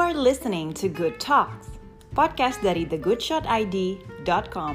are 0.00 0.14
listening 0.14 0.72
to 0.72 0.88
Good 0.88 1.20
Talks, 1.20 1.76
podcast 2.16 2.64
dari 2.64 2.88
thegoodshotid.com. 2.88 4.74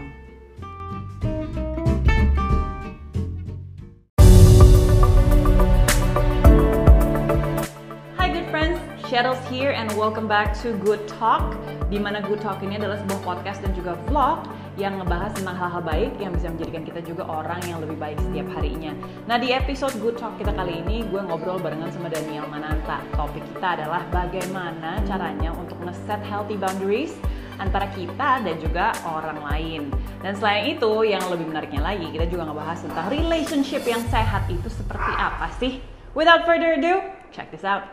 Hi 8.21 8.29
good 8.29 8.45
friends, 8.53 8.77
Cheryl's 9.09 9.41
here 9.49 9.73
and 9.73 9.89
welcome 9.97 10.29
back 10.29 10.53
to 10.61 10.77
Good 10.85 11.09
Talk 11.09 11.57
di 11.89 11.97
mana 11.97 12.21
Good 12.21 12.45
Talk 12.45 12.61
ini 12.61 12.77
adalah 12.77 13.01
sebuah 13.01 13.25
podcast 13.25 13.65
dan 13.65 13.73
juga 13.73 13.97
vlog 14.05 14.45
yang 14.75 14.99
ngebahas 14.99 15.31
tentang 15.35 15.55
hal-hal 15.55 15.83
baik 15.83 16.11
yang 16.19 16.31
bisa 16.35 16.51
menjadikan 16.51 16.83
kita 16.83 16.99
juga 17.03 17.23
orang 17.27 17.63
yang 17.67 17.79
lebih 17.79 17.95
baik 17.95 18.19
setiap 18.19 18.47
harinya. 18.59 18.91
Nah 19.27 19.39
di 19.39 19.55
episode 19.55 19.95
Good 19.99 20.19
Talk 20.19 20.35
kita 20.35 20.51
kali 20.51 20.83
ini 20.83 21.07
gue 21.07 21.21
ngobrol 21.23 21.59
barengan 21.59 21.91
sama 21.95 22.11
Daniel 22.11 22.47
Mananta. 22.51 22.99
Topik 23.15 23.43
kita 23.55 23.79
adalah 23.79 24.03
bagaimana 24.11 24.99
caranya 25.07 25.55
untuk 25.55 25.79
nge-set 25.83 26.21
healthy 26.27 26.59
boundaries 26.59 27.15
antara 27.55 27.87
kita 27.95 28.43
dan 28.43 28.55
juga 28.59 28.91
orang 29.07 29.39
lain. 29.39 29.81
Dan 30.19 30.35
selain 30.35 30.75
itu, 30.75 31.07
yang 31.07 31.23
lebih 31.31 31.47
menariknya 31.47 31.79
lagi, 31.79 32.11
kita 32.11 32.27
juga 32.27 32.51
ngebahas 32.51 32.83
tentang 32.83 33.07
relationship 33.07 33.87
yang 33.87 34.03
sehat 34.11 34.43
itu 34.51 34.67
seperti 34.67 35.11
apa 35.15 35.47
sih. 35.55 35.79
Without 36.11 36.43
further 36.43 36.75
ado, 36.75 36.99
check 37.31 37.47
this 37.53 37.63
out. 37.63 37.87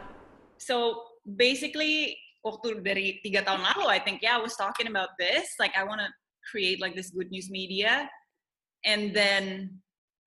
so 0.62 1.02
basically 1.26 2.14
waktu 2.46 2.78
dari 2.87 3.18
tiga 3.26 3.42
tahun 3.42 3.66
lalu 3.66 3.90
I 3.90 3.98
think 3.98 4.23
yeah 4.23 4.38
I 4.38 4.42
was 4.42 4.54
talking 4.54 4.87
about 4.87 5.18
this 5.18 5.59
like 5.59 5.74
I 5.74 5.82
want 5.82 5.98
to 5.98 6.09
create 6.48 6.80
like 6.80 6.95
this 6.95 7.10
good 7.10 7.30
news 7.30 7.51
media 7.51 8.09
and 8.84 9.14
then 9.14 9.70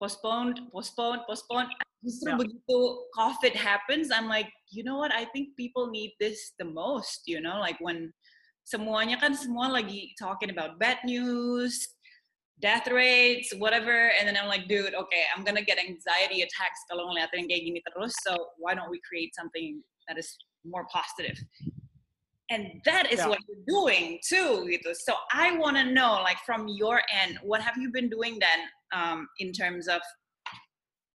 postponed 0.02 0.60
postponed 0.72 1.22
postponed 1.28 1.72
justru 2.06 2.36
Yeah. 2.36 2.40
begitu 2.40 2.78
COVID 3.18 3.54
happens 3.58 4.14
I'm 4.14 4.30
like 4.30 4.52
you 4.70 4.86
know 4.86 5.00
what 5.00 5.12
I 5.12 5.26
think 5.34 5.58
people 5.58 5.90
need 5.90 6.14
this 6.20 6.54
the 6.62 6.68
most 6.68 7.26
you 7.26 7.42
know 7.42 7.58
like 7.60 7.80
when 7.82 8.14
semuanya 8.66 9.18
kan 9.22 9.34
semua 9.38 9.70
lagi 9.70 10.14
talking 10.18 10.50
about 10.50 10.78
bad 10.82 11.02
news 11.06 11.96
death 12.60 12.88
rates, 12.88 13.54
whatever. 13.58 14.12
And 14.20 14.28
then 14.28 14.38
I'm 14.38 14.48
like, 14.48 14.68
dude, 14.68 14.96
okay, 14.96 15.24
I'm 15.36 15.44
gonna 15.44 15.64
get 15.64 15.80
anxiety 15.80 16.42
attacks 16.42 16.80
kalau 16.90 17.12
ngeliatin 17.12 17.52
kayak 17.52 17.64
gini 17.68 17.80
terus. 17.84 18.16
So 18.24 18.56
why 18.58 18.76
don't 18.76 18.90
we 18.90 19.00
create 19.04 19.36
something 19.36 19.84
that 20.08 20.18
is 20.18 20.38
more 20.64 20.88
positive? 20.88 21.36
And 22.54 22.82
that 22.86 23.10
is 23.12 23.18
Yeah. 23.20 23.30
what 23.34 23.42
you're 23.50 23.66
doing 23.66 24.22
too, 24.22 24.70
gitu. 24.70 24.94
So 24.94 25.18
I 25.34 25.58
want 25.58 25.78
to 25.82 25.86
know, 25.90 26.22
like 26.22 26.38
from 26.46 26.70
your 26.70 27.02
end, 27.10 27.42
what 27.42 27.62
have 27.66 27.74
you 27.78 27.90
been 27.90 28.06
doing 28.06 28.38
then 28.38 28.70
um, 28.94 29.26
in 29.42 29.50
terms 29.50 29.90
of 29.90 30.02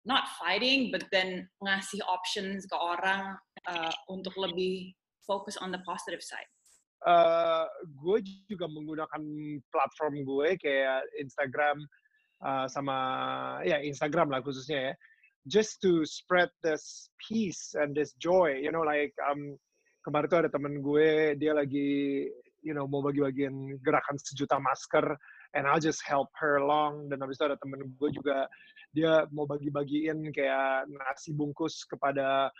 not 0.02 0.26
fighting, 0.42 0.90
but 0.90 1.06
then 1.14 1.46
ngasih 1.62 2.02
options 2.08 2.66
ke 2.66 2.74
orang 2.74 3.38
uh, 3.70 3.94
untuk 4.10 4.34
lebih 4.34 4.96
focus 5.22 5.54
on 5.62 5.70
the 5.70 5.78
positive 5.86 6.18
side. 6.18 6.50
eh 7.08 7.64
gue 7.96 8.18
juga 8.44 8.68
menggunakan 8.68 9.22
platform 9.72 10.20
gue 10.20 10.48
kayak 10.60 11.00
Instagram 11.16 11.80
eh, 12.44 12.66
sama 12.68 12.96
ya 13.64 13.80
Instagram 13.80 14.28
lah 14.28 14.44
khususnya 14.44 14.92
ya 14.92 14.94
just 15.48 15.80
to 15.80 16.04
spread 16.04 16.52
this 16.60 17.08
peace 17.16 17.72
and 17.72 17.96
this 17.96 18.12
joy 18.20 18.52
you 18.52 18.68
know 18.68 18.84
like 18.84 19.16
um, 19.24 19.56
kemarin 20.00 20.28
tuh 20.28 20.40
ada 20.46 20.50
temen 20.52 20.80
gue 20.80 21.36
dia 21.36 21.52
lagi 21.52 22.26
you 22.60 22.76
know 22.76 22.84
mau 22.84 23.00
bagi-bagian 23.00 23.80
gerakan 23.80 24.16
sejuta 24.20 24.60
masker 24.60 25.16
and 25.56 25.66
I'll 25.66 25.82
just 25.82 26.04
help 26.06 26.30
her 26.38 26.62
along. 26.62 27.10
Dan 27.10 27.22
habis 27.24 27.40
itu 27.40 27.46
ada 27.46 27.58
temen 27.58 27.82
gue 27.96 28.10
juga 28.14 28.46
dia 28.90 29.26
mau 29.30 29.46
bagi-bagiin 29.46 30.34
kayak 30.34 30.90
nasi 30.90 31.34
bungkus 31.34 31.86
kepada 31.86 32.50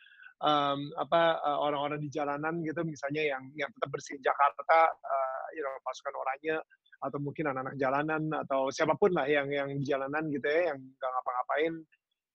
um, 0.42 0.90
apa 0.98 1.38
uh, 1.42 1.58
orang-orang 1.62 2.00
di 2.02 2.10
jalanan 2.10 2.62
gitu. 2.64 2.82
Misalnya 2.82 3.36
yang 3.36 3.42
yang 3.54 3.70
tetap 3.70 3.90
bersihin 3.92 4.22
Jakarta 4.22 4.90
uh, 4.90 5.46
you 5.54 5.62
know 5.62 5.74
pasukan 5.86 6.14
oranye 6.16 6.56
atau 7.00 7.16
mungkin 7.16 7.48
anak-anak 7.48 7.76
jalanan 7.80 8.22
atau 8.44 8.68
siapa 8.68 8.92
pun 8.92 9.16
lah 9.16 9.24
yang 9.24 9.48
yang 9.48 9.72
di 9.72 9.84
jalanan 9.88 10.28
gitu 10.28 10.44
ya 10.44 10.72
yang 10.72 10.78
nggak 10.78 11.10
ngapa-ngapain 11.16 11.72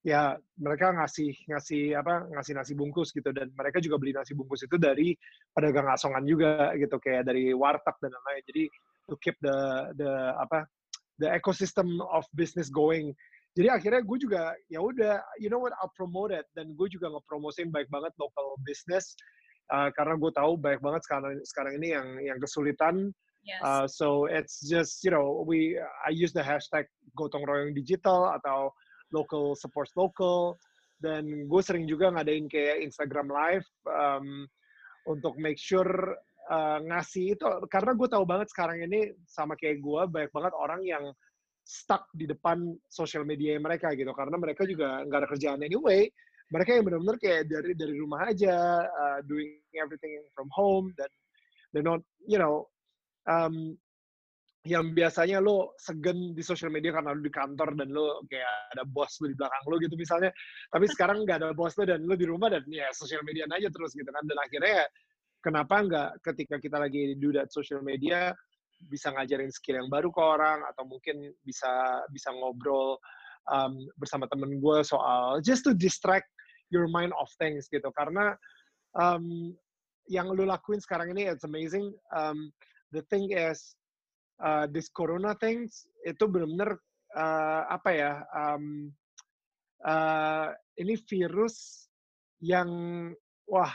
ya 0.05 0.37
mereka 0.61 0.93
ngasih 0.93 1.33
ngasih 1.49 1.97
apa 1.97 2.29
ngasih 2.29 2.53
nasi 2.53 2.77
bungkus 2.77 3.09
gitu 3.09 3.33
dan 3.33 3.49
mereka 3.57 3.81
juga 3.81 3.97
beli 3.97 4.13
nasi 4.13 4.37
bungkus 4.37 4.61
itu 4.61 4.77
dari 4.77 5.17
pedagang 5.49 5.89
asongan 5.89 6.21
juga 6.29 6.77
gitu 6.77 7.01
kayak 7.01 7.25
dari 7.25 7.57
warteg 7.57 7.97
dan 8.05 8.13
lain-lain. 8.13 8.43
Jadi 8.45 8.63
to 9.09 9.17
keep 9.17 9.33
the 9.41 9.89
the 9.97 10.11
apa 10.37 10.69
the 11.17 11.25
ecosystem 11.33 11.97
of 12.13 12.21
business 12.37 12.69
going. 12.69 13.17
Jadi 13.57 13.71
akhirnya 13.71 14.05
gue 14.05 14.17
juga 14.21 14.53
ya 14.69 14.77
udah 14.77 15.25
you 15.41 15.49
know 15.49 15.57
what 15.57 15.73
I'll 15.81 15.93
promote 15.97 16.29
it. 16.29 16.45
Dan 16.53 16.77
gue 16.77 16.85
juga 16.85 17.09
ngepromosin 17.09 17.73
baik 17.73 17.89
banget 17.89 18.13
local 18.21 18.61
business 18.61 19.17
uh, 19.73 19.89
karena 19.97 20.21
gue 20.21 20.31
tahu 20.37 20.53
baik 20.53 20.85
banget 20.85 21.01
sekarang 21.01 21.33
sekarang 21.49 21.81
ini 21.81 21.97
yang 21.97 22.07
yang 22.21 22.37
kesulitan. 22.37 23.09
Yes. 23.41 23.61
Uh, 23.61 23.85
so 23.89 24.29
it's 24.29 24.61
just 24.61 25.01
you 25.01 25.09
know 25.09 25.41
we 25.49 25.81
I 25.81 26.13
use 26.13 26.29
the 26.29 26.45
hashtag 26.45 26.85
gotong 27.17 27.41
royong 27.41 27.73
digital 27.73 28.29
atau 28.37 28.69
local 29.15 29.55
supports 29.55 29.95
local. 29.95 30.59
Dan 30.99 31.47
gue 31.47 31.61
sering 31.63 31.87
juga 31.87 32.11
ngadain 32.11 32.51
kayak 32.51 32.83
Instagram 32.83 33.31
live 33.31 33.67
um, 33.87 34.43
untuk 35.07 35.39
make 35.39 35.59
sure 35.59 36.15
uh, 36.51 36.79
ngasih 36.83 37.35
itu 37.35 37.43
karena 37.71 37.91
gue 37.95 38.07
tahu 38.07 38.23
banget 38.27 38.47
sekarang 38.51 38.83
ini 38.83 39.15
sama 39.27 39.55
kayak 39.55 39.79
gue 39.79 40.01
banyak 40.07 40.31
banget 40.31 40.53
orang 40.55 40.81
yang 40.83 41.05
stuck 41.65 42.07
di 42.13 42.29
depan 42.29 42.75
social 42.91 43.23
media 43.23 43.55
mereka 43.59 43.95
gitu. 43.95 44.11
Karena 44.11 44.35
mereka 44.35 44.67
juga 44.67 45.03
nggak 45.07 45.19
ada 45.23 45.29
kerjaan 45.31 45.61
anyway. 45.63 46.07
Mereka 46.53 46.77
yang 46.77 46.85
benar-benar 46.85 47.17
kayak 47.17 47.49
dari 47.49 47.73
dari 47.73 47.95
rumah 47.97 48.29
aja 48.29 48.85
uh, 48.85 49.19
doing 49.25 49.57
everything 49.73 50.13
from 50.37 50.45
home 50.53 50.93
dan 50.93 51.09
they're 51.73 51.83
not 51.83 52.05
you 52.29 52.37
know 52.37 52.69
um, 53.25 53.73
yang 54.65 54.97
biasanya 54.97 55.37
lo 55.37 55.77
segen 55.77 56.33
di 56.33 56.41
social 56.41 56.73
media 56.73 56.89
karena 56.89 57.13
lo 57.13 57.21
di 57.21 57.29
kantor 57.29 57.77
dan 57.77 57.93
lo 57.93 58.25
kayak 58.25 58.73
ada 58.73 58.81
bos 58.81 59.13
lo 59.21 59.29
di 59.29 59.37
belakang 59.37 59.61
lo 59.69 59.77
gitu 59.77 59.93
misalnya. 59.93 60.33
Tapi 60.73 60.85
sekarang 60.89 61.21
nggak 61.21 61.37
ada 61.37 61.49
bos 61.53 61.77
lo 61.77 61.85
dan 61.85 62.01
lo 62.01 62.17
di 62.17 62.25
rumah 62.25 62.49
dan 62.49 62.65
ya 62.65 62.89
social 62.89 63.21
media 63.21 63.45
aja 63.45 63.69
terus 63.69 63.93
gitu 63.93 64.09
kan. 64.09 64.25
Dan 64.25 64.37
akhirnya 64.41 64.73
ya, 64.81 64.85
kenapa 65.45 65.75
nggak 65.85 66.09
ketika 66.25 66.55
kita 66.57 66.77
lagi 66.81 67.13
do 67.21 67.29
that 67.29 67.53
social 67.53 67.85
media 67.85 68.33
bisa 68.89 69.13
ngajarin 69.13 69.53
skill 69.53 69.85
yang 69.85 69.89
baru 69.89 70.09
ke 70.09 70.19
orang 70.19 70.65
atau 70.73 70.83
mungkin 70.89 71.29
bisa 71.45 72.01
bisa 72.09 72.33
ngobrol 72.33 72.97
um, 73.45 73.85
bersama 74.01 74.25
temen 74.25 74.57
gue 74.57 74.77
soal 74.81 75.45
just 75.45 75.61
to 75.61 75.77
distract 75.77 76.27
your 76.73 76.89
mind 76.89 77.13
of 77.21 77.29
things 77.37 77.69
gitu. 77.69 77.93
Karena 77.93 78.33
um, 78.97 79.53
yang 80.09 80.25
lo 80.33 80.41
lakuin 80.41 80.81
sekarang 80.81 81.13
ini 81.13 81.29
it's 81.29 81.45
amazing. 81.45 81.93
Um, 82.09 82.49
the 82.89 83.05
thing 83.13 83.29
is 83.29 83.77
uh, 84.41 84.65
this 84.71 84.91
corona 84.91 85.35
things 85.37 85.87
itu 86.03 86.25
benar-benar 86.27 86.79
uh, 87.15 87.63
apa 87.71 87.89
ya 87.91 88.11
um, 88.33 88.91
uh, 89.85 90.51
ini 90.79 90.99
virus 91.07 91.87
yang 92.43 92.69
wah 93.47 93.71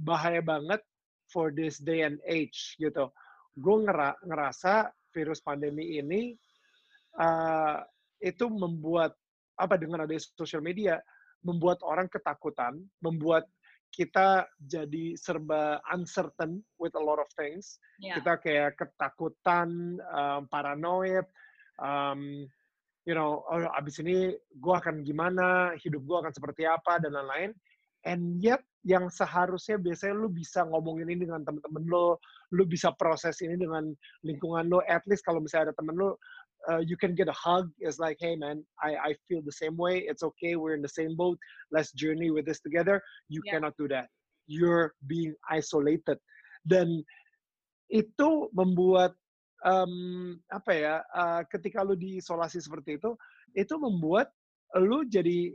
bahaya 0.00 0.40
banget 0.42 0.82
for 1.30 1.54
this 1.54 1.78
day 1.78 2.02
and 2.02 2.18
age 2.26 2.74
gitu. 2.80 3.12
Gue 3.54 3.76
ngera 3.86 4.16
ngerasa 4.24 4.90
virus 5.14 5.38
pandemi 5.42 6.00
ini 6.00 6.34
uh, 7.18 7.82
itu 8.18 8.50
membuat 8.50 9.14
apa 9.60 9.76
dengan 9.76 10.08
ada 10.08 10.16
social 10.16 10.64
media 10.64 10.98
membuat 11.40 11.80
orang 11.84 12.08
ketakutan, 12.08 12.80
membuat 13.00 13.48
kita 13.90 14.46
jadi 14.64 15.18
serba 15.18 15.82
uncertain 15.90 16.62
with 16.78 16.94
a 16.94 17.02
lot 17.02 17.18
of 17.18 17.26
things 17.34 17.78
Yeah. 18.00 18.16
kita 18.16 18.40
kayak 18.40 18.70
ketakutan, 18.80 20.00
um, 20.08 20.48
paranoid, 20.48 21.28
um, 21.76 22.48
you 23.04 23.12
know, 23.12 23.44
oh, 23.44 23.68
abis 23.76 24.00
ini 24.00 24.32
gue 24.36 24.74
akan 24.74 25.04
gimana, 25.04 25.76
hidup 25.76 26.00
gue 26.08 26.16
akan 26.16 26.32
seperti 26.32 26.64
apa 26.64 26.96
dan 26.96 27.12
lain-lain. 27.12 27.52
And 28.08 28.40
yet 28.40 28.64
yang 28.88 29.12
seharusnya 29.12 29.76
biasanya 29.76 30.16
lu 30.16 30.32
bisa 30.32 30.64
ngomongin 30.64 31.12
ini 31.12 31.28
dengan 31.28 31.44
temen-temen 31.44 31.84
lo, 31.84 32.16
lu 32.56 32.64
bisa 32.64 32.88
proses 32.96 33.36
ini 33.44 33.60
dengan 33.60 33.92
lingkungan 34.24 34.72
lo. 34.72 34.80
At 34.88 35.04
least 35.04 35.28
kalau 35.28 35.44
misalnya 35.44 35.72
ada 35.72 35.76
temen 35.76 36.00
lo, 36.00 36.16
uh, 36.68 36.82
you 36.84 36.96
can 36.96 37.14
get 37.14 37.28
a 37.28 37.36
hug. 37.36 37.70
It's 37.80 37.98
like, 37.98 38.18
hey 38.20 38.36
man, 38.36 38.64
I 38.82 38.96
I 38.96 39.10
feel 39.28 39.40
the 39.40 39.54
same 39.54 39.76
way. 39.76 40.04
It's 40.04 40.22
okay. 40.22 40.56
We're 40.56 40.76
in 40.76 40.82
the 40.84 40.92
same 40.92 41.16
boat. 41.16 41.38
Let's 41.72 41.92
journey 41.92 42.30
with 42.30 42.44
this 42.44 42.60
together. 42.60 43.00
You 43.28 43.40
Yeah. 43.44 43.56
cannot 43.56 43.76
do 43.80 43.88
that. 43.88 44.12
You're 44.46 44.92
being 45.06 45.32
isolated. 45.48 46.18
Dan 46.66 47.00
itu 47.90 48.52
membuat 48.52 49.16
um, 49.64 50.38
apa 50.52 50.72
ya 50.72 50.94
uh, 51.12 51.42
ketika 51.50 51.82
lu 51.82 51.98
diisolasi 51.98 52.62
seperti 52.62 52.96
itu 53.00 53.16
itu 53.58 53.74
membuat 53.76 54.30
lu 54.78 55.02
jadi 55.08 55.50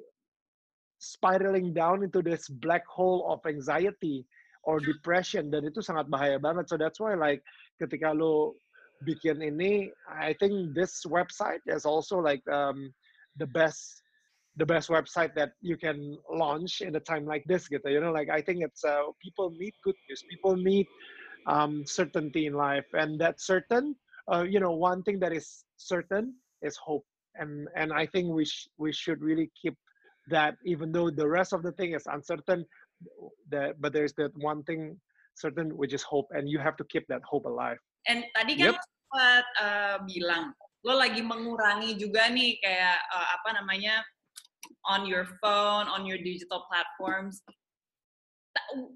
spiraling 1.00 1.72
down 1.72 2.04
into 2.04 2.20
this 2.20 2.48
black 2.50 2.84
hole 2.88 3.28
of 3.32 3.40
anxiety 3.48 4.28
or 4.66 4.82
depression 4.82 5.48
dan 5.54 5.64
itu 5.68 5.80
sangat 5.80 6.10
bahaya 6.10 6.36
banget 6.42 6.68
so 6.68 6.76
that's 6.76 7.00
why 7.00 7.14
like 7.16 7.40
ketika 7.80 8.12
lu 8.12 8.52
bikin 9.06 9.40
ini 9.46 9.94
I 10.10 10.34
think 10.42 10.74
this 10.74 11.06
website 11.06 11.62
is 11.70 11.86
also 11.86 12.18
like 12.18 12.42
um, 12.50 12.90
the 13.38 13.46
best 13.46 14.02
the 14.58 14.66
best 14.66 14.90
website 14.90 15.36
that 15.36 15.52
you 15.62 15.78
can 15.78 16.18
launch 16.32 16.82
in 16.82 16.96
a 16.96 17.04
time 17.04 17.26
like 17.26 17.44
this 17.46 17.68
gitu. 17.68 17.86
You 17.92 18.00
know 18.02 18.12
like 18.12 18.30
I 18.32 18.42
think 18.42 18.64
it's 18.64 18.84
uh, 18.84 19.12
people 19.22 19.52
need 19.54 19.76
good 19.84 19.98
news. 20.10 20.24
People 20.32 20.56
need 20.56 20.88
um, 21.48 21.84
certainty 21.86 22.48
in 22.48 22.54
life. 22.54 22.88
And 22.94 23.20
that 23.20 23.42
certain 23.42 23.96
uh, 24.32 24.44
you 24.44 24.60
know 24.60 24.72
one 24.72 25.04
thing 25.04 25.20
that 25.20 25.34
is 25.34 25.66
certain 25.78 26.34
is 26.64 26.78
hope. 26.78 27.06
And 27.36 27.68
and 27.76 27.92
I 27.92 28.08
think 28.08 28.32
we 28.32 28.46
sh- 28.48 28.72
we 28.80 28.92
should 28.96 29.22
really 29.22 29.52
keep 29.60 29.76
that 30.32 30.56
even 30.66 30.92
though 30.92 31.12
the 31.12 31.28
rest 31.28 31.54
of 31.54 31.62
the 31.62 31.72
thing 31.76 31.94
is 31.94 32.08
uncertain 32.08 32.66
that 33.52 33.78
but 33.78 33.94
there's 33.94 34.14
that 34.18 34.32
one 34.40 34.64
thing 34.64 34.98
certain 35.36 35.76
which 35.76 35.94
is 35.94 36.02
hope. 36.02 36.32
And 36.32 36.48
you 36.48 36.60
have 36.60 36.78
to 36.78 36.86
keep 36.88 37.06
that 37.12 37.22
hope 37.28 37.46
alive. 37.46 37.78
And 38.08 38.24
tadi 38.32 38.56
kan 38.56 38.72
Yep. 38.72 38.76
Sempat 39.16 39.48
uh, 39.64 39.98
bilang 40.04 40.52
lo 40.84 41.00
lagi 41.00 41.24
mengurangi 41.24 41.96
juga 41.96 42.28
nih 42.28 42.60
kayak 42.60 43.00
uh, 43.16 43.28
apa 43.40 43.64
namanya 43.64 44.04
on 44.92 45.08
your 45.08 45.24
phone, 45.40 45.88
on 45.88 46.04
your 46.04 46.20
digital 46.20 46.68
platforms. 46.68 47.40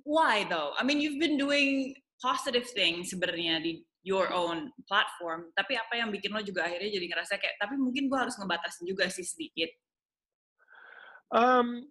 Why 0.03 0.43
though? 0.45 0.75
I 0.75 0.83
mean, 0.83 0.99
you've 0.99 1.17
been 1.17 1.39
doing 1.39 1.95
positive 2.19 2.67
things 2.75 3.15
sebenarnya 3.15 3.63
di 3.63 3.81
your 4.03 4.27
own 4.31 4.75
platform, 4.87 5.55
tapi 5.55 5.75
apa 5.75 5.99
yang 5.99 6.11
bikin 6.11 6.35
lo 6.35 6.43
juga 6.43 6.67
akhirnya 6.67 6.99
jadi 6.99 7.05
ngerasa 7.09 7.35
kayak, 7.35 7.55
tapi 7.59 7.75
mungkin 7.75 8.07
gue 8.07 8.19
harus 8.19 8.35
ngebatasin 8.39 8.87
juga 8.87 9.07
sih 9.11 9.23
sedikit. 9.23 9.71
Um, 11.31 11.83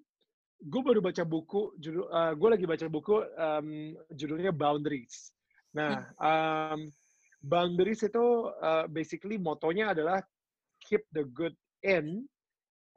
gue 0.61 0.83
baru 0.85 1.01
baca 1.05 1.25
buku, 1.25 1.77
judul, 1.77 2.09
uh, 2.09 2.33
gue 2.33 2.49
lagi 2.49 2.65
baca 2.65 2.87
buku 2.89 3.17
um, 3.37 3.69
judulnya 4.15 4.53
Boundaries. 4.55 5.33
Nah, 5.77 6.09
um, 6.17 6.89
Boundaries 7.49 8.05
itu 8.05 8.53
uh, 8.61 8.85
basically 8.93 9.41
motonya 9.41 9.97
adalah 9.97 10.21
keep 10.85 11.03
the 11.17 11.25
good 11.33 11.57
in 11.83 12.29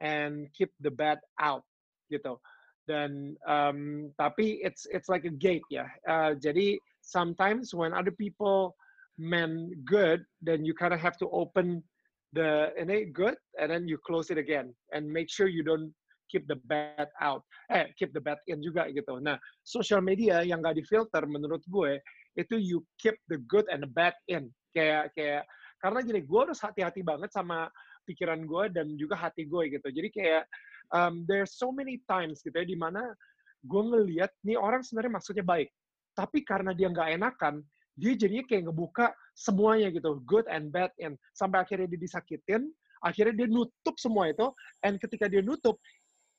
and 0.04 0.52
keep 0.52 0.70
the 0.84 0.92
bad 0.92 1.18
out, 1.40 1.64
gitu. 2.12 2.36
Dan 2.84 3.38
um, 3.48 4.10
tapi 4.20 4.60
it's 4.60 4.84
it's 4.92 5.08
like 5.08 5.24
a 5.24 5.32
gate 5.32 5.64
ya. 5.72 5.88
Uh, 6.04 6.36
jadi 6.36 6.76
sometimes 7.00 7.72
when 7.72 7.96
other 7.96 8.12
people 8.12 8.76
meant 9.16 9.72
good, 9.86 10.26
then 10.42 10.66
you 10.66 10.74
kind 10.74 10.92
of 10.92 11.00
have 11.00 11.14
to 11.16 11.30
open 11.30 11.80
the 12.32 12.72
innate 12.80 13.12
good 13.12 13.36
and 13.60 13.70
then 13.70 13.86
you 13.86 14.00
close 14.02 14.32
it 14.32 14.40
again 14.40 14.72
and 14.96 15.04
make 15.04 15.28
sure 15.28 15.46
you 15.46 15.62
don't 15.62 15.92
keep 16.32 16.48
the 16.48 16.56
bad 16.64 17.12
out, 17.20 17.44
eh 17.68 17.92
keep 18.00 18.08
the 18.16 18.22
bad 18.24 18.40
in 18.48 18.64
juga 18.64 18.88
gitu. 18.88 19.20
Nah, 19.20 19.36
social 19.62 20.00
media 20.00 20.40
yang 20.40 20.64
nggak 20.64 20.80
difilter 20.80 21.22
menurut 21.28 21.60
gue 21.68 22.00
itu 22.38 22.56
you 22.56 22.78
keep 22.96 23.16
the 23.28 23.38
good 23.50 23.66
and 23.68 23.84
the 23.84 23.90
bad 23.90 24.16
in. 24.28 24.48
Kayak 24.72 25.12
kayak 25.12 25.42
karena 25.82 25.98
gini, 26.06 26.20
gue 26.22 26.40
harus 26.40 26.62
hati-hati 26.62 27.02
banget 27.02 27.30
sama 27.34 27.68
pikiran 28.06 28.42
gue 28.46 28.64
dan 28.74 28.86
juga 28.98 29.18
hati 29.18 29.46
gue 29.46 29.78
gitu. 29.78 29.88
Jadi 29.90 30.08
kayak 30.10 30.42
um, 30.94 31.22
there's 31.26 31.54
so 31.54 31.70
many 31.70 32.00
times 32.06 32.42
gitu 32.42 32.54
ya 32.54 32.66
di 32.66 32.78
mana 32.78 33.02
gue 33.62 33.82
ngelihat 33.82 34.30
nih 34.42 34.58
orang 34.58 34.82
sebenarnya 34.82 35.22
maksudnya 35.22 35.44
baik, 35.46 35.70
tapi 36.18 36.42
karena 36.42 36.74
dia 36.74 36.90
nggak 36.90 37.14
enakan, 37.14 37.62
dia 37.94 38.18
jadinya 38.18 38.44
kayak 38.50 38.66
ngebuka 38.66 39.14
semuanya 39.38 39.88
gitu, 39.94 40.18
good 40.26 40.44
and 40.50 40.74
bad 40.74 40.90
in, 40.98 41.14
sampai 41.38 41.62
akhirnya 41.62 41.86
dia 41.86 42.00
disakitin, 42.02 42.68
akhirnya 43.06 43.44
dia 43.44 43.48
nutup 43.48 43.94
semua 44.02 44.34
itu, 44.34 44.50
and 44.82 44.98
ketika 44.98 45.30
dia 45.30 45.40
nutup, 45.46 45.78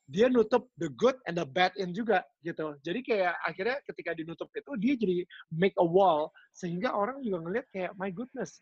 dia 0.04 0.28
nutup 0.28 0.68
the 0.76 0.92
good 1.00 1.16
and 1.24 1.40
the 1.40 1.46
bad 1.48 1.72
in 1.80 1.96
juga 1.96 2.20
gitu. 2.44 2.76
Jadi 2.84 3.00
kayak 3.00 3.34
akhirnya 3.40 3.80
ketika 3.88 4.12
dinutup 4.12 4.52
itu 4.52 4.72
dia 4.76 4.94
jadi 5.00 5.24
make 5.48 5.76
a 5.80 5.86
wall 5.86 6.28
sehingga 6.52 6.92
orang 6.92 7.24
juga 7.24 7.40
ngeliat 7.48 7.66
kayak 7.72 7.92
my 7.96 8.12
goodness. 8.12 8.60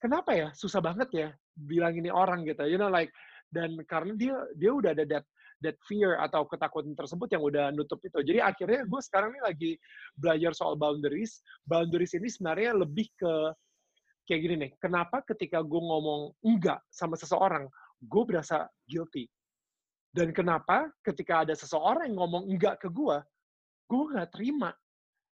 Kenapa 0.00 0.32
ya 0.32 0.48
susah 0.56 0.80
banget 0.80 1.08
ya 1.12 1.28
bilang 1.54 1.94
ini 1.94 2.08
orang 2.08 2.48
gitu. 2.48 2.64
You 2.64 2.80
know 2.80 2.88
like 2.88 3.12
dan 3.52 3.76
karena 3.84 4.16
dia 4.16 4.34
dia 4.56 4.72
udah 4.72 4.96
ada 4.96 5.04
that 5.04 5.24
that 5.62 5.76
fear 5.86 6.18
atau 6.18 6.48
ketakutan 6.48 6.96
tersebut 6.96 7.28
yang 7.30 7.44
udah 7.44 7.70
nutup 7.70 8.00
itu. 8.02 8.18
Jadi 8.24 8.40
akhirnya 8.42 8.82
gue 8.82 9.00
sekarang 9.04 9.30
ini 9.36 9.42
lagi 9.44 9.70
belajar 10.16 10.56
soal 10.56 10.74
boundaries. 10.74 11.44
Boundaries 11.68 12.16
ini 12.16 12.26
sebenarnya 12.32 12.74
lebih 12.74 13.06
ke 13.14 13.32
kayak 14.26 14.40
gini 14.42 14.54
nih. 14.66 14.70
Kenapa 14.80 15.22
ketika 15.22 15.62
gue 15.62 15.80
ngomong 15.80 16.34
enggak 16.42 16.82
sama 16.90 17.14
seseorang, 17.14 17.70
gue 18.02 18.22
berasa 18.26 18.66
guilty. 18.90 19.30
Dan 20.12 20.36
kenapa 20.36 20.92
ketika 21.00 21.48
ada 21.48 21.56
seseorang 21.56 22.04
yang 22.12 22.20
ngomong 22.20 22.44
enggak 22.52 22.84
ke 22.84 22.88
gue, 22.92 23.16
gue 23.88 24.04
nggak 24.12 24.30
terima. 24.36 24.76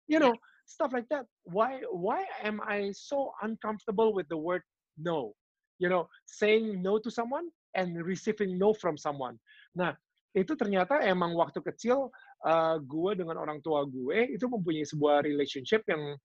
You 0.07 0.23
know, 0.23 0.33
stuff 0.63 0.95
like 0.95 1.11
that. 1.11 1.27
Why 1.43 1.83
why 1.91 2.23
am 2.41 2.63
I 2.63 2.95
so 2.95 3.35
uncomfortable 3.43 4.15
with 4.15 4.31
the 4.31 4.39
word 4.39 4.63
no? 4.95 5.35
You 5.83 5.91
know, 5.91 6.07
saying 6.25 6.79
no 6.79 6.95
to 7.03 7.11
someone 7.11 7.51
and 7.75 7.99
receiving 7.99 8.55
no 8.55 8.71
from 8.71 8.95
someone. 8.95 9.35
Nah, 9.75 9.99
itu 10.31 10.55
ternyata 10.55 11.03
emang 11.03 11.35
waktu 11.35 11.59
kecil 11.59 12.07
uh, 12.47 12.75
gue 12.79 13.11
dengan 13.19 13.35
orang 13.35 13.59
tua 13.59 13.83
gue 13.83 14.31
itu 14.31 14.47
mempunyai 14.47 14.87
sebuah 14.87 15.27
relationship 15.27 15.83
yang 15.91 16.15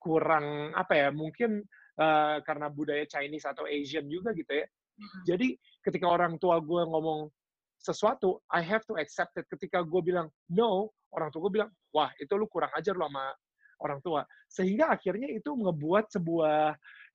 kurang 0.00 0.72
apa 0.76 0.94
ya 0.96 1.08
mungkin 1.12 1.64
uh, 2.00 2.38
karena 2.44 2.68
budaya 2.68 3.04
Chinese 3.08 3.48
atau 3.48 3.68
Asian 3.68 4.08
juga 4.08 4.32
gitu 4.32 4.52
ya. 4.52 4.66
Jadi 5.26 5.58
ketika 5.82 6.06
orang 6.06 6.38
tua 6.38 6.62
gue 6.62 6.82
ngomong 6.86 7.26
sesuatu, 7.84 8.40
I 8.48 8.64
have 8.64 8.82
to 8.88 8.96
accept 8.96 9.36
it. 9.36 9.44
Ketika 9.52 9.84
gue 9.84 10.00
bilang 10.00 10.32
no, 10.48 10.88
orang 11.12 11.28
tua 11.28 11.46
gue 11.46 11.60
bilang, 11.60 11.70
wah 11.92 12.08
itu 12.16 12.32
lu 12.34 12.48
kurang 12.48 12.72
ajar 12.72 12.96
lu 12.96 13.04
sama 13.04 13.28
orang 13.84 14.00
tua. 14.00 14.24
Sehingga 14.48 14.88
akhirnya 14.88 15.28
itu 15.28 15.52
ngebuat 15.52 16.08
sebuah 16.08 16.72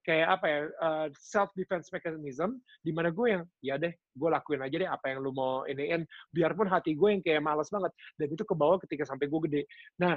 kayak 0.08 0.28
apa 0.40 0.46
ya 0.48 0.60
uh, 0.80 1.08
self 1.20 1.52
defense 1.54 1.92
mechanism 1.92 2.58
di 2.82 2.90
mana 2.96 3.12
gue 3.12 3.28
yang 3.36 3.44
ya 3.60 3.76
deh 3.76 3.92
gue 3.92 4.30
lakuin 4.32 4.64
aja 4.64 4.76
deh 4.80 4.90
apa 4.90 5.12
yang 5.12 5.20
lu 5.22 5.36
mau 5.36 5.68
iniin 5.68 6.08
biarpun 6.32 6.72
hati 6.72 6.96
gue 6.96 7.10
yang 7.14 7.22
kayak 7.22 7.44
malas 7.44 7.68
banget 7.68 7.92
dan 8.16 8.28
itu 8.32 8.44
ke 8.48 8.56
bawah 8.56 8.80
ketika 8.80 9.04
sampai 9.04 9.28
gue 9.28 9.40
gede 9.46 9.62
nah 10.00 10.16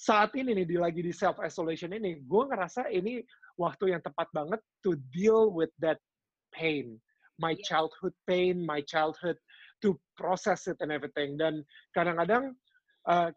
saat 0.00 0.34
ini 0.34 0.56
nih 0.56 0.66
di 0.66 0.76
lagi 0.80 1.00
di 1.00 1.14
self 1.14 1.38
isolation 1.40 1.94
ini 1.94 2.20
gue 2.20 2.42
ngerasa 2.52 2.90
ini 2.90 3.22
waktu 3.54 3.94
yang 3.94 4.02
tepat 4.02 4.26
banget 4.34 4.60
to 4.82 4.98
deal 5.14 5.52
with 5.54 5.70
that 5.78 5.96
pain 6.50 6.98
my 7.38 7.54
childhood 7.64 8.12
pain 8.26 8.60
my 8.60 8.82
childhood 8.82 9.38
to 9.80 9.96
process 10.16 10.68
it 10.68 10.78
and 10.84 10.92
everything 10.92 11.34
dan 11.40 11.64
kadang-kadang 11.96 12.52
uh, 13.08 13.32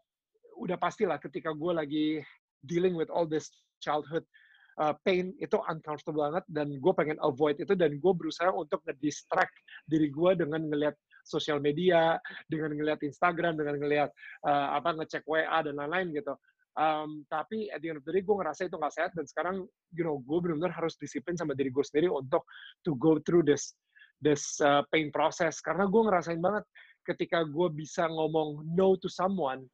udah 0.60 0.78
pastilah 0.78 1.18
ketika 1.18 1.50
gue 1.50 1.72
lagi 1.74 2.06
dealing 2.64 2.94
with 2.94 3.10
all 3.10 3.26
this 3.26 3.50
childhood 3.82 4.24
uh, 4.80 4.94
pain 5.02 5.34
itu 5.38 5.56
uncomfortable 5.70 6.24
banget 6.24 6.44
dan 6.50 6.68
gue 6.78 6.92
pengen 6.94 7.18
avoid 7.22 7.58
itu 7.60 7.74
dan 7.74 7.98
gue 7.98 8.12
berusaha 8.14 8.50
untuk 8.50 8.82
ngedistract 8.86 9.54
diri 9.86 10.08
gue 10.10 10.30
dengan 10.38 10.66
ngelihat 10.66 10.96
sosial 11.24 11.58
media, 11.58 12.20
dengan 12.52 12.76
ngelihat 12.76 13.00
Instagram, 13.00 13.56
dengan 13.56 13.80
ngelihat 13.80 14.10
uh, 14.44 14.76
apa 14.76 14.92
ngecek 15.00 15.24
WA 15.24 15.64
dan 15.64 15.80
lain-lain 15.80 16.12
gitu. 16.12 16.36
Um, 16.74 17.22
tapi 17.30 17.70
at 17.70 17.78
the 17.86 17.94
end 17.94 18.02
of 18.02 18.04
the 18.04 18.10
day 18.10 18.18
gue 18.18 18.34
ngerasa 18.34 18.66
itu 18.66 18.74
nggak 18.74 18.94
sehat 18.94 19.14
dan 19.14 19.24
sekarang 19.30 19.62
you 19.94 20.02
know 20.02 20.18
gue 20.26 20.38
benar-benar 20.42 20.74
harus 20.74 20.98
disiplin 20.98 21.38
sama 21.38 21.54
diri 21.54 21.70
gue 21.70 21.84
sendiri 21.86 22.10
untuk 22.10 22.42
to 22.82 22.98
go 22.98 23.22
through 23.22 23.46
this 23.46 23.78
this 24.22 24.58
uh, 24.62 24.82
pain 24.92 25.10
process 25.14 25.58
karena 25.58 25.88
gue 25.88 26.02
ngerasain 26.04 26.40
banget 26.42 26.64
ketika 27.04 27.44
gue 27.44 27.68
bisa 27.72 28.08
ngomong 28.08 28.64
no 28.74 28.96
to 28.96 29.10
someone 29.10 29.64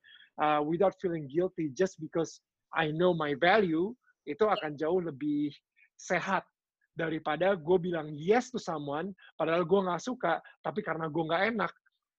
uh, 0.42 0.60
without 0.62 0.96
feeling 0.98 1.28
guilty 1.30 1.70
just 1.72 1.98
because 2.00 2.42
I 2.74 2.90
know 2.94 3.14
my 3.14 3.34
value 3.38 3.94
itu 4.26 4.44
akan 4.46 4.78
jauh 4.78 5.02
lebih 5.02 5.54
sehat 5.98 6.46
daripada 6.94 7.54
gue 7.54 7.78
bilang 7.78 8.10
yes 8.12 8.50
to 8.50 8.58
someone 8.58 9.14
padahal 9.38 9.62
gue 9.62 9.80
nggak 9.80 10.02
suka 10.02 10.42
tapi 10.60 10.82
karena 10.82 11.06
gue 11.06 11.22
nggak 11.22 11.44
enak 11.56 11.72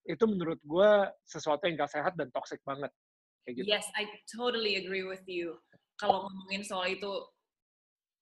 itu 0.10 0.24
menurut 0.26 0.58
gue 0.66 0.90
sesuatu 1.28 1.70
yang 1.70 1.78
nggak 1.78 1.94
sehat 1.94 2.14
dan 2.18 2.34
toxic 2.34 2.58
banget 2.66 2.90
kayak 3.46 3.56
gitu. 3.62 3.66
Yes, 3.70 3.86
I 3.98 4.10
totally 4.30 4.82
agree 4.82 5.06
with 5.06 5.26
you. 5.26 5.58
Kalau 5.98 6.26
ngomongin 6.26 6.66
soal 6.66 6.98
itu, 6.98 7.12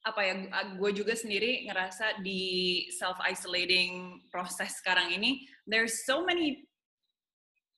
apa 0.08 0.22
ya, 0.24 0.34
gue 0.80 0.92
juga 0.96 1.12
sendiri 1.12 1.68
ngerasa 1.68 2.24
di 2.24 2.88
self-isolating 2.96 4.24
proses 4.32 4.80
sekarang 4.80 5.12
ini, 5.12 5.44
there's 5.68 6.08
so 6.08 6.24
many 6.24 6.64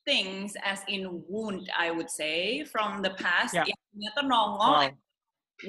things 0.06 0.54
as 0.66 0.82
in 0.90 1.10
wound, 1.30 1.70
I 1.74 1.90
would 1.90 2.10
say, 2.10 2.66
from 2.70 3.02
the 3.02 3.14
past 3.18 3.54
Yeah. 3.54 3.70
yang 3.70 3.80
ternyata 3.94 4.22
nongol. 4.26 4.74
Wow. 4.90 4.98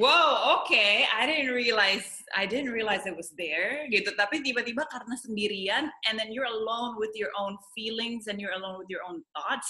Wow, 0.01 0.65
okay, 0.65 1.05
I 1.05 1.29
didn't 1.29 1.53
realize, 1.53 2.25
I 2.33 2.49
didn't 2.49 2.73
realize 2.73 3.05
it 3.05 3.13
was 3.13 3.29
there, 3.37 3.85
gitu. 3.93 4.17
Tapi 4.17 4.41
tiba-tiba 4.41 4.89
karena 4.89 5.13
sendirian, 5.21 5.93
and 6.09 6.17
then 6.17 6.33
you're 6.33 6.49
alone 6.49 6.97
with 6.97 7.13
your 7.13 7.29
own 7.37 7.61
feelings 7.77 8.25
and 8.25 8.41
you're 8.41 8.57
alone 8.57 8.81
with 8.81 8.89
your 8.89 9.05
own 9.05 9.21
thoughts, 9.37 9.69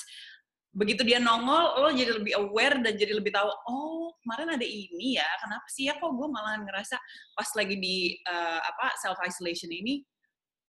begitu 0.72 1.04
dia 1.04 1.20
nongol 1.20 1.84
lo 1.84 1.88
jadi 1.92 2.16
lebih 2.16 2.32
aware 2.40 2.80
dan 2.80 2.96
jadi 2.96 3.12
lebih 3.12 3.28
tahu 3.28 3.44
oh 3.68 4.16
kemarin 4.24 4.56
ada 4.56 4.64
ini 4.64 5.20
ya 5.20 5.28
kenapa 5.44 5.68
sih 5.68 5.92
ya 5.92 6.00
kok 6.00 6.08
gue 6.16 6.28
malahan 6.32 6.64
ngerasa 6.64 6.96
pas 7.36 7.50
lagi 7.60 7.76
di 7.76 8.16
uh, 8.24 8.60
apa 8.64 8.96
self 8.96 9.20
isolation 9.20 9.68
ini 9.68 10.00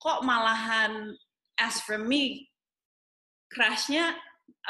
kok 0.01 0.25
malahan 0.25 1.13
as 1.61 1.85
for 1.85 2.01
me 2.01 2.49
crashnya 3.53 4.17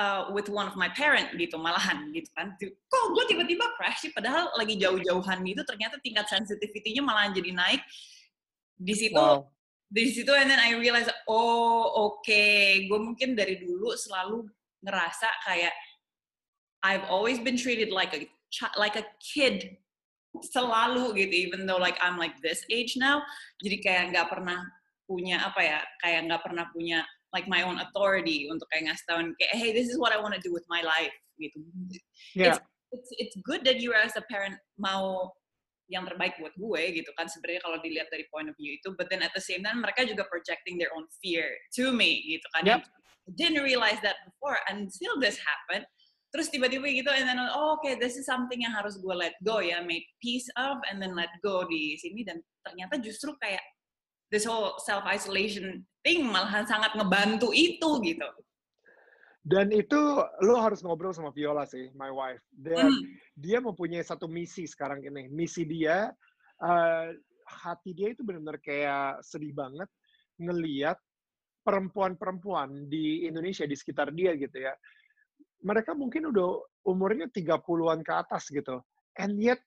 uh, 0.02 0.34
with 0.34 0.50
one 0.50 0.66
of 0.66 0.74
my 0.74 0.90
parent 0.90 1.30
gitu 1.38 1.54
malahan 1.54 2.10
gitu 2.10 2.26
kan 2.34 2.58
kok 2.58 3.04
gue 3.14 3.24
tiba-tiba 3.30 3.70
crash 3.78 4.02
sih 4.02 4.10
padahal 4.10 4.50
lagi 4.58 4.74
jauh-jauhan 4.82 5.46
gitu 5.46 5.62
ternyata 5.62 6.02
tingkat 6.02 6.26
sensitivity-nya 6.26 7.06
malahan 7.06 7.30
jadi 7.30 7.54
naik 7.54 7.82
di 8.74 8.94
situ 8.98 9.14
Wow. 9.14 9.46
di 9.86 10.10
situ 10.10 10.32
and 10.34 10.50
then 10.50 10.58
I 10.58 10.74
realize 10.74 11.06
oh 11.30 11.86
oke 11.86 12.26
okay. 12.26 12.90
gue 12.90 12.98
mungkin 12.98 13.38
dari 13.38 13.62
dulu 13.62 13.94
selalu 13.94 14.50
ngerasa 14.84 15.28
kayak 15.46 15.72
I've 16.80 17.04
always 17.12 17.38
been 17.38 17.56
treated 17.60 17.92
like 17.92 18.16
a 18.16 18.24
like 18.80 18.96
a 18.96 19.04
kid 19.20 19.76
selalu 20.40 21.18
gitu 21.18 21.34
even 21.50 21.66
though 21.66 21.76
like 21.76 21.98
I'm 21.98 22.16
like 22.16 22.38
this 22.40 22.62
age 22.70 22.94
now 22.96 23.20
jadi 23.60 23.76
kayak 23.82 24.04
nggak 24.14 24.28
pernah 24.30 24.62
punya 25.10 25.42
apa 25.42 25.60
ya 25.60 25.78
kayak 26.00 26.30
nggak 26.30 26.42
pernah 26.46 26.64
punya 26.70 27.02
like 27.34 27.50
my 27.50 27.66
own 27.66 27.82
authority 27.82 28.46
untuk 28.46 28.66
kayak 28.70 28.90
ngasih 28.90 29.04
tahu 29.10 29.18
kayak 29.42 29.54
hey 29.58 29.70
this 29.74 29.90
is 29.90 29.98
what 29.98 30.14
I 30.14 30.22
want 30.22 30.38
to 30.38 30.42
do 30.42 30.54
with 30.54 30.64
my 30.70 30.86
life 30.86 31.14
gitu 31.36 31.58
yeah. 32.38 32.54
it's, 32.54 32.62
it's 32.94 33.10
it's 33.18 33.36
good 33.42 33.66
that 33.66 33.82
you 33.82 33.90
as 33.90 34.14
a 34.14 34.24
parent 34.30 34.54
mau 34.78 35.34
yang 35.90 36.06
terbaik 36.06 36.38
buat 36.38 36.54
gue 36.54 37.02
gitu 37.02 37.10
kan 37.18 37.26
sebenarnya 37.26 37.66
kalau 37.66 37.82
dilihat 37.82 38.06
dari 38.14 38.22
point 38.30 38.46
of 38.46 38.54
view 38.54 38.78
itu 38.78 38.94
but 38.94 39.10
then 39.10 39.26
at 39.26 39.34
the 39.34 39.42
same 39.42 39.66
time 39.66 39.82
mereka 39.82 40.06
juga 40.06 40.22
projecting 40.30 40.78
their 40.78 40.94
own 40.94 41.10
fear 41.18 41.50
to 41.74 41.90
me 41.90 42.22
gitu 42.30 42.46
kan 42.54 42.62
yep. 42.62 42.80
Didn't 43.36 43.62
realize 43.62 43.98
that 44.02 44.18
before 44.26 44.58
until 44.68 45.18
this 45.18 45.38
happened 45.40 45.86
terus 46.30 46.46
tiba-tiba 46.46 46.86
gitu 46.94 47.10
and 47.10 47.26
then 47.26 47.38
oh, 47.42 47.74
oke 47.74 47.82
okay, 47.82 47.98
this 47.98 48.14
is 48.14 48.22
something 48.22 48.62
yang 48.62 48.70
harus 48.70 48.94
gue 49.02 49.14
let 49.14 49.34
go 49.42 49.58
ya 49.58 49.82
make 49.82 50.06
peace 50.22 50.46
of 50.54 50.78
and 50.86 51.02
then 51.02 51.14
let 51.18 51.30
go 51.42 51.66
di 51.66 51.98
sini 51.98 52.22
dan 52.22 52.38
ternyata 52.62 53.02
justru 53.02 53.34
kayak 53.42 53.62
this 54.30 54.46
whole 54.46 54.78
self 54.78 55.02
isolation 55.10 55.82
thing 56.06 56.22
malahan 56.22 56.62
sangat 56.62 56.94
ngebantu 56.94 57.50
itu 57.50 57.90
gitu 58.06 58.28
dan 59.40 59.72
itu 59.74 59.98
lo 60.44 60.54
harus 60.60 60.84
ngobrol 60.84 61.16
sama 61.16 61.32
Viola 61.32 61.64
sih, 61.64 61.88
my 61.96 62.12
wife. 62.12 62.44
Dia, 62.52 62.84
mm. 62.84 63.02
dia 63.40 63.58
mempunyai 63.64 64.04
satu 64.04 64.28
misi 64.28 64.68
sekarang 64.68 65.00
ini. 65.00 65.32
Misi 65.32 65.64
dia, 65.64 66.12
uh, 66.60 67.08
hati 67.48 67.96
dia 67.96 68.12
itu 68.12 68.20
benar-benar 68.20 68.60
kayak 68.60 69.24
sedih 69.24 69.56
banget 69.56 69.88
ngeliat 70.36 71.00
perempuan-perempuan 71.64 72.88
di 72.88 73.28
Indonesia, 73.28 73.68
di 73.68 73.76
sekitar 73.76 74.12
dia 74.14 74.34
gitu 74.36 74.60
ya. 74.60 74.72
Mereka 75.60 75.92
mungkin 75.92 76.32
udah 76.32 76.60
umurnya 76.88 77.28
30-an 77.28 78.00
ke 78.00 78.12
atas 78.16 78.48
gitu. 78.48 78.80
And 79.20 79.36
yet, 79.36 79.60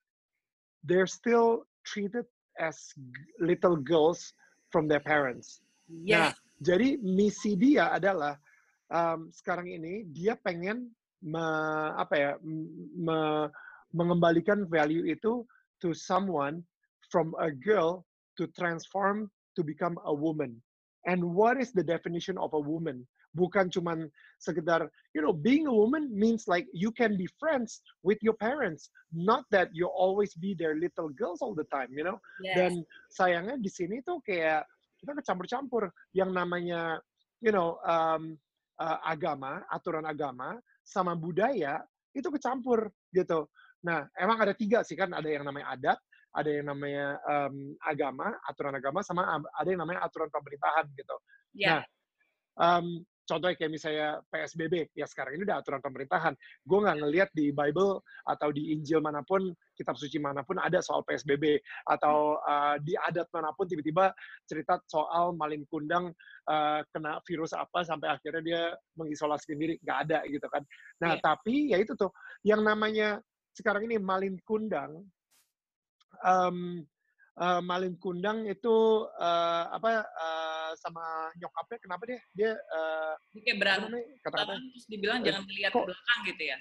they're 0.82 1.10
still 1.10 1.70
treated 1.86 2.26
as 2.58 2.94
little 3.38 3.78
girls 3.78 4.34
from 4.74 4.90
their 4.90 5.02
parents. 5.02 5.62
Yeah. 5.86 6.18
Nah, 6.18 6.34
jadi 6.64 6.98
misi 7.02 7.54
dia 7.54 7.94
adalah 7.94 8.38
um, 8.90 9.30
sekarang 9.30 9.70
ini 9.70 10.10
dia 10.10 10.34
pengen 10.40 10.90
me, 11.22 11.46
apa 11.98 12.16
ya 12.18 12.32
me, 12.98 13.50
mengembalikan 13.94 14.66
value 14.66 15.06
itu 15.06 15.46
to 15.78 15.94
someone 15.94 16.66
from 17.14 17.38
a 17.38 17.54
girl 17.54 18.02
to 18.40 18.50
transform 18.58 19.30
to 19.54 19.62
become 19.62 19.94
a 20.10 20.14
woman. 20.14 20.58
And 21.04 21.36
what 21.36 21.60
is 21.60 21.76
the 21.76 21.84
definition 21.84 22.40
of 22.40 22.56
a 22.56 22.60
woman? 22.60 23.04
Bukan 23.36 23.68
cuman 23.74 24.08
sekedar, 24.40 24.88
you 25.12 25.20
know, 25.20 25.36
being 25.36 25.68
a 25.68 25.74
woman 25.74 26.08
means 26.14 26.48
like 26.48 26.70
you 26.72 26.94
can 26.96 27.20
be 27.20 27.28
friends 27.42 27.84
with 28.06 28.22
your 28.24 28.38
parents, 28.40 28.88
not 29.12 29.44
that 29.52 29.74
you 29.76 29.90
always 29.90 30.32
be 30.38 30.56
their 30.56 30.80
little 30.80 31.12
girls 31.12 31.44
all 31.44 31.52
the 31.52 31.68
time, 31.74 31.92
you 31.92 32.08
know. 32.08 32.22
Yes. 32.40 32.56
Dan 32.56 32.72
sayangnya 33.12 33.60
di 33.60 33.68
sini 33.68 34.00
tuh 34.06 34.24
kayak 34.24 34.64
kita 35.04 35.12
kecampur-campur 35.20 35.92
yang 36.16 36.32
namanya, 36.32 37.04
you 37.44 37.52
know, 37.52 37.82
um, 37.84 38.40
uh, 38.80 39.04
agama, 39.04 39.66
aturan 39.68 40.08
agama, 40.08 40.56
sama 40.86 41.18
budaya 41.18 41.84
itu 42.16 42.30
kecampur 42.32 42.88
gitu. 43.12 43.50
Nah, 43.84 44.08
emang 44.16 44.40
ada 44.40 44.56
tiga 44.56 44.86
sih 44.88 44.96
kan, 44.96 45.12
ada 45.12 45.28
yang 45.28 45.44
namanya 45.44 45.76
adat, 45.76 46.00
ada 46.34 46.50
yang 46.50 46.66
namanya 46.70 47.22
um, 47.30 47.78
agama, 47.86 48.34
aturan 48.50 48.74
agama, 48.74 49.06
sama 49.06 49.38
ada 49.38 49.70
yang 49.70 49.82
namanya 49.86 50.02
aturan 50.06 50.30
pemerintahan 50.34 50.90
gitu. 50.98 51.16
Yeah. 51.54 51.70
Nah, 51.70 51.82
um, 52.58 53.06
contohnya 53.24 53.56
kayak 53.56 53.72
misalnya 53.72 54.10
PSBB, 54.28 54.92
ya 54.98 55.08
sekarang 55.08 55.40
ini 55.40 55.48
udah 55.48 55.64
aturan 55.64 55.80
pemerintahan. 55.80 56.34
Gue 56.66 56.80
nggak 56.84 56.98
ngeliat 57.00 57.30
di 57.32 57.56
Bible 57.56 58.04
atau 58.28 58.50
di 58.52 58.74
Injil 58.76 59.00
mana 59.00 59.24
pun, 59.24 59.54
kitab 59.78 59.96
suci 59.96 60.20
mana 60.20 60.44
pun 60.44 60.60
ada 60.60 60.84
soal 60.84 61.06
PSBB. 61.08 61.62
Atau 61.88 62.42
uh, 62.42 62.76
di 62.84 62.98
adat 62.98 63.30
mana 63.32 63.54
pun 63.56 63.70
tiba-tiba 63.70 64.12
cerita 64.50 64.82
soal 64.90 65.38
malin 65.38 65.64
kundang 65.72 66.12
uh, 66.50 66.82
kena 66.92 67.22
virus 67.24 67.56
apa 67.56 67.86
sampai 67.86 68.12
akhirnya 68.12 68.42
dia 68.44 68.64
mengisolasi 69.00 69.56
diri. 69.56 69.80
Nggak 69.86 70.00
ada 70.10 70.20
gitu 70.28 70.48
kan. 70.52 70.64
Nah, 71.00 71.16
yeah. 71.16 71.24
tapi 71.24 71.56
ya 71.72 71.78
itu 71.80 71.96
tuh, 71.96 72.12
yang 72.44 72.66
namanya 72.66 73.24
sekarang 73.54 73.86
ini 73.88 74.02
malin 74.02 74.36
kundang, 74.44 75.06
um, 76.24 76.82
uh, 77.38 77.62
Malin 77.62 77.96
Kundang 78.00 78.46
itu 78.48 79.08
uh, 79.08 79.64
apa 79.74 80.04
uh, 80.06 80.72
sama 80.80 81.30
nyokapnya 81.38 81.78
kenapa 81.82 82.04
dia? 82.08 82.20
Dia 82.34 82.52
uh, 82.56 83.14
kayak 83.34 83.58
berantem 83.60 83.92
kata-kata 84.24 84.54
terus 84.58 84.86
dibilang 84.90 85.20
uh, 85.22 85.26
jangan 85.26 85.44
melihat 85.46 85.72
ke 85.74 85.82
belakang 85.84 86.20
gitu 86.34 86.44
ya? 86.44 86.58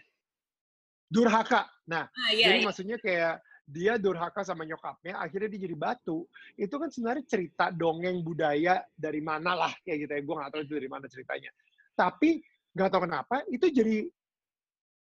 Durhaka. 1.12 1.62
Nah 1.88 2.04
ah, 2.08 2.30
iya, 2.32 2.46
jadi 2.52 2.58
iya. 2.60 2.66
maksudnya 2.66 2.98
kayak 3.00 3.34
dia 3.62 3.94
durhaka 3.94 4.42
sama 4.42 4.66
nyokapnya 4.66 5.16
akhirnya 5.22 5.48
dia 5.54 5.60
jadi 5.70 5.76
batu. 5.78 6.26
Itu 6.58 6.74
kan 6.80 6.88
sebenarnya 6.90 7.24
cerita 7.28 7.70
dongeng 7.72 8.24
budaya 8.24 8.82
dari 8.96 9.22
mana 9.22 9.54
lah 9.56 9.72
kayak 9.84 10.08
gitu 10.08 10.12
ya. 10.12 10.22
Gue 10.24 10.34
nggak 10.40 10.50
tahu 10.52 10.62
itu 10.66 10.74
dari 10.76 10.90
mana 10.90 11.06
ceritanya. 11.08 11.50
Tapi 11.92 12.30
nggak 12.72 12.88
tahu 12.88 13.02
kenapa 13.04 13.36
itu 13.52 13.66
jadi 13.68 13.98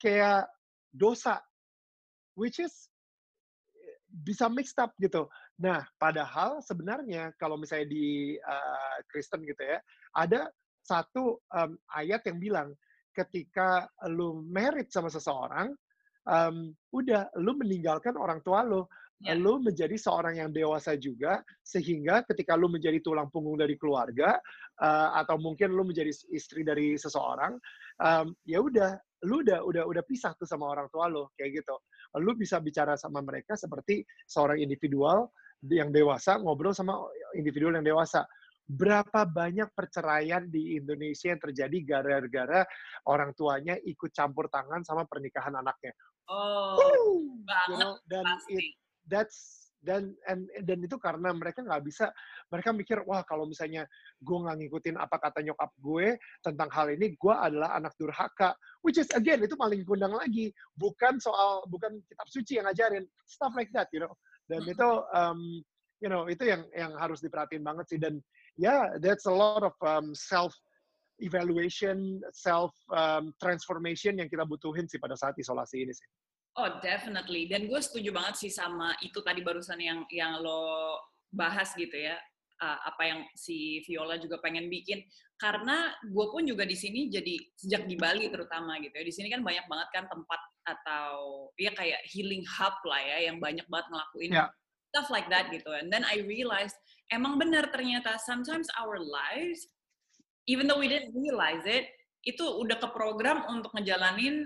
kayak 0.03 0.51
dosa. 0.91 1.39
Which 2.39 2.63
is 2.63 2.90
bisa 4.11 4.51
mixed 4.51 4.77
up 4.83 4.93
gitu. 4.99 5.31
Nah, 5.63 5.87
padahal 5.97 6.59
sebenarnya 6.61 7.31
kalau 7.39 7.55
misalnya 7.55 7.89
di 7.91 8.35
uh, 8.43 8.99
Kristen 9.07 9.47
gitu 9.47 9.63
ya, 9.63 9.79
ada 10.19 10.51
satu 10.83 11.39
um, 11.55 11.79
ayat 11.95 12.27
yang 12.27 12.39
bilang 12.43 12.69
ketika 13.15 13.87
lu 14.11 14.43
merit 14.47 14.91
sama 14.91 15.11
seseorang, 15.11 15.71
um, 16.27 16.75
udah 16.91 17.31
lu 17.39 17.55
meninggalkan 17.55 18.19
orang 18.19 18.43
tua 18.43 18.67
lu, 18.67 18.83
yeah. 19.23 19.37
lu 19.37 19.63
menjadi 19.63 19.95
seorang 19.95 20.41
yang 20.43 20.51
dewasa 20.51 20.97
juga 20.99 21.45
sehingga 21.63 22.27
ketika 22.27 22.59
lu 22.59 22.67
menjadi 22.71 22.99
tulang 23.05 23.29
punggung 23.31 23.61
dari 23.61 23.79
keluarga 23.79 24.39
uh, 24.83 25.09
atau 25.23 25.39
mungkin 25.39 25.75
lu 25.75 25.87
menjadi 25.87 26.11
istri 26.33 26.67
dari 26.67 26.99
seseorang, 26.99 27.59
um, 28.03 28.35
ya 28.49 28.59
udah 28.59 28.97
lu 29.29 29.45
udah 29.45 29.61
udah 29.61 29.85
udah 29.85 30.03
pisah 30.09 30.33
tuh 30.41 30.49
sama 30.49 30.65
orang 30.73 30.89
tua 30.89 31.13
lu 31.13 31.29
kayak 31.37 31.61
gitu 31.61 31.77
lu 32.19 32.35
bisa 32.35 32.59
bicara 32.59 32.99
sama 32.99 33.23
mereka 33.23 33.55
seperti 33.55 34.03
seorang 34.27 34.59
individual 34.59 35.31
yang 35.69 35.93
dewasa 35.93 36.41
ngobrol 36.41 36.73
sama 36.75 36.99
individual 37.37 37.77
yang 37.79 37.87
dewasa. 37.87 38.25
Berapa 38.71 39.27
banyak 39.27 39.75
perceraian 39.75 40.47
di 40.47 40.79
Indonesia 40.79 41.35
yang 41.35 41.43
terjadi 41.43 41.77
gara-gara 41.83 42.63
orang 43.11 43.35
tuanya 43.35 43.75
ikut 43.83 44.15
campur 44.15 44.47
tangan 44.47 44.87
sama 44.87 45.05
pernikahan 45.11 45.59
anaknya. 45.59 45.91
Oh, 46.31 46.79
Woo! 46.79 47.43
banget. 47.43 47.67
You 47.67 47.77
know, 47.83 47.93
dan 48.07 48.25
it, 48.47 48.79
that's 49.11 49.60
dan 49.81 50.13
and, 50.29 50.45
dan 50.69 50.79
itu 50.85 51.01
karena 51.01 51.33
mereka 51.33 51.65
nggak 51.65 51.83
bisa 51.85 52.13
mereka 52.53 52.71
mikir 52.77 53.01
wah 53.09 53.25
kalau 53.25 53.49
misalnya 53.49 53.89
gue 54.21 54.39
nggak 54.39 54.57
ngikutin 54.61 54.97
apa 55.01 55.17
kata 55.17 55.41
nyokap 55.41 55.73
gue 55.81 56.21
tentang 56.45 56.69
hal 56.69 56.93
ini 56.93 57.17
gue 57.17 57.35
adalah 57.35 57.77
anak 57.77 57.97
durhaka. 57.97 58.53
Which 58.85 59.01
is 59.01 59.09
again 59.17 59.41
itu 59.41 59.57
paling 59.57 59.85
kundang 59.89 60.13
lagi. 60.13 60.53
Bukan 60.77 61.17
soal 61.19 61.65
bukan 61.73 61.97
kitab 62.05 62.29
suci 62.29 62.61
yang 62.61 62.69
ngajarin 62.69 63.09
stuff 63.25 63.57
like 63.57 63.73
that 63.73 63.89
you 63.97 64.05
know. 64.05 64.13
Dan 64.45 64.69
itu 64.69 64.89
um, 65.19 65.65
you 66.05 66.13
know 66.13 66.29
itu 66.29 66.45
yang 66.45 66.69
yang 66.77 66.93
harus 67.01 67.25
diperhatiin 67.25 67.65
banget 67.65 67.89
sih. 67.89 67.99
Dan 67.99 68.21
ya 68.61 68.69
yeah, 68.69 68.83
that's 69.01 69.25
a 69.25 69.33
lot 69.33 69.65
of 69.65 69.73
um, 69.81 70.13
self 70.13 70.53
evaluation 71.21 72.21
self 72.33 72.73
um, 72.93 73.33
transformation 73.41 74.17
yang 74.21 74.29
kita 74.29 74.45
butuhin 74.45 74.89
sih 74.89 74.97
pada 74.97 75.17
saat 75.17 75.37
isolasi 75.37 75.85
ini 75.85 75.93
sih 75.93 76.09
Oh, 76.59 76.83
definitely. 76.83 77.47
Dan 77.47 77.71
gue 77.71 77.79
setuju 77.79 78.11
banget 78.11 78.35
sih 78.43 78.51
sama 78.51 78.97
itu 79.07 79.23
tadi 79.23 79.39
barusan 79.45 79.79
yang 79.79 80.03
yang 80.11 80.43
lo 80.43 80.99
bahas 81.31 81.71
gitu 81.79 81.95
ya. 81.95 82.19
Uh, 82.61 82.77
apa 82.85 83.03
yang 83.09 83.21
si 83.33 83.81
Viola 83.89 84.21
juga 84.21 84.37
pengen 84.45 84.69
bikin 84.69 85.01
karena 85.41 85.89
gue 86.05 86.27
pun 86.29 86.45
juga 86.45 86.69
di 86.69 86.77
sini 86.77 87.09
jadi 87.09 87.41
sejak 87.57 87.89
di 87.89 87.97
Bali 87.97 88.29
terutama 88.29 88.77
gitu 88.85 88.93
ya 88.93 89.05
di 89.09 89.15
sini 89.17 89.33
kan 89.33 89.41
banyak 89.41 89.65
banget 89.65 89.89
kan 89.97 90.05
tempat 90.13 90.41
atau 90.69 91.49
ya 91.57 91.73
kayak 91.73 92.05
healing 92.05 92.45
hub 92.45 92.77
lah 92.85 93.01
ya 93.01 93.33
yang 93.33 93.41
banyak 93.41 93.65
banget 93.73 93.89
ngelakuin 93.89 94.31
yeah. 94.37 94.53
stuff 94.93 95.09
like 95.09 95.25
that 95.33 95.49
gitu 95.49 95.73
and 95.73 95.89
then 95.89 96.05
I 96.05 96.21
realized 96.29 96.77
emang 97.09 97.41
benar 97.41 97.73
ternyata 97.73 98.21
sometimes 98.21 98.69
our 98.77 99.01
lives 99.01 99.65
even 100.45 100.69
though 100.69 100.77
we 100.77 100.93
didn't 100.93 101.17
realize 101.17 101.65
it 101.65 101.89
itu 102.29 102.45
udah 102.45 102.77
ke 102.77 102.89
program 102.93 103.41
untuk 103.49 103.73
ngejalanin 103.73 104.45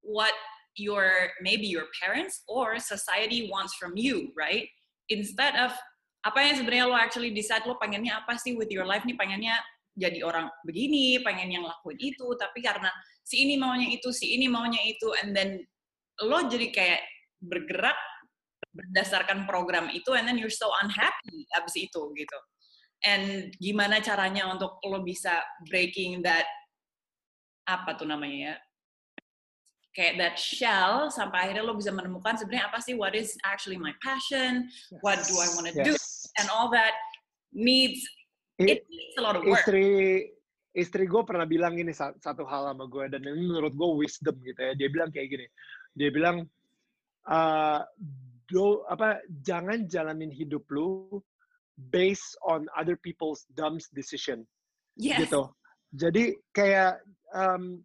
what 0.00 0.32
your 0.76 1.32
maybe 1.42 1.66
your 1.66 1.90
parents 1.98 2.42
or 2.48 2.78
society 2.78 3.48
wants 3.50 3.74
from 3.74 3.94
you, 3.96 4.30
right? 4.36 4.66
Instead 5.08 5.54
of 5.58 5.72
apa 6.24 6.40
yang 6.40 6.56
sebenarnya 6.56 6.86
lo 6.88 6.96
actually 6.96 7.30
decide 7.36 7.68
lo 7.68 7.76
pengennya 7.76 8.24
apa 8.24 8.40
sih 8.40 8.56
with 8.56 8.72
your 8.72 8.88
life 8.88 9.04
nih 9.04 9.16
pengennya 9.16 9.60
jadi 9.94 10.26
orang 10.26 10.50
begini, 10.66 11.22
pengen 11.22 11.54
yang 11.54 11.62
lakuin 11.62 11.94
itu, 12.02 12.26
tapi 12.34 12.58
karena 12.58 12.90
si 13.22 13.46
ini 13.46 13.54
maunya 13.54 13.94
itu, 13.94 14.10
si 14.10 14.34
ini 14.34 14.50
maunya 14.50 14.82
itu, 14.82 15.06
and 15.22 15.30
then 15.30 15.62
lo 16.18 16.50
jadi 16.50 16.74
kayak 16.74 17.02
bergerak 17.38 17.94
berdasarkan 18.74 19.46
program 19.46 19.86
itu, 19.94 20.10
and 20.18 20.26
then 20.26 20.34
you're 20.34 20.50
so 20.50 20.66
unhappy 20.82 21.46
abis 21.54 21.78
itu 21.78 22.02
gitu. 22.18 22.38
and 23.04 23.52
gimana 23.60 24.00
caranya 24.00 24.48
untuk 24.48 24.80
lo 24.82 25.04
bisa 25.04 25.44
breaking 25.68 26.24
that 26.24 26.48
apa 27.68 27.96
tuh 27.96 28.08
namanya 28.08 28.36
ya 28.36 28.54
kayak 29.94 30.18
that 30.18 30.34
shell 30.36 31.06
sampai 31.08 31.46
akhirnya 31.48 31.62
lo 31.62 31.78
bisa 31.78 31.94
menemukan 31.94 32.34
sebenarnya 32.34 32.66
apa 32.68 32.82
sih 32.82 32.98
what 32.98 33.14
is 33.14 33.38
actually 33.46 33.78
my 33.78 33.94
passion? 34.02 34.66
What 35.00 35.22
do 35.24 35.38
I 35.38 35.48
want 35.54 35.70
to 35.70 35.74
Yes. 35.78 35.86
do 35.86 35.94
and 36.42 36.50
all 36.50 36.66
that 36.74 36.98
needs 37.54 38.02
I- 38.58 38.74
it 38.74 38.80
needs 38.90 39.14
a 39.18 39.22
lot 39.22 39.38
of 39.38 39.46
work. 39.46 39.62
istri 39.62 39.86
istri 40.74 41.06
gue 41.06 41.22
pernah 41.22 41.46
bilang 41.46 41.78
ini 41.78 41.94
sa- 41.94 42.14
satu 42.18 42.42
hal 42.42 42.74
sama 42.74 42.90
gue 42.90 43.06
dan 43.06 43.22
ini 43.22 43.46
menurut 43.46 43.70
gue 43.70 43.90
wisdom 44.02 44.34
gitu 44.42 44.58
ya. 44.58 44.74
Dia 44.74 44.88
bilang 44.90 45.14
kayak 45.14 45.30
gini 45.30 45.46
dia 45.94 46.10
bilang 46.10 46.42
eh, 47.24 47.80
do 48.50 48.82
apa 48.90 49.22
jangan 49.40 49.86
jalanin 49.86 50.28
hidup 50.28 50.66
lu 50.68 51.22
based 51.90 52.34
on 52.42 52.66
other 52.74 52.94
people's 52.94 53.46
dumb 53.54 53.78
decision. 53.94 54.42
Yes. 54.94 55.26
Gitu. 55.26 55.42
Jadi 55.94 56.34
kayak 56.50 56.98
em, 57.32 57.82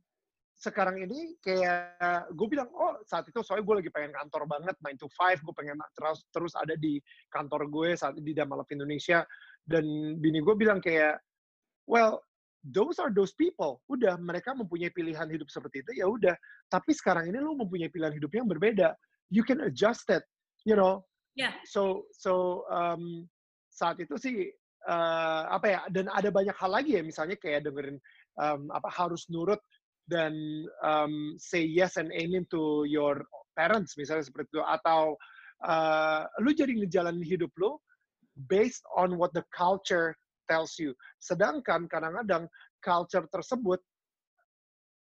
sekarang 0.59 0.99
ini 0.99 1.39
kayak 1.39 2.27
gue 2.35 2.47
bilang 2.51 2.67
oh 2.75 2.99
saat 3.07 3.23
itu 3.31 3.39
soalnya 3.39 3.63
gue 3.63 3.75
lagi 3.79 3.91
pengen 3.95 4.11
kantor 4.11 4.43
banget 4.43 4.75
9 4.83 4.99
to 4.99 5.07
5 5.07 5.39
gue 5.39 5.55
pengen 5.55 5.79
terus 5.95 6.19
terus 6.35 6.53
ada 6.59 6.75
di 6.75 6.99
kantor 7.31 7.71
gue 7.71 7.95
saat 7.95 8.19
di 8.19 8.35
Damalap 8.35 8.67
Indonesia. 8.75 9.23
Dan 9.63 10.17
bini 10.19 10.43
gue 10.43 10.55
bilang 10.59 10.83
kayak 10.83 11.23
well 11.87 12.19
those 12.67 12.99
are 12.99 13.07
those 13.07 13.31
people. 13.39 13.79
Udah 13.87 14.19
mereka 14.19 14.51
mempunyai 14.51 14.91
pilihan 14.91 15.31
hidup 15.31 15.47
seperti 15.47 15.79
itu 15.87 16.03
ya 16.03 16.11
udah. 16.11 16.35
Tapi 16.67 16.91
sekarang 16.91 17.31
ini 17.31 17.39
lu 17.39 17.55
mempunyai 17.55 17.87
pilihan 17.87 18.11
hidup 18.11 18.35
yang 18.35 18.45
berbeda. 18.45 18.91
You 19.31 19.47
can 19.47 19.63
adjust 19.63 20.11
it 20.11 20.27
you 20.67 20.75
know? 20.75 21.05
Yeah. 21.37 21.55
so 21.63 22.03
so 22.11 22.65
um, 22.67 23.23
saat 23.71 23.95
itu 24.03 24.19
sih 24.19 24.51
eh, 24.83 25.43
apa 25.47 25.65
ya 25.71 25.79
dan 25.87 26.11
ada 26.11 26.27
banyak 26.33 26.51
hal 26.57 26.71
lagi 26.73 26.99
ya 26.99 27.03
misalnya 27.05 27.39
kayak 27.39 27.63
dengerin 27.63 27.95
um, 28.35 28.67
apa 28.75 28.91
harus 28.91 29.23
nurut 29.31 29.61
dan 30.09 30.33
um, 30.81 31.37
say 31.37 31.61
yes 31.61 31.95
and 32.01 32.09
amen 32.11 32.43
to 32.49 32.83
your 32.89 33.21
parents 33.53 33.93
misalnya 33.95 34.25
seperti 34.25 34.57
itu 34.57 34.61
atau 34.65 35.13
uh, 35.63 36.25
lu 36.41 36.51
jadi 36.51 36.73
ngejalanin 36.73 37.23
hidup 37.23 37.53
lu 37.61 37.77
based 38.49 38.83
on 38.95 39.19
what 39.19 39.35
the 39.35 39.43
culture 39.51 40.15
tells 40.47 40.79
you. 40.79 40.95
Sedangkan 41.19 41.85
kadang-kadang 41.85 42.47
culture 42.79 43.27
tersebut 43.29 43.77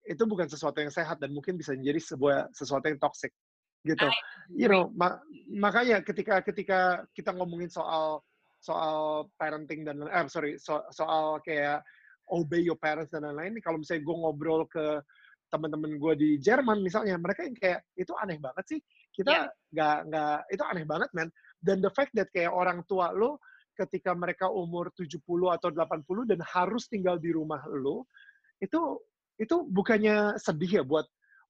itu 0.07 0.23
bukan 0.23 0.47
sesuatu 0.47 0.79
yang 0.79 0.89
sehat 0.89 1.19
dan 1.19 1.35
mungkin 1.35 1.59
bisa 1.59 1.75
menjadi 1.75 1.99
sebuah 2.15 2.49
sesuatu 2.55 2.87
yang 2.87 2.97
toxic 2.97 3.35
gitu. 3.83 4.07
You 4.55 4.71
know, 4.71 4.89
ma- 4.95 5.19
makanya 5.51 5.99
ketika 5.99 6.39
ketika 6.41 7.03
kita 7.11 7.35
ngomongin 7.35 7.67
soal 7.67 8.23
soal 8.63 9.27
parenting 9.37 9.85
dan 9.85 10.01
eh 10.07 10.25
sorry 10.31 10.57
so- 10.57 10.87
soal 10.89 11.43
kayak 11.43 11.83
obey 12.31 12.63
your 12.63 12.79
parents 12.79 13.11
dan 13.11 13.23
lain-lain 13.23 13.59
kalau 13.63 13.79
misalnya 13.79 14.03
gue 14.03 14.15
ngobrol 14.15 14.67
ke 14.67 15.01
teman-teman 15.47 15.95
gue 15.95 16.13
di 16.19 16.29
Jerman 16.43 16.83
misalnya 16.83 17.15
mereka 17.15 17.47
yang 17.47 17.55
kayak 17.55 17.81
itu 17.95 18.11
aneh 18.19 18.37
banget 18.39 18.65
sih. 18.67 18.79
Kita 19.15 19.47
nggak 19.73 19.97
nggak 20.11 20.37
itu 20.53 20.63
aneh 20.67 20.85
banget 20.85 21.09
man 21.15 21.29
dan 21.63 21.81
the 21.81 21.91
fact 21.95 22.11
that 22.13 22.27
kayak 22.35 22.51
orang 22.51 22.83
tua 22.85 23.15
lo 23.15 23.39
ketika 23.77 24.11
mereka 24.17 24.49
umur 24.49 24.89
70 24.93 25.21
atau 25.53 25.69
80 25.69 26.29
dan 26.29 26.39
harus 26.43 26.89
tinggal 26.89 27.15
di 27.21 27.29
rumah 27.29 27.61
lo 27.69 28.09
itu 28.57 28.99
itu 29.37 29.55
bukannya 29.69 30.35
sedih 30.41 30.81
ya 30.81 30.83
buat 30.83 31.05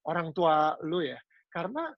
orang 0.06 0.32
tua 0.36 0.76
lo 0.84 1.00
ya? 1.00 1.16
Karena 1.48 1.88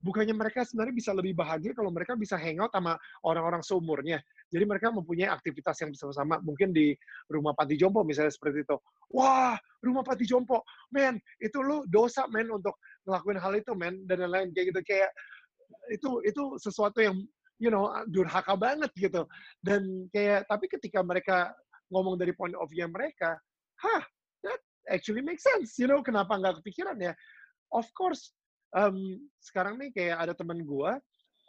bukannya 0.00 0.36
mereka 0.36 0.64
sebenarnya 0.68 0.96
bisa 0.96 1.10
lebih 1.16 1.32
bahagia 1.32 1.72
kalau 1.72 1.88
mereka 1.88 2.16
bisa 2.16 2.36
hangout 2.36 2.72
sama 2.72 2.96
orang-orang 3.24 3.64
seumurnya. 3.64 4.20
Jadi 4.54 4.64
mereka 4.70 4.94
mempunyai 4.94 5.26
aktivitas 5.26 5.74
yang 5.82 5.90
bersama-sama. 5.90 6.38
Mungkin 6.46 6.70
di 6.70 6.94
rumah 7.26 7.58
panti 7.58 7.74
jompo 7.74 8.06
misalnya 8.06 8.30
seperti 8.30 8.62
itu. 8.62 8.78
Wah, 9.10 9.58
rumah 9.82 10.06
panti 10.06 10.22
jompo. 10.22 10.62
Men, 10.94 11.18
itu 11.42 11.58
lu 11.58 11.82
dosa 11.90 12.30
men 12.30 12.46
untuk 12.54 12.78
ngelakuin 13.02 13.42
hal 13.42 13.52
itu 13.58 13.74
men. 13.74 14.06
Dan 14.06 14.22
lain-lain 14.22 14.54
kayak 14.54 14.70
gitu. 14.70 14.80
Kayak 14.86 15.10
itu 15.90 16.10
itu 16.22 16.42
sesuatu 16.62 17.02
yang 17.02 17.18
you 17.58 17.74
know 17.74 17.90
durhaka 18.06 18.54
banget 18.54 18.94
gitu. 18.94 19.26
Dan 19.58 20.06
kayak 20.14 20.46
tapi 20.46 20.70
ketika 20.70 21.02
mereka 21.02 21.50
ngomong 21.90 22.14
dari 22.14 22.30
point 22.30 22.54
of 22.54 22.70
view 22.70 22.86
mereka, 22.86 23.34
hah, 23.82 24.02
that 24.46 24.62
actually 24.86 25.20
makes 25.20 25.42
sense. 25.42 25.74
You 25.76 25.90
know, 25.90 26.00
kenapa 26.00 26.38
nggak 26.38 26.62
kepikiran 26.62 26.96
ya? 27.02 27.12
Of 27.74 27.90
course, 27.90 28.30
um, 28.74 29.18
sekarang 29.42 29.82
nih 29.82 29.90
kayak 29.90 30.16
ada 30.22 30.32
temen 30.34 30.62
gua, 30.62 30.98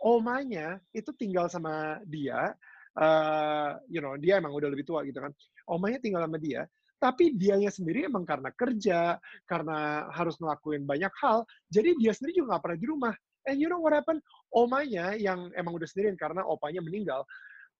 omanya 0.02 0.82
itu 0.92 1.10
tinggal 1.16 1.48
sama 1.48 2.02
dia, 2.06 2.54
uh, 3.00 3.76
you 3.92 4.00
know, 4.00 4.16
dia 4.16 4.40
emang 4.40 4.56
udah 4.56 4.72
lebih 4.72 4.88
tua 4.88 5.04
gitu 5.04 5.20
kan. 5.20 5.32
Omanya 5.68 6.00
tinggal 6.00 6.24
sama 6.26 6.38
dia, 6.40 6.68
tapi 7.00 7.36
dianya 7.36 7.70
sendiri 7.70 8.08
emang 8.08 8.24
karena 8.24 8.50
kerja, 8.56 9.20
karena 9.46 10.10
harus 10.16 10.40
ngelakuin 10.40 10.88
banyak 10.88 11.12
hal, 11.22 11.44
jadi 11.68 11.94
dia 12.00 12.12
sendiri 12.16 12.42
juga 12.42 12.56
nggak 12.56 12.64
pernah 12.64 12.80
di 12.80 12.88
rumah. 12.88 13.14
And 13.46 13.62
you 13.62 13.70
know 13.70 13.78
what 13.78 13.94
happened? 13.94 14.26
Omanya 14.50 15.14
yang 15.20 15.54
emang 15.54 15.78
udah 15.78 15.86
sendirian 15.86 16.18
karena 16.18 16.42
opanya 16.48 16.82
meninggal, 16.82 17.22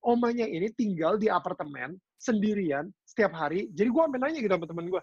omanya 0.04 0.46
ini 0.46 0.70
tinggal 0.76 1.18
di 1.18 1.26
apartemen 1.26 1.98
sendirian 2.20 2.86
setiap 3.02 3.34
hari. 3.34 3.66
Jadi 3.74 3.88
gua 3.90 4.06
sampai 4.06 4.20
nanya 4.22 4.38
gitu 4.38 4.54
sama 4.54 4.66
temen 4.68 4.86
gua, 4.92 5.02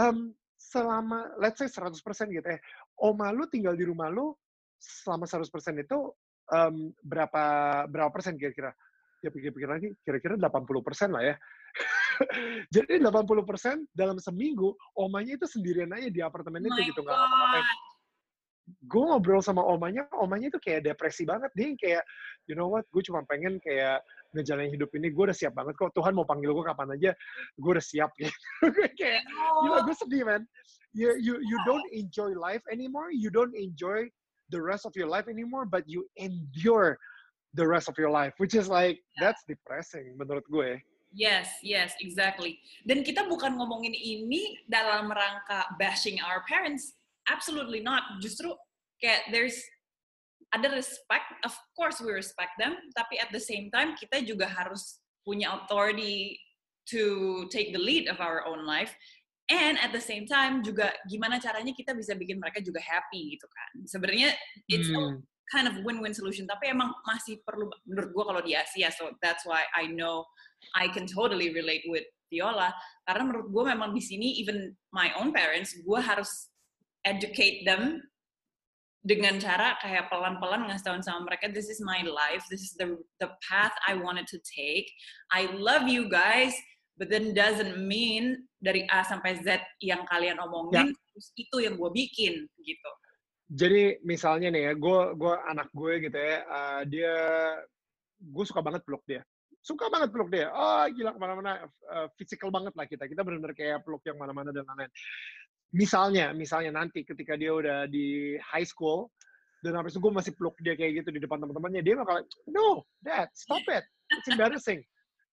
um, 0.00 0.32
selama 0.56 1.36
let's 1.36 1.60
say 1.60 1.68
100% 1.68 2.00
gitu 2.32 2.48
ya, 2.48 2.58
oma 3.04 3.28
lu 3.34 3.44
tinggal 3.52 3.76
di 3.76 3.84
rumah 3.84 4.08
lu 4.08 4.32
selama 4.80 5.28
100% 5.28 5.44
itu 5.84 5.98
um, 6.52 6.74
berapa 7.04 7.44
berapa 7.90 8.10
persen 8.14 8.40
kira-kira? 8.40 8.72
Ya 9.24 9.30
pikir-pikir 9.32 9.68
lagi, 9.68 9.88
kira-kira 10.04 10.36
80% 10.36 11.12
lah 11.12 11.22
ya. 11.24 11.34
Jadi 12.74 13.00
80% 13.00 13.92
dalam 13.92 14.16
seminggu, 14.20 14.72
omanya 14.96 15.36
itu 15.36 15.46
sendirian 15.48 15.92
aja 15.92 16.08
di 16.08 16.20
apartemen 16.20 16.64
Oh 16.64 16.68
itu 16.72 16.92
gitu, 16.92 17.00
nggak 17.04 17.16
ngapa-ngapain. 17.16 17.64
God. 17.64 17.78
Gue 18.90 19.02
ngobrol 19.06 19.42
sama 19.46 19.62
omanya, 19.62 20.10
omanya 20.18 20.50
itu 20.50 20.58
kayak 20.58 20.90
depresi 20.90 21.22
banget. 21.22 21.54
Dia 21.54 21.70
kayak, 21.78 22.02
you 22.50 22.58
know 22.58 22.66
what, 22.66 22.82
gue 22.90 23.02
cuma 23.06 23.22
pengen 23.30 23.62
kayak 23.62 24.02
ngejalanin 24.34 24.74
hidup 24.74 24.90
ini, 24.98 25.14
gue 25.14 25.24
udah 25.30 25.36
siap 25.36 25.54
banget 25.54 25.78
kok. 25.78 25.94
Tuhan 25.94 26.18
mau 26.18 26.26
panggil 26.26 26.50
gue 26.50 26.64
kapan 26.66 26.98
aja, 26.98 27.10
gue 27.56 27.70
udah 27.70 27.84
siap. 27.84 28.10
Gitu. 28.18 28.32
Kayak, 28.98 29.22
gila 29.62 29.78
gue 29.86 29.96
sedih 29.96 30.24
man 30.26 30.42
you 30.96 31.12
you 31.20 31.36
you 31.44 31.58
don't 31.68 31.84
enjoy 31.92 32.32
life 32.32 32.64
anymore 32.72 33.12
you 33.12 33.28
don't 33.28 33.52
enjoy 33.54 34.08
the 34.48 34.56
rest 34.60 34.88
of 34.88 34.96
your 34.96 35.06
life 35.06 35.28
anymore 35.28 35.68
but 35.68 35.84
you 35.84 36.08
endure 36.16 36.96
the 37.56 37.66
rest 37.66 37.88
of 37.88 37.96
your 37.96 38.12
life 38.12 38.36
which 38.38 38.54
is 38.54 38.68
like 38.68 39.00
that's 39.18 39.42
depressing 39.48 40.14
menurut 40.20 40.44
gue 40.52 40.78
Yes, 41.16 41.48
yes, 41.64 41.96
exactly. 42.04 42.60
Dan 42.84 43.00
kita 43.00 43.24
bukan 43.24 43.56
ngomongin 43.56 43.96
ini 43.96 44.60
dalam 44.68 45.08
rangka 45.08 45.64
bashing 45.80 46.20
our 46.20 46.44
parents. 46.44 46.92
Absolutely 47.32 47.80
not. 47.80 48.20
Justru 48.20 48.52
kayak 49.00 49.24
there's 49.32 49.56
ada 50.52 50.68
respect. 50.76 51.32
Of 51.40 51.56
course 51.72 52.04
we 52.04 52.12
respect 52.12 52.60
them. 52.60 52.76
Tapi 52.92 53.16
at 53.16 53.32
the 53.32 53.40
same 53.40 53.72
time 53.72 53.96
kita 53.96 54.20
juga 54.28 54.44
harus 54.44 55.00
punya 55.24 55.56
authority 55.56 56.36
to 56.92 57.44
take 57.48 57.72
the 57.72 57.80
lead 57.80 58.12
of 58.12 58.20
our 58.20 58.44
own 58.44 58.68
life. 58.68 58.92
And 59.48 59.78
at 59.78 59.96
the 59.96 60.02
same 60.02 60.28
time 60.28 60.60
juga 60.60 60.90
gimana 61.06 61.38
caranya 61.38 61.72
kita 61.72 61.94
bisa 61.94 62.12
bikin 62.18 62.42
mereka 62.42 62.60
juga 62.60 62.82
happy 62.82 63.38
gitu 63.38 63.46
kan. 63.48 63.88
Sebenarnya 63.88 64.36
it's 64.68 64.90
Hmm. 64.90 65.24
Kind 65.50 65.66
of 65.70 65.78
win-win 65.86 66.14
solution. 66.14 66.46
Tapi 66.46 66.74
emang 66.74 66.90
masih 67.06 67.40
perlu 67.46 67.70
menurut 67.86 68.10
gue 68.12 68.24
kalau 68.24 68.42
di 68.42 68.52
Asia 68.54 68.90
so 68.90 69.10
that's 69.22 69.46
why 69.46 69.66
I 69.74 69.86
know 69.90 70.26
I 70.74 70.90
can 70.90 71.06
totally 71.06 71.54
relate 71.54 71.86
with 71.86 72.06
Viola. 72.30 72.74
Karena 73.06 73.22
menurut 73.30 73.48
gue 73.50 73.64
memang 73.70 73.94
di 73.94 74.02
sini 74.02 74.38
even 74.42 74.74
my 74.90 75.14
own 75.18 75.30
parents 75.30 75.74
gue 75.78 76.00
harus 76.02 76.50
educate 77.06 77.62
them 77.62 78.02
dengan 79.06 79.38
cara 79.38 79.78
kayak 79.78 80.10
pelan-pelan 80.10 80.66
ngasih 80.66 80.90
tahu 80.90 80.98
sama 80.98 81.30
mereka 81.30 81.46
this 81.54 81.70
is 81.70 81.78
my 81.78 82.02
life. 82.02 82.42
This 82.50 82.66
is 82.66 82.74
the 82.74 82.98
the 83.22 83.30
path 83.46 83.74
I 83.86 83.94
wanted 83.94 84.26
to 84.34 84.38
take. 84.42 84.90
I 85.30 85.46
love 85.54 85.86
you 85.86 86.10
guys 86.10 86.54
but 86.98 87.12
then 87.12 87.36
doesn't 87.36 87.78
mean 87.78 88.48
dari 88.58 88.82
A 88.90 89.06
sampai 89.06 89.38
Z 89.44 89.62
yang 89.84 90.02
kalian 90.08 90.40
omongin 90.40 90.90
terus 90.90 91.28
itu 91.36 91.56
yang 91.62 91.76
gue 91.76 91.90
bikin 91.92 92.34
gitu 92.64 92.90
jadi 93.46 94.02
misalnya 94.02 94.50
nih 94.50 94.62
ya 94.70 94.72
gue 94.74 94.98
gue 95.14 95.34
anak 95.46 95.70
gue 95.70 95.92
gitu 96.02 96.18
ya 96.18 96.42
uh, 96.50 96.82
dia 96.82 97.14
gue 98.18 98.44
suka 98.46 98.58
banget 98.64 98.82
peluk 98.82 99.06
dia. 99.06 99.22
Suka 99.62 99.86
banget 99.90 100.10
peluk 100.10 100.30
dia. 100.34 100.50
Ah 100.50 100.90
gila 100.90 101.14
ke 101.14 101.20
mana-mana. 101.20 101.66
Uh, 101.86 102.10
physical 102.18 102.50
banget 102.50 102.74
lah 102.74 102.86
kita. 102.90 103.06
Kita 103.06 103.22
benar-benar 103.22 103.54
kayak 103.54 103.86
peluk 103.86 104.02
yang 104.02 104.18
mana-mana 104.18 104.50
dan 104.50 104.66
lain-lain. 104.66 104.90
Misalnya 105.74 106.34
misalnya 106.34 106.74
nanti 106.74 107.06
ketika 107.06 107.38
dia 107.38 107.54
udah 107.54 107.86
di 107.90 108.38
high 108.38 108.66
school 108.66 109.10
dan 109.62 109.78
habis 109.78 109.94
itu 109.94 110.02
gue 110.02 110.14
masih 110.14 110.32
peluk 110.34 110.54
dia 110.62 110.74
kayak 110.78 111.02
gitu 111.02 111.10
di 111.14 111.20
depan 111.22 111.42
teman-temannya 111.42 111.82
dia 111.82 111.94
bakal 111.98 112.22
no 112.50 112.82
dad 113.02 113.30
stop 113.34 113.62
it. 113.70 113.86
It's 114.10 114.26
embarrassing. 114.30 114.82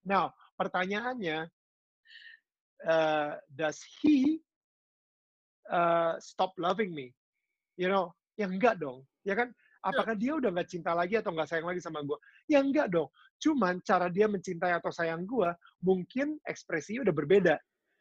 Now 0.06 0.34
pertanyaannya 0.54 1.50
uh, 2.86 3.30
does 3.50 3.82
he 4.02 4.38
uh, 5.66 6.14
stop 6.22 6.54
loving 6.58 6.94
me 6.94 7.10
you 7.74 7.90
know 7.90 8.10
ya 8.34 8.46
enggak 8.50 8.78
dong 8.78 9.02
ya 9.26 9.38
kan 9.38 9.50
apakah 9.84 10.16
dia 10.16 10.32
udah 10.36 10.48
nggak 10.48 10.68
cinta 10.70 10.96
lagi 10.96 11.20
atau 11.20 11.30
nggak 11.34 11.48
sayang 11.48 11.68
lagi 11.68 11.80
sama 11.80 12.00
gue 12.00 12.16
ya 12.48 12.64
enggak 12.64 12.88
dong 12.88 13.08
Cuman 13.44 13.84
cara 13.84 14.08
dia 14.08 14.24
mencintai 14.24 14.72
atau 14.72 14.88
sayang 14.88 15.28
gue, 15.28 15.52
mungkin 15.84 16.40
ekspresinya 16.48 17.04
udah 17.04 17.14
berbeda. 17.14 17.54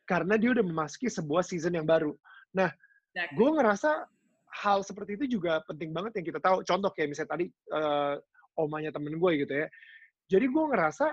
Karena 0.07 0.39
dia 0.39 0.55
udah 0.55 0.63
memasuki 0.63 1.12
sebuah 1.12 1.43
season 1.43 1.75
yang 1.75 1.83
baru. 1.83 2.15
Nah, 2.55 2.71
Exactly. 3.12 3.36
gue 3.36 3.49
ngerasa 3.59 3.91
hal 4.63 4.79
seperti 4.88 5.19
itu 5.19 5.39
juga 5.39 5.59
penting 5.67 5.91
banget 5.91 6.15
yang 6.21 6.25
kita 6.31 6.39
tahu. 6.39 6.63
Contoh 6.63 6.95
kayak 6.95 7.12
misalnya 7.12 7.31
tadi 7.36 7.45
eh, 7.51 8.15
omanya 8.55 8.95
temen 8.95 9.19
gue 9.19 9.31
gitu 9.43 9.51
ya. 9.51 9.67
Jadi 10.31 10.45
gue 10.47 10.63
ngerasa 10.71 11.05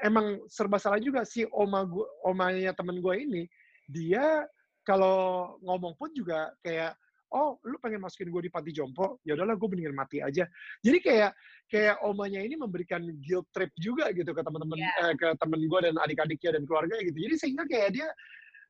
emang 0.00 0.40
serba 0.48 0.80
salah 0.80 0.96
juga 0.96 1.28
si 1.28 1.44
oma 1.52 1.84
gua, 1.84 2.08
omanya 2.24 2.72
temen 2.72 3.04
gue 3.04 3.14
ini, 3.20 3.42
dia 3.86 4.48
kalau 4.88 5.54
ngomong 5.60 5.92
pun 6.00 6.08
juga 6.16 6.50
kayak 6.64 6.96
oh 7.34 7.58
lu 7.66 7.76
pengen 7.82 7.98
masukin 8.00 8.30
gue 8.30 8.46
di 8.46 8.52
panti 8.54 8.70
jompo? 8.70 9.18
Ya 9.26 9.34
udahlah 9.34 9.58
gue 9.58 9.68
mendingan 9.68 9.98
mati 9.98 10.22
aja. 10.22 10.46
Jadi 10.80 10.98
kayak 11.02 11.34
kayak 11.66 11.98
omanya 12.06 12.38
ini 12.38 12.54
memberikan 12.54 13.02
guilt 13.18 13.50
trip 13.50 13.74
juga 13.74 14.14
gitu 14.14 14.30
ke 14.30 14.40
teman-teman 14.40 14.78
Yeah. 14.78 15.10
eh, 15.10 15.14
ke 15.18 15.28
temen 15.42 15.60
gue 15.66 15.78
dan 15.82 15.94
adik-adiknya 15.98 16.50
dan 16.56 16.62
keluarga 16.64 16.94
gitu. 17.02 17.18
Jadi 17.18 17.34
sehingga 17.34 17.64
kayak 17.66 17.90
dia 17.98 18.08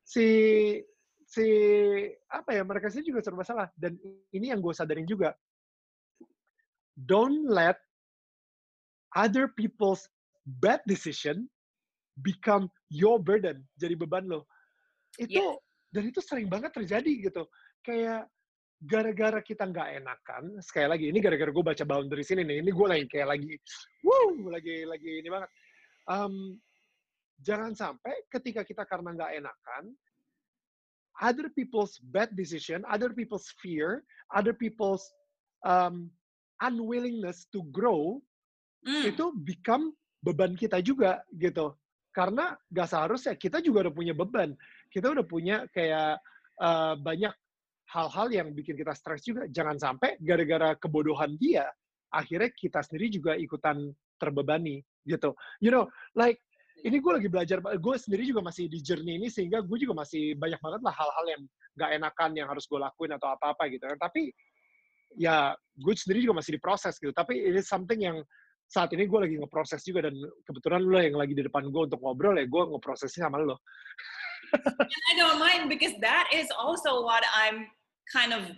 si 0.01 0.27
si 1.25 1.45
apa 2.29 2.49
ya 2.53 2.61
mereka 2.65 2.89
sih 2.89 3.05
juga 3.05 3.21
serba 3.21 3.45
salah. 3.45 3.69
Dan 3.77 3.95
ini 4.33 4.49
yang 4.49 4.59
gue 4.65 4.73
sadarin 4.73 5.05
juga. 5.05 5.37
Don't 6.95 7.45
let 7.51 7.77
other 9.13 9.51
people's 9.53 10.07
bad 10.63 10.79
decision 10.89 11.45
become 12.23 12.71
your 12.87 13.19
burden 13.19 13.61
jadi 13.77 13.93
beban 13.99 14.25
lo. 14.25 14.47
Itu 15.19 15.37
Yes. 15.37 15.59
dan 15.91 16.03
itu 16.09 16.19
sering 16.23 16.47
banget 16.47 16.71
terjadi 16.73 17.29
gitu. 17.29 17.43
Kayak 17.83 18.25
gara-gara 18.85 19.41
kita 19.41 19.65
nggak 19.65 19.89
enakan 20.01 20.43
sekali 20.61 20.87
lagi 20.87 21.05
ini 21.09 21.19
gara-gara 21.19 21.49
gue 21.49 21.65
baca 21.65 21.83
boundaries 21.85 22.29
ini 22.31 22.45
nih 22.45 22.57
ini 22.61 22.71
gue 22.71 22.87
lagi 22.87 23.05
kayak 23.09 23.27
lagi 23.33 23.53
wow 24.05 24.29
lagi 24.53 24.77
lagi 24.85 25.11
ini 25.21 25.29
banget 25.29 25.51
Em, 26.05 26.61
jangan 27.41 27.73
sampai 27.73 28.13
ketika 28.29 28.61
kita 28.61 28.85
karena 28.85 29.17
nggak 29.17 29.41
enakan 29.41 29.83
other 31.17 31.49
people's 31.49 31.97
bad 32.13 32.29
decision 32.37 32.85
other 32.85 33.09
people's 33.09 33.49
fear 33.57 34.05
other 34.29 34.53
people's 34.53 35.01
um, 35.65 36.13
unwillingness 36.61 37.49
to 37.49 37.65
grow 37.73 38.21
Mm. 38.85 39.03
itu 39.09 39.25
become 39.41 39.97
beban 40.21 40.53
kita 40.53 40.77
juga 40.77 41.25
gitu. 41.33 41.73
Karena 42.13 42.53
gak 42.69 42.87
seharusnya 42.93 43.33
kita 43.35 43.59
juga 43.59 43.89
udah 43.89 43.93
punya 43.97 44.13
beban. 44.13 44.53
Kita 44.93 45.11
udah 45.11 45.25
punya 45.25 45.65
kayak 45.73 46.21
eh, 46.61 46.93
banyak 47.01 47.33
hal-hal 47.93 48.27
yang 48.33 48.47
bikin 48.55 48.73
kita 48.79 48.93
stres 48.97 49.21
juga. 49.21 49.45
Jangan 49.49 49.77
sampai 49.77 50.17
gara-gara 50.21 50.73
kebodohan 50.79 51.37
dia, 51.37 51.69
akhirnya 52.09 52.49
kita 52.55 52.81
sendiri 52.81 53.11
juga 53.11 53.37
ikutan 53.37 53.93
terbebani 54.17 54.81
gitu. 55.05 55.35
You 55.61 55.69
know, 55.69 55.85
like 56.17 56.41
ini 56.83 56.99
gue 56.99 57.11
lagi 57.17 57.29
belajar, 57.31 57.57
gue 57.61 57.95
sendiri 57.97 58.27
juga 58.27 58.45
masih 58.45 58.67
di 58.67 58.83
journey 58.83 59.17
ini 59.17 59.27
sehingga 59.31 59.63
gue 59.63 59.77
juga 59.79 60.05
masih 60.05 60.35
banyak 60.37 60.59
banget 60.59 60.81
lah 60.83 60.93
hal-hal 60.93 61.25
yang 61.29 61.41
gak 61.75 61.91
enakan 61.97 62.31
yang 62.35 62.47
harus 62.51 62.65
gue 62.67 62.79
lakuin 62.79 63.15
atau 63.15 63.31
apa-apa 63.33 63.67
gitu. 63.71 63.85
Tapi 63.95 64.29
ya 65.15 65.55
gue 65.55 65.93
sendiri 65.95 66.27
juga 66.27 66.43
masih 66.43 66.59
diproses 66.59 66.99
gitu. 66.99 67.11
Tapi 67.15 67.47
ini 67.47 67.61
something 67.63 67.99
yang 68.01 68.17
saat 68.65 68.89
ini 68.97 69.05
gue 69.05 69.19
lagi 69.21 69.35
ngeproses 69.37 69.85
juga 69.85 70.09
dan 70.09 70.17
kebetulan 70.41 70.81
lo 70.81 70.97
yang 70.97 71.15
lagi 71.15 71.37
di 71.37 71.45
depan 71.45 71.69
gue 71.69 71.81
untuk 71.85 72.01
ngobrol 72.01 72.33
ya 72.33 72.45
gue 72.49 72.63
ngeprosesnya 72.75 73.29
sama 73.29 73.39
lo. 73.41 73.61
I 74.53 75.11
don't 75.17 75.39
mind 75.41 75.69
because 75.69 75.93
that 76.01 76.29
is 76.29 76.49
also 76.53 77.01
what 77.01 77.23
I'm 77.33 77.67
kind 78.11 78.33
of 78.33 78.53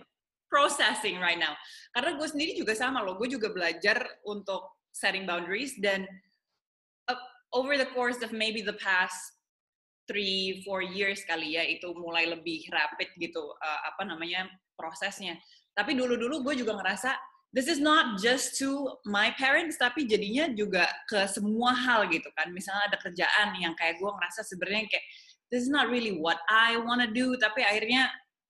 processing 0.48 1.20
right 1.20 1.38
now. 1.38 1.56
Karena 1.92 2.16
gue 2.16 2.28
sendiri 2.28 2.52
juga 2.56 2.72
sama 2.76 3.04
loh, 3.04 3.16
gue 3.20 3.28
juga 3.28 3.52
belajar 3.52 4.00
untuk 4.24 4.80
setting 4.92 5.28
boundaries 5.28 5.76
dan 5.78 6.08
uh, 7.08 7.20
over 7.52 7.76
the 7.76 7.88
course 7.92 8.20
of 8.24 8.32
maybe 8.32 8.64
the 8.64 8.76
past 8.80 9.36
three, 10.08 10.64
four 10.64 10.80
years 10.80 11.20
kali 11.28 11.60
ya, 11.60 11.64
itu 11.68 11.92
mulai 11.92 12.24
lebih 12.24 12.64
rapid 12.72 13.12
gitu, 13.20 13.52
uh, 13.60 13.80
apa 13.92 14.08
namanya, 14.08 14.48
prosesnya. 14.72 15.36
Tapi 15.76 15.92
dulu-dulu 15.92 16.40
gue 16.48 16.64
juga 16.64 16.80
ngerasa, 16.80 17.12
this 17.52 17.68
is 17.68 17.76
not 17.76 18.16
just 18.16 18.56
to 18.56 18.88
my 19.04 19.32
parents, 19.36 19.76
tapi 19.76 20.08
jadinya 20.08 20.48
juga 20.48 20.88
ke 21.12 21.28
semua 21.28 21.76
hal 21.76 22.08
gitu 22.08 22.28
kan. 22.32 22.48
Misalnya 22.56 22.88
ada 22.88 22.98
kerjaan 22.98 23.52
yang 23.60 23.76
kayak 23.76 24.00
gue 24.00 24.08
ngerasa 24.08 24.48
sebenarnya 24.48 24.88
kayak, 24.88 25.06
this 25.48 25.64
is 25.64 25.72
not 25.72 25.88
really 25.88 26.16
what 26.16 26.40
I 26.48 26.76
wanna 26.80 27.08
do, 27.08 27.36
tapi 27.40 27.64
akhirnya 27.64 28.08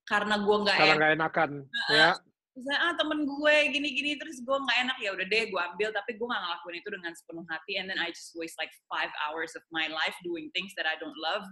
karena 0.09 0.41
gue 0.41 0.57
nggak 0.65 0.77
Kalau 0.79 0.89
enak, 0.89 0.99
nggak 0.99 1.13
enakan, 1.21 1.51
ya. 1.93 2.11
misalnya 2.57 2.81
ah 2.81 2.95
temen 2.99 3.23
gue 3.23 3.55
gini-gini 3.71 4.19
terus 4.19 4.43
gue 4.43 4.57
nggak 4.57 4.79
enak 4.89 4.97
ya 4.99 5.15
udah 5.15 5.27
deh 5.31 5.45
gue 5.47 5.61
ambil 5.63 5.89
tapi 5.95 6.19
gue 6.19 6.27
nggak 6.27 6.43
ngelakuin 6.43 6.77
itu 6.83 6.89
dengan 6.91 7.13
sepenuh 7.15 7.47
hati 7.47 7.73
and 7.79 7.87
then 7.87 8.01
I 8.03 8.11
just 8.11 8.35
waste 8.35 8.59
like 8.59 8.73
five 8.91 9.13
hours 9.23 9.55
of 9.55 9.63
my 9.71 9.87
life 9.87 10.17
doing 10.27 10.51
things 10.57 10.75
that 10.75 10.89
I 10.91 10.99
don't 10.99 11.15
love 11.23 11.47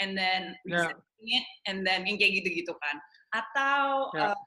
and 0.00 0.16
then 0.16 0.56
Yeah. 0.64 0.96
it 1.20 1.44
and 1.68 1.84
then 1.84 2.08
yang 2.08 2.16
kayak 2.16 2.40
gitu-gitu 2.40 2.72
kan 2.78 2.96
atau 3.36 4.08
Yeah. 4.16 4.32
uh, 4.32 4.38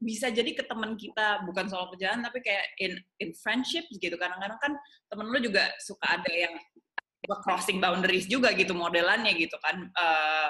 bisa 0.00 0.32
jadi 0.32 0.52
ke 0.56 0.64
teman 0.64 0.96
kita 0.96 1.44
bukan 1.44 1.68
soal 1.68 1.92
kerjaan 1.92 2.24
tapi 2.24 2.40
kayak 2.40 2.64
in 2.80 2.96
in 3.20 3.36
friendship 3.36 3.84
gitu 3.92 4.16
kadang-kadang 4.16 4.56
kan 4.64 4.72
temen 5.12 5.28
lu 5.28 5.38
juga 5.44 5.68
suka 5.84 6.20
ada 6.20 6.30
yang 6.32 6.56
crossing 7.42 7.80
boundaries 7.80 8.28
juga 8.28 8.52
gitu 8.52 8.76
modelannya 8.76 9.32
gitu 9.36 9.56
kan. 9.60 9.88
Eh 9.88 10.48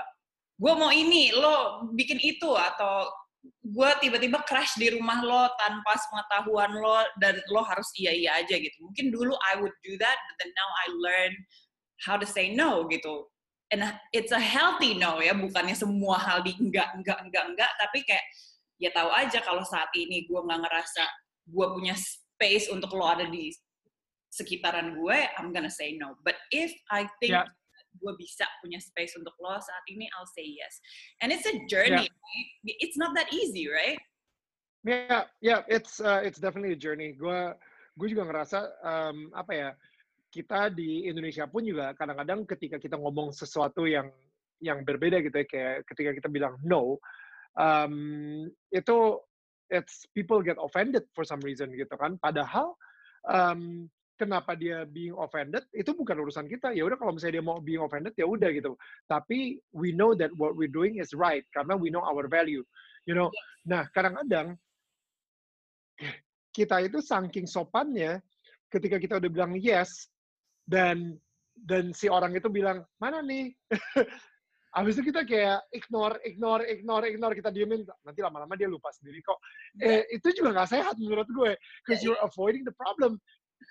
gue 0.54 0.72
mau 0.74 0.90
ini 0.94 1.34
lo 1.34 1.86
bikin 1.98 2.18
itu 2.22 2.50
atau 2.54 3.10
gue 3.44 3.90
tiba-tiba 4.00 4.40
crash 4.48 4.78
di 4.80 4.88
rumah 4.94 5.20
lo 5.20 5.42
tanpa 5.60 5.98
pengetahuan 5.98 6.72
lo 6.72 7.04
dan 7.20 7.36
lo 7.52 7.60
harus 7.66 7.90
iya 7.98 8.12
iya 8.14 8.30
aja 8.40 8.56
gitu. 8.56 8.76
Mungkin 8.82 9.12
dulu 9.12 9.34
I 9.52 9.60
would 9.60 9.74
do 9.84 9.94
that 10.00 10.16
but 10.16 10.34
then 10.40 10.50
now 10.54 10.68
I 10.70 10.86
learn 10.94 11.32
how 12.06 12.16
to 12.16 12.26
say 12.26 12.54
no 12.54 12.88
gitu. 12.88 13.28
And 13.72 13.82
it's 14.14 14.30
a 14.30 14.40
healthy 14.40 14.94
no 14.94 15.18
ya 15.18 15.34
bukannya 15.34 15.74
semua 15.74 16.20
hal 16.20 16.46
di 16.46 16.54
enggak 16.56 16.94
enggak 16.94 17.18
enggak 17.26 17.44
enggak 17.50 17.70
tapi 17.80 18.06
kayak 18.06 18.24
ya 18.78 18.90
tahu 18.94 19.10
aja 19.10 19.38
kalau 19.42 19.62
saat 19.66 19.90
ini 19.94 20.26
gue 20.26 20.40
nggak 20.40 20.60
ngerasa 20.62 21.04
gue 21.50 21.66
punya 21.74 21.94
space 21.94 22.70
untuk 22.72 22.94
lo 22.96 23.06
ada 23.06 23.26
di 23.26 23.50
sekitaran 24.34 24.98
gue 24.98 25.18
I'm 25.38 25.54
gonna 25.54 25.70
say 25.70 25.94
no 25.94 26.18
but 26.26 26.34
if 26.50 26.74
I 26.90 27.06
think 27.22 27.38
Ya. 27.38 27.46
gue 27.94 28.10
bisa 28.18 28.42
punya 28.58 28.82
space 28.82 29.14
untuk 29.14 29.38
lo 29.38 29.54
saat 29.62 29.84
ini 29.86 30.10
I'll 30.18 30.26
say 30.34 30.42
yes 30.42 30.82
and 31.22 31.30
it's 31.30 31.46
a 31.46 31.54
journey 31.70 32.10
right? 32.10 32.48
it's 32.82 32.98
not 32.98 33.14
that 33.14 33.30
easy 33.30 33.70
right 33.70 34.02
Ya, 34.84 35.24
ya, 35.40 35.64
it's 35.64 35.96
uh, 35.96 36.20
it's 36.20 36.36
definitely 36.36 36.76
a 36.76 36.80
journey. 36.80 37.16
Gue 37.16 37.56
gue 37.96 38.08
juga 38.12 38.28
ngerasa 38.28 38.68
um, 38.84 39.32
apa 39.32 39.52
ya 39.56 39.68
kita 40.28 40.68
di 40.76 41.08
Indonesia 41.08 41.48
pun 41.48 41.64
juga 41.64 41.96
kadang-kadang 41.96 42.44
ketika 42.44 42.76
kita 42.76 43.00
ngomong 43.00 43.32
sesuatu 43.32 43.88
yang 43.88 44.12
yang 44.60 44.84
berbeda 44.84 45.24
gitu 45.24 45.40
ya 45.40 45.46
kayak 45.48 45.76
ketika 45.88 46.10
kita 46.20 46.28
bilang 46.28 46.60
no 46.66 47.00
um, 47.56 48.44
itu 48.74 48.98
it's 49.72 50.04
people 50.12 50.44
get 50.44 50.60
offended 50.60 51.08
for 51.16 51.24
some 51.24 51.40
reason 51.40 51.72
gitu 51.72 51.94
kan 51.96 52.20
padahal 52.20 52.76
um, 53.24 53.88
kenapa 54.14 54.54
dia 54.54 54.86
being 54.86 55.14
offended 55.18 55.66
itu 55.74 55.90
bukan 55.94 56.22
urusan 56.22 56.46
kita 56.46 56.70
ya 56.70 56.86
udah 56.86 56.98
kalau 56.98 57.14
misalnya 57.14 57.42
dia 57.42 57.44
mau 57.44 57.58
being 57.58 57.82
offended 57.82 58.14
ya 58.14 58.26
udah 58.26 58.50
gitu 58.54 58.78
tapi 59.10 59.58
we 59.74 59.90
know 59.90 60.14
that 60.14 60.30
what 60.38 60.54
we're 60.54 60.70
doing 60.70 61.02
is 61.02 61.10
right 61.14 61.42
karena 61.50 61.74
we 61.74 61.90
know 61.90 62.02
our 62.02 62.30
value 62.30 62.62
you 63.06 63.14
know 63.14 63.28
nah 63.66 63.86
kadang-kadang 63.90 64.54
kita 66.54 66.86
itu 66.86 67.02
saking 67.02 67.50
sopannya 67.50 68.22
ketika 68.70 69.02
kita 69.02 69.18
udah 69.18 69.30
bilang 69.30 69.52
yes 69.58 69.90
dan 70.66 71.18
dan 71.54 71.90
si 71.94 72.06
orang 72.06 72.34
itu 72.34 72.46
bilang 72.50 72.86
mana 73.02 73.22
nih 73.22 73.50
Habis 74.74 74.98
itu 74.98 75.14
kita 75.14 75.22
kayak 75.22 75.62
ignore, 75.70 76.18
ignore, 76.26 76.66
ignore, 76.66 77.06
ignore, 77.06 77.34
kita 77.38 77.54
diemin. 77.54 77.86
Nanti 78.02 78.18
lama-lama 78.18 78.58
dia 78.58 78.66
lupa 78.66 78.90
sendiri 78.90 79.22
kok. 79.22 79.38
Eh, 79.78 80.02
itu 80.10 80.34
juga 80.34 80.50
nggak 80.50 80.70
sehat 80.74 80.98
menurut 80.98 81.30
gue. 81.30 81.54
Because 81.86 82.02
you're 82.02 82.18
avoiding 82.18 82.66
the 82.66 82.74
problem. 82.74 83.22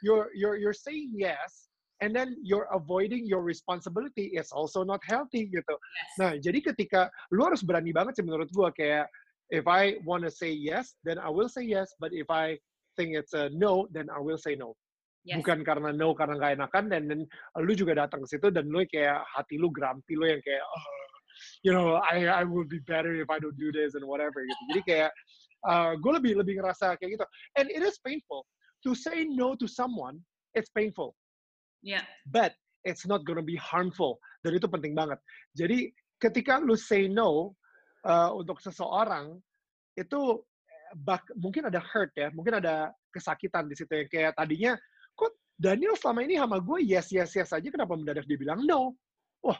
You're, 0.02 0.34
you're, 0.34 0.58
you're 0.58 0.74
saying 0.74 1.14
yes, 1.14 1.70
and 2.02 2.16
then 2.16 2.36
you're 2.42 2.68
avoiding 2.74 3.28
your 3.28 3.42
responsibility. 3.46 4.34
It's 4.34 4.52
also 4.52 4.84
not 4.84 5.00
healthy 5.06 5.48
gitu. 5.54 5.76
Nah, 6.20 6.36
jadi 6.42 6.60
ketika 6.74 7.14
lu 7.32 7.46
harus 7.46 7.62
berani 7.62 7.94
banget 7.94 8.18
sih 8.20 8.26
menurut 8.26 8.52
gue 8.52 8.70
kayak 8.74 9.08
if 9.54 9.70
I 9.70 10.02
want 10.04 10.26
to 10.28 10.32
say 10.34 10.52
yes, 10.52 10.98
then 11.08 11.22
I 11.22 11.30
will 11.30 11.48
say 11.48 11.64
yes. 11.64 11.94
But 12.02 12.12
if 12.12 12.28
I 12.28 12.58
think 12.98 13.14
it's 13.14 13.38
a 13.38 13.54
no, 13.54 13.88
then 13.94 14.10
I 14.10 14.20
will 14.20 14.42
say 14.42 14.58
no. 14.58 14.76
yes. 15.24 15.40
Bukan 15.40 15.64
karena 15.64 15.96
no, 15.96 16.12
karena 16.12 16.36
nggak 16.36 16.54
enakan, 16.60 16.86
dan, 16.92 17.04
dan 17.08 17.20
lu 17.64 17.74
juga 17.74 17.96
datang 17.96 18.24
ke 18.24 18.36
situ 18.36 18.52
dan 18.52 18.68
lu 18.68 18.84
kayak 18.88 19.24
hati 19.32 19.56
lu 19.56 19.72
grumpy 19.72 20.20
lu 20.20 20.28
yang 20.28 20.44
kayak, 20.44 20.64
oh, 20.64 20.86
you 21.64 21.72
know, 21.72 22.00
I 22.04 22.28
I 22.28 22.44
would 22.44 22.68
be 22.68 22.84
better 22.84 23.16
if 23.16 23.32
I 23.32 23.40
don't 23.40 23.58
do 23.58 23.72
this 23.72 23.96
and 23.96 24.04
whatever 24.04 24.44
gitu. 24.44 24.64
Jadi 24.76 24.82
kayak 24.84 25.12
uh, 25.68 25.92
gue 25.96 26.12
lebih 26.20 26.34
lebih 26.44 26.60
ngerasa 26.60 27.00
kayak 27.00 27.20
gitu. 27.20 27.26
And 27.58 27.72
it 27.72 27.82
is 27.82 27.98
painful 28.04 28.44
to 28.84 28.94
say 28.94 29.26
no 29.26 29.56
to 29.56 29.66
someone. 29.66 30.20
It's 30.54 30.70
painful, 30.70 31.18
yeah 31.82 32.06
but 32.30 32.54
it's 32.86 33.08
not 33.08 33.26
gonna 33.26 33.44
be 33.44 33.58
harmful. 33.58 34.20
Dan 34.44 34.60
itu 34.60 34.68
penting 34.70 34.94
banget. 34.94 35.18
Jadi 35.56 35.90
ketika 36.20 36.60
lu 36.60 36.76
say 36.76 37.08
no 37.08 37.56
uh, 38.06 38.32
untuk 38.36 38.60
seseorang 38.60 39.40
itu 39.96 40.44
bak, 41.02 41.24
mungkin 41.40 41.68
ada 41.72 41.82
hurt 41.82 42.12
ya, 42.14 42.30
mungkin 42.36 42.60
ada 42.60 42.92
kesakitan 43.10 43.70
di 43.72 43.76
situ 43.78 43.90
yang 43.94 44.10
kayak 44.10 44.34
tadinya 44.38 44.74
kok 45.14 45.32
Daniel 45.58 45.94
selama 45.98 46.26
ini 46.26 46.36
sama 46.38 46.58
gue 46.58 46.80
yes 46.82 47.14
yes 47.14 47.32
yes 47.38 47.54
aja 47.54 47.68
kenapa 47.70 47.94
mendadak 47.94 48.26
dia 48.26 48.38
bilang 48.38 48.66
no? 48.66 48.98
Wah, 49.46 49.58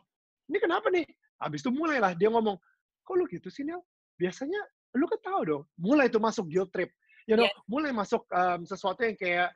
ini 0.50 0.58
kenapa 0.58 0.90
nih? 0.90 1.06
Habis 1.38 1.62
itu 1.62 1.72
mulailah 1.76 2.16
dia 2.16 2.32
ngomong, 2.32 2.56
kok 3.04 3.14
lu 3.20 3.28
gitu 3.28 3.52
sih 3.52 3.68
Neil? 3.68 3.84
Biasanya 4.16 4.60
lu 4.96 5.06
kan 5.10 5.20
tahu 5.22 5.42
dong, 5.44 5.64
mulai 5.76 6.08
itu 6.08 6.18
masuk 6.22 6.48
guilt 6.48 6.72
trip. 6.72 6.90
You 7.30 7.40
know, 7.40 7.48
Yes. 7.48 7.56
mulai 7.72 7.92
masuk 7.96 8.28
um, 8.32 8.68
sesuatu 8.68 9.04
yang 9.04 9.16
kayak 9.16 9.50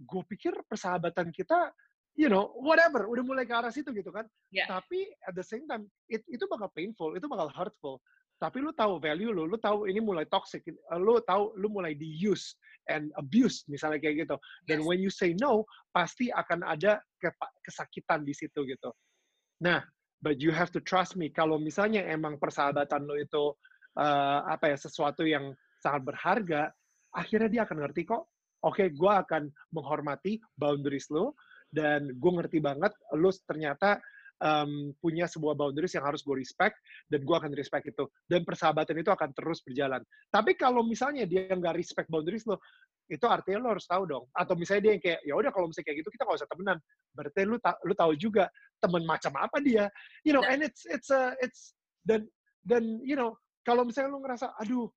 gue 0.00 0.22
pikir 0.32 0.56
persahabatan 0.64 1.28
kita 1.28 1.72
you 2.18 2.28
know, 2.28 2.52
whatever, 2.58 3.06
udah 3.06 3.24
mulai 3.24 3.44
ke 3.46 3.54
arah 3.54 3.72
situ 3.72 3.94
gitu 3.94 4.10
kan. 4.10 4.26
Yeah. 4.50 4.68
Tapi 4.68 5.08
at 5.24 5.32
the 5.32 5.46
same 5.46 5.64
time, 5.64 5.86
it, 6.10 6.20
itu 6.28 6.44
bakal 6.50 6.68
painful, 6.74 7.14
itu 7.14 7.24
bakal 7.30 7.48
hurtful. 7.48 8.02
Tapi 8.40 8.60
lu 8.60 8.72
tahu 8.72 8.96
value 9.00 9.32
lu, 9.32 9.44
lu 9.48 9.56
tahu 9.60 9.84
ini 9.88 10.00
mulai 10.00 10.24
toxic, 10.28 10.64
uh, 10.92 11.00
lu 11.00 11.20
tahu 11.24 11.56
lu 11.60 11.72
mulai 11.72 11.92
di 11.96 12.08
use 12.08 12.56
and 12.88 13.12
abuse 13.20 13.64
misalnya 13.68 14.00
kayak 14.00 14.26
gitu. 14.28 14.36
Dan 14.68 14.82
Yes. 14.82 14.86
when 14.88 14.98
you 15.00 15.12
say 15.12 15.36
no, 15.36 15.64
pasti 15.96 16.28
akan 16.32 16.64
ada 16.64 17.00
kesakitan 17.64 18.24
di 18.24 18.32
situ 18.36 18.64
gitu. 18.68 18.90
Nah, 19.60 19.84
but 20.24 20.40
you 20.40 20.52
have 20.52 20.72
to 20.72 20.80
trust 20.80 21.16
me 21.16 21.28
kalau 21.32 21.60
misalnya 21.60 22.04
emang 22.04 22.40
persahabatan 22.40 23.04
lo 23.04 23.16
itu 23.16 23.52
uh, 24.00 24.40
apa 24.48 24.72
ya 24.72 24.76
sesuatu 24.76 25.24
yang 25.24 25.52
sangat 25.80 26.02
berharga, 26.04 26.70
akhirnya 27.16 27.48
dia 27.48 27.62
akan 27.66 27.82
ngerti 27.82 28.06
kok. 28.06 28.28
Oke, 28.60 28.92
gue 28.92 29.12
akan 29.12 29.48
menghormati 29.72 30.36
boundaries 30.52 31.08
lo 31.08 31.32
dan 31.72 32.12
gue 32.12 32.32
ngerti 32.36 32.60
banget 32.60 32.92
lo 33.16 33.32
ternyata 33.48 33.96
um, 34.42 34.92
punya 35.00 35.24
sebuah 35.24 35.56
boundaries 35.56 35.96
yang 35.96 36.04
harus 36.04 36.20
gue 36.20 36.36
respect 36.36 36.76
dan 37.08 37.24
gue 37.24 37.36
akan 37.36 37.56
respect 37.56 37.88
itu 37.88 38.04
dan 38.28 38.44
persahabatan 38.44 39.00
itu 39.00 39.08
akan 39.08 39.32
terus 39.32 39.64
berjalan. 39.64 40.04
Tapi 40.28 40.56
kalau 40.60 40.84
misalnya 40.84 41.24
dia 41.24 41.48
nggak 41.48 41.76
respect 41.76 42.08
boundaries 42.12 42.44
lo, 42.44 42.60
itu 43.08 43.24
artinya 43.24 43.64
lo 43.64 43.68
harus 43.76 43.86
tahu 43.88 44.04
dong. 44.04 44.24
Atau 44.36 44.54
misalnya 44.60 44.82
dia 44.84 44.92
yang 44.96 45.02
kayak 45.04 45.20
ya 45.24 45.34
udah 45.36 45.50
kalau 45.52 45.66
misalnya 45.72 45.86
kayak 45.88 45.98
gitu 46.04 46.10
kita 46.12 46.22
nggak 46.28 46.38
usah 46.40 46.50
temenan. 46.50 46.78
Berarti 47.16 47.40
lu 47.48 47.56
ta 47.60 47.72
lu 47.84 47.94
tahu 47.96 48.12
juga 48.16 48.44
teman 48.80 49.02
macam 49.04 49.32
apa 49.40 49.56
dia. 49.60 49.84
You 50.24 50.36
know, 50.36 50.44
Nah. 50.44 50.52
and 50.56 50.60
it's 50.64 50.84
it's 50.84 51.08
a 51.08 51.32
it's 51.40 51.72
dan 52.04 52.28
dan 52.64 53.00
you 53.04 53.16
know 53.16 53.36
kalau 53.64 53.84
misalnya 53.84 54.12
lu 54.12 54.20
ngerasa 54.24 54.56
aduh 54.56 54.88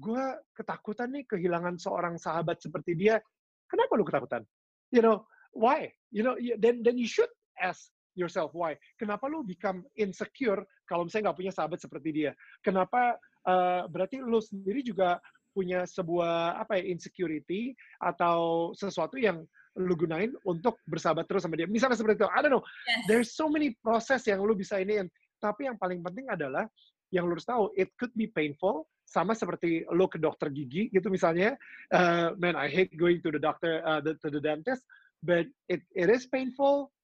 gue 0.00 0.24
ketakutan 0.56 1.12
nih 1.12 1.28
kehilangan 1.28 1.76
seorang 1.76 2.16
sahabat 2.16 2.58
seperti 2.58 2.96
dia. 2.96 3.20
Kenapa 3.68 3.92
lu 3.94 4.04
ketakutan? 4.08 4.42
You 4.90 5.04
know, 5.04 5.28
why? 5.52 5.92
You 6.10 6.24
know, 6.24 6.34
then 6.58 6.82
then 6.82 6.96
you 6.98 7.06
should 7.06 7.30
ask 7.60 7.92
yourself 8.18 8.56
why. 8.56 8.74
Kenapa 8.98 9.28
lu 9.30 9.44
become 9.46 9.86
insecure 9.94 10.64
kalau 10.88 11.06
misalnya 11.06 11.30
nggak 11.30 11.38
punya 11.38 11.52
sahabat 11.54 11.78
seperti 11.78 12.10
dia? 12.10 12.32
Kenapa 12.64 13.14
eh, 13.46 13.82
berarti 13.86 14.18
lu 14.18 14.42
sendiri 14.42 14.82
juga 14.82 15.20
punya 15.50 15.86
sebuah 15.86 16.62
apa 16.62 16.78
ya 16.78 16.94
insecurity 16.94 17.74
atau 17.98 18.70
sesuatu 18.74 19.18
yang 19.18 19.42
lu 19.78 19.94
gunain 19.94 20.34
untuk 20.42 20.82
bersahabat 20.86 21.30
terus 21.30 21.46
sama 21.46 21.54
dia. 21.54 21.70
Misalnya 21.70 21.94
seperti 21.94 22.26
itu. 22.26 22.30
I 22.30 22.42
don't 22.42 22.58
know. 22.58 22.64
Yes. 22.86 23.06
There's 23.06 23.30
so 23.34 23.46
many 23.46 23.78
proses 23.78 24.26
yang 24.26 24.42
lu 24.42 24.58
bisa 24.58 24.82
iniin. 24.82 25.06
Tapi 25.38 25.70
yang 25.70 25.78
paling 25.78 26.02
penting 26.02 26.26
adalah 26.26 26.66
yang 27.14 27.26
lu 27.26 27.34
harus 27.34 27.46
tahu, 27.46 27.70
it 27.74 27.90
could 27.98 28.10
be 28.14 28.30
painful. 28.30 28.86
Sama 29.10 29.34
seperti 29.34 29.82
lu 29.90 30.06
ke 30.06 30.22
dokter 30.22 30.54
gigi 30.54 30.86
gitu 30.94 31.10
misalnya. 31.10 31.58
Uh, 31.90 32.30
man, 32.38 32.54
I 32.54 32.70
hate 32.70 32.94
going 32.94 33.18
to 33.26 33.34
the 33.34 33.42
doctor, 33.42 33.82
uh, 33.82 33.98
the, 33.98 34.14
to 34.22 34.30
the 34.30 34.38
dentist. 34.38 34.86
But 35.18 35.50
it, 35.66 35.82
it 35.92 36.06
is 36.06 36.30
painful. 36.30 36.94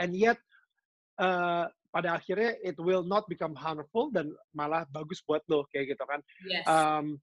And 0.00 0.16
yet, 0.16 0.40
uh, 1.20 1.68
pada 1.92 2.16
akhirnya 2.16 2.56
it 2.64 2.80
will 2.80 3.04
not 3.04 3.28
become 3.28 3.52
harmful 3.52 4.08
dan 4.08 4.32
malah 4.56 4.88
bagus 4.88 5.20
buat 5.20 5.44
lo 5.52 5.68
kayak 5.68 5.92
gitu 5.92 6.04
kan. 6.08 6.20
Yes. 6.48 6.64
Um, 6.64 7.20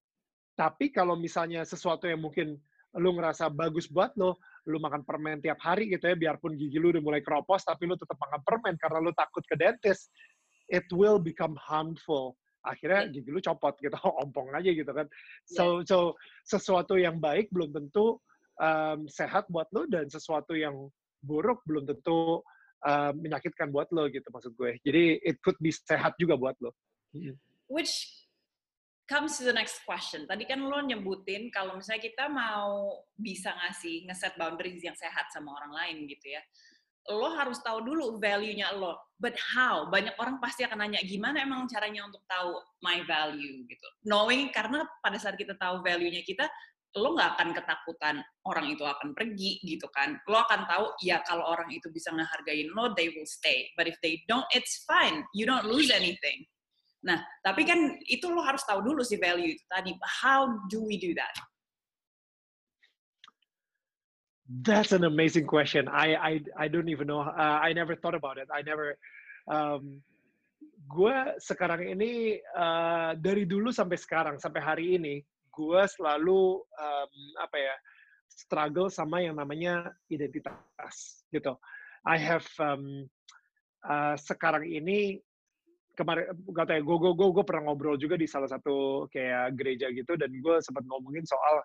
tapi 0.54 0.94
kalau 0.94 1.18
misalnya 1.18 1.66
sesuatu 1.66 2.06
yang 2.06 2.22
mungkin 2.22 2.62
lu 2.98 3.18
ngerasa 3.18 3.50
bagus 3.50 3.90
buat 3.90 4.14
lo, 4.18 4.38
lu 4.70 4.78
makan 4.78 5.02
permen 5.02 5.42
tiap 5.42 5.58
hari 5.62 5.90
gitu 5.90 6.10
ya, 6.10 6.16
biarpun 6.18 6.54
gigi 6.54 6.78
lu 6.78 6.94
udah 6.94 7.02
mulai 7.02 7.22
keropos, 7.26 7.66
tapi 7.66 7.90
lu 7.90 7.98
tetap 7.98 8.18
makan 8.22 8.42
permen 8.46 8.76
karena 8.78 8.98
lu 9.02 9.12
takut 9.18 9.42
ke 9.50 9.58
dentist, 9.58 10.14
it 10.70 10.86
will 10.94 11.18
become 11.18 11.58
harmful. 11.58 12.38
Akhirnya 12.66 13.08
gigi 13.08 13.30
lu 13.32 13.40
copot 13.40 13.76
gitu, 13.80 13.96
ompong 14.24 14.52
aja 14.56 14.70
gitu 14.70 14.92
kan. 14.92 15.08
So, 15.48 15.84
so 15.88 16.20
sesuatu 16.44 17.00
yang 17.00 17.18
baik 17.18 17.52
belum 17.52 17.72
tentu 17.72 18.20
um, 18.60 19.08
sehat 19.08 19.48
buat 19.48 19.72
lo 19.72 19.88
dan 19.88 20.12
sesuatu 20.12 20.54
yang 20.54 20.76
buruk 21.24 21.64
belum 21.68 21.88
tentu 21.88 22.44
um, 22.84 23.14
menyakitkan 23.20 23.72
buat 23.72 23.92
lo 23.96 24.08
gitu 24.12 24.28
maksud 24.30 24.54
gue. 24.56 24.80
Jadi 24.84 25.24
it 25.24 25.40
could 25.44 25.58
be 25.64 25.72
sehat 25.72 26.16
juga 26.20 26.36
buat 26.36 26.56
lo. 26.60 26.76
Which 27.72 28.08
comes 29.10 29.42
to 29.42 29.44
the 29.44 29.56
next 29.56 29.82
question. 29.90 30.30
Tadi 30.30 30.46
kan 30.46 30.62
lo 30.62 30.80
nyebutin 30.86 31.50
kalau 31.50 31.82
misalnya 31.82 32.06
kita 32.06 32.30
mau 32.30 33.02
bisa 33.18 33.50
ngasih 33.58 34.06
ngeset 34.06 34.38
boundaries 34.38 34.86
yang 34.86 34.94
sehat 34.94 35.34
sama 35.34 35.58
orang 35.58 35.74
lain 35.74 35.98
gitu 36.06 36.38
ya. 36.38 36.42
Lo 37.10 37.34
harus 37.34 37.58
tahu 37.66 37.82
dulu 37.82 38.22
value-nya 38.22 38.78
lo. 38.78 38.98
But 39.18 39.36
how? 39.36 39.90
Banyak 39.90 40.16
orang 40.22 40.38
pasti 40.38 40.64
akan 40.64 40.86
nanya 40.86 41.02
gimana 41.04 41.42
emang 41.42 41.66
caranya 41.66 42.06
untuk 42.06 42.22
tahu 42.30 42.56
my 42.86 43.02
value 43.04 43.66
gitu. 43.66 43.88
Knowing 44.06 44.54
karena 44.54 44.86
pada 45.02 45.18
saat 45.18 45.36
kita 45.36 45.58
tahu 45.58 45.82
value-nya 45.82 46.22
kita, 46.22 46.46
lo 46.98 47.14
nggak 47.14 47.38
akan 47.38 47.50
ketakutan 47.54 48.16
orang 48.50 48.74
itu 48.74 48.82
akan 48.82 49.14
pergi 49.14 49.62
gitu 49.62 49.86
kan. 49.94 50.18
Lo 50.26 50.42
akan 50.42 50.66
tahu 50.66 50.86
ya 51.06 51.22
kalau 51.26 51.46
orang 51.46 51.70
itu 51.70 51.90
bisa 51.94 52.10
ngehargain 52.10 52.70
lo, 52.74 52.94
they 52.94 53.14
will 53.14 53.28
stay. 53.30 53.70
But 53.78 53.90
if 53.90 53.98
they 54.02 54.22
don't, 54.26 54.46
it's 54.54 54.86
fine. 54.86 55.26
You 55.34 55.46
don't 55.46 55.70
lose 55.70 55.94
anything. 55.94 56.46
Nah, 57.06 57.22
tapi 57.46 57.64
kan 57.64 57.96
itu 58.10 58.28
lo 58.28 58.44
harus 58.44 58.66
tahu 58.68 58.84
dulu 58.84 59.06
sih 59.06 59.22
value 59.22 59.56
itu 59.56 59.64
tadi. 59.70 59.96
How 60.24 60.50
do 60.68 60.84
we 60.84 61.00
do 61.00 61.14
that? 61.16 61.32
That's 64.50 64.98
an 64.98 65.06
amazing 65.06 65.46
question. 65.46 65.86
I 65.86 66.18
I 66.18 66.34
I 66.58 66.68
don't 66.74 66.90
even 66.90 67.06
know. 67.06 67.22
Uh, 67.22 67.62
I 67.62 67.70
never 67.78 67.94
thought 67.94 68.18
about 68.18 68.42
it. 68.42 68.50
I 68.50 68.66
never. 68.66 68.98
Um, 69.46 70.02
gue 70.90 71.18
sekarang 71.38 71.86
ini 71.86 72.42
uh, 72.58 73.14
dari 73.14 73.46
dulu 73.46 73.70
sampai 73.70 74.02
sekarang 74.02 74.42
sampai 74.42 74.62
hari 74.66 74.86
ini, 74.98 75.22
gue 75.54 75.82
selalu 75.86 76.66
um, 76.66 77.14
apa 77.38 77.58
ya 77.62 77.76
struggle 78.26 78.90
sama 78.90 79.22
yang 79.22 79.38
namanya 79.38 79.94
identitas 80.10 81.22
gitu. 81.30 81.54
I 82.10 82.18
have 82.18 82.50
um, 82.58 83.06
uh, 83.86 84.18
sekarang 84.18 84.66
ini 84.66 85.22
kemarin 85.94 86.32
gak 86.56 86.66
tau 86.72 86.76
ya, 86.80 86.82
gue 86.82 86.98
gue 86.98 87.12
gue 87.12 87.30
gue 87.38 87.46
pernah 87.46 87.70
ngobrol 87.70 88.00
juga 88.00 88.16
di 88.16 88.26
salah 88.26 88.48
satu 88.48 89.06
kayak 89.12 89.54
gereja 89.60 89.92
gitu 89.92 90.16
dan 90.16 90.32
gue 90.32 90.56
sempat 90.64 90.88
ngomongin 90.88 91.28
soal 91.28 91.60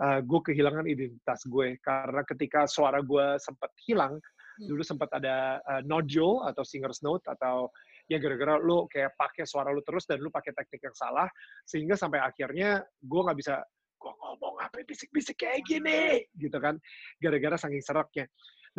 uh, 0.00 0.20
gue 0.24 0.40
kehilangan 0.52 0.86
identitas 0.88 1.44
gue. 1.48 1.76
Karena 1.80 2.22
ketika 2.24 2.64
suara 2.68 3.00
gue 3.04 3.36
sempat 3.40 3.70
hilang 3.84 4.16
Hmm. 4.56 4.72
dulu 4.72 4.82
sempat 4.82 5.12
ada 5.20 5.60
uh, 5.68 5.82
nodule 5.84 6.40
atau 6.48 6.64
singer's 6.64 7.04
note 7.04 7.20
atau 7.28 7.68
ya 8.08 8.16
gara-gara 8.16 8.56
lu 8.56 8.88
kayak 8.88 9.12
pakai 9.12 9.44
suara 9.44 9.68
lu 9.68 9.84
terus 9.84 10.08
dan 10.08 10.24
lu 10.24 10.32
pakai 10.32 10.56
teknik 10.56 10.80
yang 10.80 10.96
salah 10.96 11.28
sehingga 11.68 11.92
sampai 11.92 12.24
akhirnya 12.24 12.80
gue 13.04 13.20
nggak 13.20 13.36
bisa 13.36 13.60
gue 13.96 14.12
ngomong 14.16 14.56
apa 14.64 14.80
bisik-bisik 14.88 15.44
kayak 15.44 15.60
gini? 15.68 16.24
Gitu 16.32 16.56
kan 16.56 16.80
gara-gara 17.20 17.60
saking 17.60 17.84
seraknya. 17.84 18.24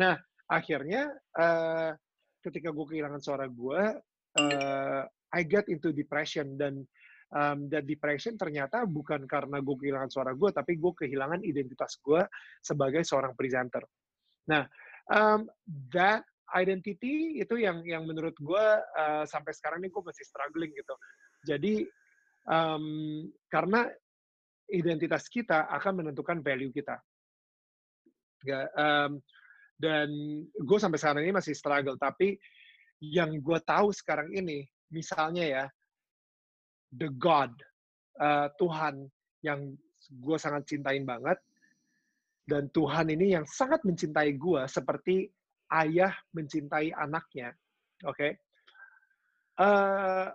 Nah 0.02 0.18
akhirnya 0.50 1.14
uh, 1.38 1.94
ketika 2.42 2.74
gue 2.74 2.86
kehilangan 2.94 3.22
suara 3.22 3.46
gue 3.46 3.82
uh, 4.42 5.02
I 5.30 5.40
get 5.46 5.70
into 5.70 5.94
depression 5.94 6.58
dan 6.58 6.82
um, 7.34 7.68
dan 7.68 7.82
depression 7.84 8.34
ternyata 8.36 8.84
bukan 8.88 9.24
karena 9.28 9.60
gue 9.60 9.76
kehilangan 9.76 10.10
suara 10.10 10.32
gue 10.32 10.50
tapi 10.52 10.76
gue 10.76 10.92
kehilangan 10.94 11.44
identitas 11.44 11.98
gue 12.00 12.22
sebagai 12.60 13.02
seorang 13.04 13.32
presenter 13.36 13.84
nah 14.48 14.64
um, 15.12 15.44
that 15.92 16.24
identity 16.56 17.40
itu 17.40 17.60
yang 17.60 17.84
yang 17.84 18.08
menurut 18.08 18.32
gue 18.40 18.66
uh, 18.80 19.24
sampai 19.28 19.52
sekarang 19.52 19.84
ini 19.84 19.92
gue 19.92 20.00
masih 20.04 20.24
struggling 20.24 20.72
gitu. 20.72 20.94
Jadi 21.44 21.84
um, 22.48 22.84
karena 23.52 23.84
identitas 24.68 25.28
kita 25.28 25.68
akan 25.68 26.04
menentukan 26.04 26.40
value 26.40 26.72
kita. 26.72 26.96
Ya, 28.46 28.70
um, 28.78 29.18
dan 29.76 30.08
gue 30.46 30.78
sampai 30.78 30.98
sekarang 31.00 31.24
ini 31.26 31.34
masih 31.36 31.52
struggle. 31.52 31.98
Tapi 32.00 32.38
yang 33.02 33.38
gue 33.38 33.58
tahu 33.62 33.94
sekarang 33.94 34.30
ini, 34.34 34.66
misalnya 34.90 35.44
ya, 35.44 35.64
the 36.94 37.12
God, 37.16 37.52
uh, 38.20 38.48
Tuhan 38.56 39.08
yang 39.44 39.76
gue 40.08 40.36
sangat 40.40 40.64
cintain 40.64 41.04
banget, 41.04 41.36
dan 42.48 42.72
Tuhan 42.72 43.12
ini 43.12 43.36
yang 43.36 43.44
sangat 43.44 43.84
mencintai 43.84 44.32
gue 44.40 44.62
seperti 44.64 45.28
ayah 45.68 46.16
mencintai 46.32 46.96
anaknya, 46.96 47.52
oke? 48.08 48.16
Okay? 48.16 48.32
Uh, 49.58 50.32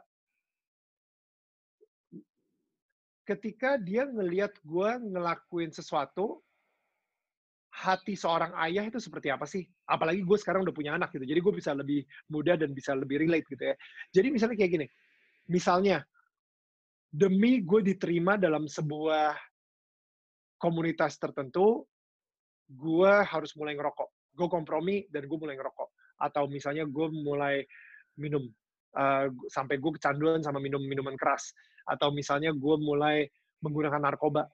ketika 3.25 3.79
dia 3.79 4.05
ngelihat 4.05 4.53
gue 4.61 4.89
ngelakuin 5.09 5.73
sesuatu, 5.73 6.43
hati 7.73 8.13
seorang 8.13 8.53
ayah 8.69 8.85
itu 8.85 9.01
seperti 9.01 9.33
apa 9.33 9.49
sih? 9.49 9.65
Apalagi 9.89 10.21
gue 10.21 10.37
sekarang 10.37 10.61
udah 10.61 10.75
punya 10.75 10.93
anak 10.93 11.09
gitu, 11.17 11.25
jadi 11.25 11.39
gue 11.41 11.53
bisa 11.57 11.73
lebih 11.73 12.05
mudah 12.29 12.53
dan 12.61 12.77
bisa 12.77 12.93
lebih 12.93 13.25
relate 13.25 13.49
gitu 13.49 13.73
ya. 13.73 13.75
Jadi 14.13 14.27
misalnya 14.29 14.55
kayak 14.61 14.71
gini, 14.77 14.87
misalnya 15.49 16.05
demi 17.13 17.61
gue 17.61 17.85
diterima 17.85 18.41
dalam 18.41 18.65
sebuah 18.65 19.37
komunitas 20.57 21.21
tertentu, 21.21 21.85
gue 22.65 23.13
harus 23.21 23.53
mulai 23.53 23.77
ngerokok. 23.77 24.33
Gue 24.33 24.47
kompromi 24.49 25.05
dan 25.13 25.29
gue 25.29 25.37
mulai 25.37 25.53
ngerokok. 25.53 26.17
Atau 26.17 26.49
misalnya 26.49 26.89
gue 26.89 27.07
mulai 27.13 27.61
minum 28.17 28.49
uh, 28.97 29.29
sampai 29.45 29.77
gue 29.77 29.91
kecanduan 30.01 30.41
sama 30.41 30.57
minum 30.57 30.81
minuman 30.81 31.13
keras. 31.13 31.53
Atau 31.85 32.09
misalnya 32.09 32.49
gue 32.49 32.75
mulai 32.81 33.29
menggunakan 33.61 34.01
narkoba. 34.01 34.49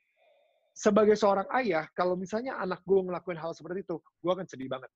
Sebagai 0.75 1.15
seorang 1.15 1.47
ayah, 1.63 1.87
kalau 1.95 2.19
misalnya 2.19 2.59
anak 2.59 2.83
gue 2.83 2.99
ngelakuin 2.99 3.39
hal 3.39 3.55
seperti 3.55 3.87
itu, 3.87 4.03
gue 4.19 4.31
akan 4.31 4.47
sedih 4.47 4.67
banget. 4.67 4.91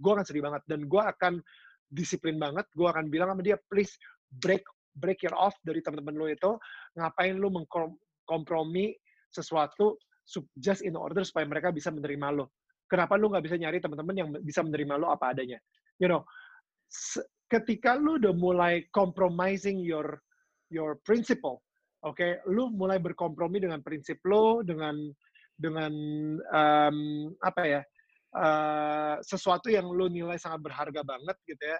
Gue 0.00 0.12
akan 0.16 0.24
sedih 0.24 0.44
banget 0.44 0.62
dan 0.64 0.80
gue 0.88 1.02
akan 1.02 1.44
disiplin 1.92 2.40
banget. 2.40 2.64
Gue 2.72 2.88
akan 2.88 3.12
bilang 3.12 3.36
sama 3.36 3.44
dia, 3.44 3.60
please 3.68 3.96
break 4.40 4.64
break 4.96 5.22
your 5.22 5.36
off 5.36 5.54
dari 5.62 5.84
teman-teman 5.84 6.16
lo 6.16 6.26
itu. 6.26 6.50
Ngapain 6.96 7.36
lo 7.36 7.52
mengkompromi 7.52 8.96
sesuatu 9.30 10.00
just 10.58 10.82
in 10.82 10.98
order 10.98 11.22
supaya 11.22 11.46
mereka 11.46 11.70
bisa 11.70 11.92
menerima 11.92 12.34
lo. 12.34 12.50
Kenapa 12.86 13.18
lu 13.18 13.30
nggak 13.30 13.44
bisa 13.46 13.56
nyari 13.58 13.78
teman-teman 13.82 14.16
yang 14.16 14.28
bisa 14.42 14.62
menerima 14.62 14.94
lo 14.98 15.10
apa 15.10 15.34
adanya? 15.34 15.58
You 15.98 16.10
know, 16.10 16.22
ketika 17.50 17.98
lu 17.98 18.18
udah 18.18 18.34
mulai 18.34 18.86
compromising 18.94 19.82
your 19.82 20.22
your 20.70 20.98
principle, 21.06 21.62
oke, 22.06 22.18
okay? 22.18 22.38
lu 22.46 22.70
mulai 22.74 22.98
berkompromi 22.98 23.62
dengan 23.62 23.82
prinsip 23.82 24.22
lo, 24.26 24.62
dengan 24.62 24.98
dengan 25.56 25.92
um, 26.52 26.98
apa 27.42 27.62
ya, 27.64 27.82
uh, 28.38 29.16
sesuatu 29.24 29.72
yang 29.72 29.88
lu 29.90 30.06
nilai 30.10 30.38
sangat 30.38 30.62
berharga 30.62 31.02
banget 31.02 31.36
gitu 31.46 31.64
ya. 31.64 31.78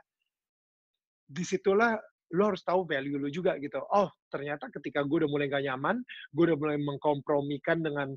Di 1.26 1.42
situlah 1.42 1.98
lo 2.34 2.50
harus 2.50 2.62
tahu 2.66 2.82
value 2.88 3.22
lo 3.22 3.30
juga 3.30 3.54
gitu. 3.62 3.78
Oh, 3.94 4.10
ternyata 4.32 4.66
ketika 4.74 5.06
gue 5.06 5.22
udah 5.22 5.30
mulai 5.30 5.46
gak 5.46 5.62
nyaman, 5.62 6.02
gue 6.34 6.44
udah 6.50 6.58
mulai 6.58 6.78
mengkompromikan 6.82 7.84
dengan 7.84 8.14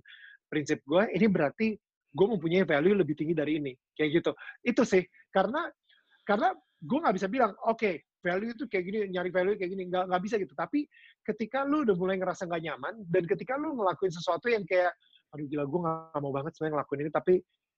prinsip 0.49 0.81
gue, 0.89 1.05
ini 1.13 1.29
berarti 1.29 1.77
gue 2.09 2.27
mempunyai 2.27 2.65
value 2.65 2.97
lebih 2.97 3.13
tinggi 3.13 3.37
dari 3.37 3.61
ini. 3.61 3.73
Kayak 3.93 4.09
gitu. 4.21 4.31
Itu 4.65 4.81
sih. 4.81 5.05
Karena 5.29 5.69
karena 6.25 6.53
gue 6.79 6.97
nggak 6.97 7.15
bisa 7.15 7.27
bilang, 7.29 7.53
oke, 7.69 7.77
okay, 7.77 8.01
value 8.21 8.53
itu 8.53 8.65
kayak 8.65 8.83
gini, 8.85 8.97
nyari 9.13 9.29
value 9.29 9.55
kayak 9.57 9.71
gini. 9.77 9.83
Nggak, 9.89 10.09
nggak 10.09 10.21
bisa 10.25 10.35
gitu. 10.41 10.53
Tapi 10.57 10.89
ketika 11.21 11.61
lu 11.65 11.85
udah 11.85 11.95
mulai 11.95 12.17
ngerasa 12.17 12.49
nggak 12.49 12.63
nyaman, 12.65 12.93
dan 13.05 13.23
ketika 13.29 13.53
lu 13.61 13.77
ngelakuin 13.77 14.13
sesuatu 14.13 14.49
yang 14.49 14.65
kayak, 14.65 14.89
aduh 15.29 15.45
gila, 15.45 15.63
gue 15.69 15.79
nggak 15.85 16.19
mau 16.21 16.33
banget 16.33 16.51
sebenarnya 16.57 16.73
ngelakuin 16.81 16.99
ini, 17.05 17.11
tapi 17.13 17.33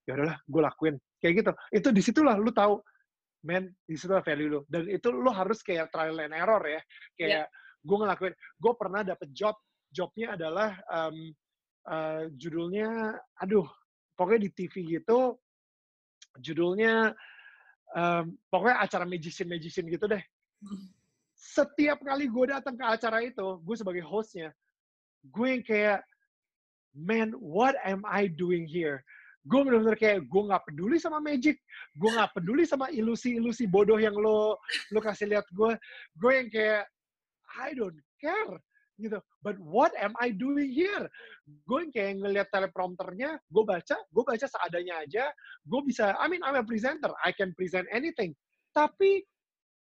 ya 0.08 0.12
udahlah, 0.16 0.38
gue 0.48 0.62
lakuin. 0.64 0.96
Kayak 1.20 1.34
gitu. 1.44 1.52
Itu 1.76 1.88
di 1.92 2.02
situlah 2.02 2.36
lu 2.40 2.52
tahu, 2.56 2.80
man, 3.42 3.70
di 3.86 3.96
situlah 3.98 4.22
value 4.22 4.50
lu. 4.50 4.60
Dan 4.70 4.90
itu 4.90 5.10
lu 5.10 5.30
harus 5.34 5.62
kayak 5.66 5.90
trial 5.90 6.18
and 6.22 6.34
error 6.34 6.62
ya. 6.66 6.82
Kayak 7.18 7.46
yeah. 7.46 7.48
gue 7.82 7.98
ngelakuin, 7.98 8.34
gue 8.38 8.74
pernah 8.78 9.02
dapet 9.02 9.30
job, 9.34 9.56
jobnya 9.90 10.38
adalah 10.38 10.78
um, 10.88 11.18
uh, 11.90 12.24
judulnya, 12.38 13.18
aduh, 13.42 13.66
pokoknya 14.14 14.48
di 14.48 14.52
TV 14.54 14.74
gitu, 14.98 15.38
judulnya, 16.38 17.12
um, 17.98 18.38
pokoknya 18.48 18.78
acara 18.86 19.06
magician-magician 19.10 19.90
gitu 19.90 20.06
deh. 20.06 20.24
Setiap 21.34 22.06
kali 22.06 22.30
gue 22.30 22.46
datang 22.54 22.78
ke 22.78 22.86
acara 22.86 23.26
itu, 23.26 23.58
gue 23.66 23.76
sebagai 23.76 24.06
hostnya, 24.06 24.54
gue 25.26 25.48
yang 25.58 25.64
kayak, 25.66 26.00
man, 26.94 27.34
what 27.42 27.74
am 27.82 28.06
I 28.06 28.30
doing 28.30 28.70
here? 28.70 29.02
Gue 29.42 29.66
bener-bener 29.66 29.98
kayak, 29.98 30.30
gue 30.30 30.42
gak 30.46 30.64
peduli 30.70 31.02
sama 31.02 31.18
magic, 31.18 31.58
gue 31.98 32.10
gak 32.14 32.30
peduli 32.38 32.62
sama 32.62 32.94
ilusi-ilusi 32.94 33.66
bodoh 33.66 33.98
yang 33.98 34.14
lo 34.14 34.62
lo 34.94 35.00
kasih 35.02 35.34
lihat 35.34 35.50
gue. 35.50 35.74
Gue 36.18 36.32
yang 36.38 36.50
kayak, 36.54 36.86
I 37.58 37.74
don't 37.74 37.98
care 38.22 38.62
gitu. 39.02 39.18
But 39.42 39.58
what 39.58 39.92
am 39.98 40.14
I 40.22 40.30
doing 40.30 40.70
here? 40.70 41.10
Gue 41.66 41.90
kayak 41.90 42.22
ngeliat 42.22 42.48
teleprompternya, 42.54 43.42
gue 43.50 43.64
baca, 43.66 43.98
gue 43.98 44.24
baca 44.24 44.46
seadanya 44.46 45.02
aja. 45.02 45.26
Gue 45.66 45.82
bisa, 45.82 46.14
I 46.22 46.30
mean 46.30 46.46
I'm 46.46 46.62
a 46.62 46.62
presenter, 46.62 47.10
I 47.26 47.34
can 47.34 47.58
present 47.58 47.90
anything. 47.90 48.38
Tapi 48.78 49.26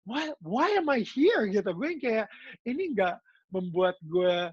why 0.04 0.36
why 0.44 0.68
am 0.76 0.92
I 0.92 1.08
here 1.08 1.48
gitu? 1.48 1.72
Gue 1.72 1.96
kayak 1.98 2.28
ini 2.68 2.92
nggak 2.92 3.16
membuat 3.56 3.96
gue, 4.04 4.52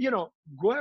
you 0.00 0.08
know, 0.08 0.32
gue 0.56 0.78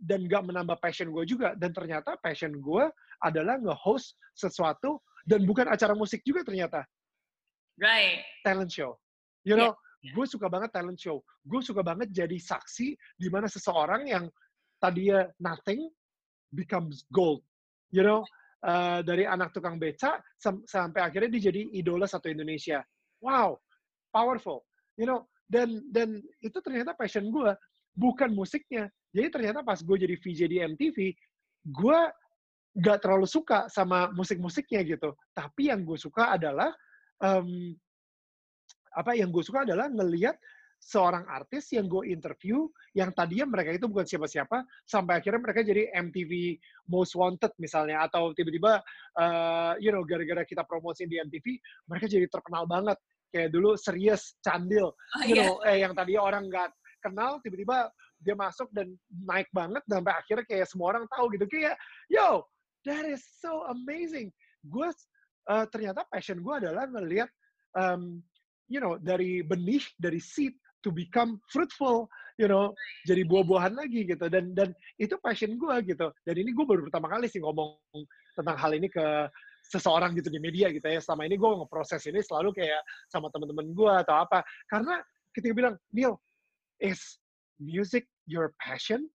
dan 0.00 0.24
nggak 0.26 0.46
menambah 0.46 0.78
passion 0.78 1.10
gue 1.10 1.24
juga. 1.26 1.54
Dan 1.58 1.74
ternyata 1.74 2.14
passion 2.22 2.54
gue 2.58 2.84
adalah 3.22 3.58
nge-host 3.58 4.14
sesuatu 4.34 5.02
dan 5.26 5.42
bukan 5.44 5.66
acara 5.68 5.92
musik 5.92 6.22
juga 6.22 6.46
ternyata. 6.46 6.86
Right. 7.78 8.22
Talent 8.42 8.70
show. 8.70 8.98
You 9.46 9.54
know, 9.54 9.74
yeah 9.74 9.86
gue 10.02 10.26
suka 10.26 10.46
banget 10.46 10.70
talent 10.70 10.98
show. 10.98 11.22
Gue 11.42 11.60
suka 11.62 11.82
banget 11.82 12.10
jadi 12.14 12.38
saksi 12.38 12.94
di 13.18 13.28
mana 13.30 13.50
seseorang 13.50 14.06
yang 14.06 14.24
tadinya 14.78 15.26
nothing 15.42 15.90
becomes 16.54 17.02
gold. 17.10 17.42
You 17.90 18.06
know, 18.06 18.20
uh, 18.62 19.02
dari 19.02 19.26
anak 19.26 19.50
tukang 19.50 19.80
beca 19.80 20.22
sam 20.38 20.62
sampai 20.68 21.02
akhirnya 21.02 21.34
dia 21.34 21.50
jadi 21.50 21.62
idola 21.74 22.06
satu 22.06 22.30
Indonesia. 22.30 22.84
Wow, 23.18 23.58
powerful. 24.14 24.62
You 24.94 25.10
know, 25.10 25.26
dan 25.50 25.82
dan 25.90 26.22
itu 26.44 26.58
ternyata 26.62 26.94
passion 26.94 27.26
gue 27.34 27.50
bukan 27.98 28.30
musiknya. 28.30 28.86
Jadi 29.12 29.28
ternyata 29.32 29.60
pas 29.64 29.80
gue 29.80 29.96
jadi 29.96 30.14
VJ 30.16 30.40
di 30.48 30.58
MTV, 30.60 30.98
gue 31.68 31.98
gak 32.78 32.98
terlalu 33.02 33.26
suka 33.26 33.66
sama 33.72 34.12
musik-musiknya 34.12 34.84
gitu. 34.84 35.16
Tapi 35.32 35.72
yang 35.72 35.82
gue 35.82 35.98
suka 35.98 36.36
adalah 36.36 36.70
um, 37.24 37.74
apa 38.94 39.14
yang 39.14 39.30
gue 39.30 39.44
suka 39.44 39.62
adalah 39.62 39.86
ngelihat 39.90 40.36
seorang 40.78 41.26
artis 41.26 41.74
yang 41.74 41.90
gue 41.90 42.06
interview 42.06 42.70
yang 42.94 43.10
tadinya 43.10 43.50
mereka 43.50 43.74
itu 43.74 43.90
bukan 43.90 44.06
siapa-siapa 44.06 44.62
sampai 44.86 45.18
akhirnya 45.18 45.42
mereka 45.42 45.66
jadi 45.66 45.90
MTV 45.90 46.54
Most 46.86 47.18
Wanted 47.18 47.50
misalnya 47.58 48.06
atau 48.06 48.30
tiba-tiba 48.30 48.78
uh, 49.18 49.74
you 49.82 49.90
know 49.90 50.06
gara-gara 50.06 50.46
kita 50.46 50.62
promosi 50.62 51.10
di 51.10 51.18
MTV 51.18 51.58
mereka 51.90 52.06
jadi 52.06 52.30
terkenal 52.30 52.64
banget 52.70 52.94
kayak 53.34 53.50
dulu 53.50 53.74
serius 53.74 54.38
Candil 54.38 54.94
oh, 54.94 55.22
you 55.26 55.42
yeah. 55.42 55.50
know 55.50 55.58
eh 55.66 55.82
yang 55.82 55.92
tadinya 55.98 56.22
orang 56.22 56.46
nggak 56.46 56.70
kenal 57.02 57.42
tiba-tiba 57.42 57.90
dia 58.18 58.34
masuk 58.34 58.66
dan 58.74 58.90
naik 59.10 59.46
banget 59.54 59.82
sampai 59.86 60.14
akhirnya 60.14 60.46
kayak 60.46 60.66
semua 60.66 60.96
orang 60.96 61.04
tahu 61.10 61.30
gitu. 61.34 61.46
Kayak 61.46 61.78
yo 62.10 62.42
that 62.86 63.06
is 63.06 63.22
so 63.38 63.66
amazing. 63.70 64.34
Gue 64.66 64.90
uh, 65.50 65.64
ternyata 65.70 66.02
passion 66.10 66.42
gue 66.42 66.54
adalah 66.54 66.86
ngelihat 66.90 67.30
um, 67.78 68.18
you 68.66 68.82
know 68.82 68.98
dari 68.98 69.40
benih 69.42 69.82
dari 70.02 70.18
seed 70.18 70.54
to 70.82 70.94
become 70.94 71.42
fruitful 71.50 72.06
you 72.38 72.46
know 72.46 72.70
jadi 73.06 73.22
buah-buahan 73.26 73.74
lagi 73.74 74.06
gitu. 74.06 74.26
Dan 74.26 74.54
dan 74.54 74.74
itu 74.98 75.14
passion 75.22 75.54
gue 75.54 75.76
gitu. 75.86 76.10
Dan 76.26 76.34
ini 76.38 76.50
gue 76.50 76.64
baru 76.66 76.86
pertama 76.86 77.06
kali 77.10 77.30
sih 77.30 77.38
ngomong 77.38 77.78
tentang 78.34 78.56
hal 78.58 78.74
ini 78.74 78.90
ke 78.90 79.30
seseorang 79.68 80.16
gitu 80.16 80.32
di 80.32 80.40
media 80.40 80.72
gitu 80.72 80.84
ya. 80.84 80.98
Selama 80.98 81.28
ini 81.28 81.36
gue 81.36 81.48
ngeproses 81.48 82.02
ini 82.08 82.18
selalu 82.24 82.56
kayak 82.56 82.82
sama 83.12 83.30
teman-teman 83.30 83.70
gue 83.70 83.92
atau 84.06 84.26
apa. 84.26 84.42
Karena 84.66 84.98
ketika 85.34 85.54
bilang 85.54 85.74
Neil 85.92 86.16
is 86.82 87.20
music 87.58 88.06
your 88.24 88.54
passion 88.62 89.06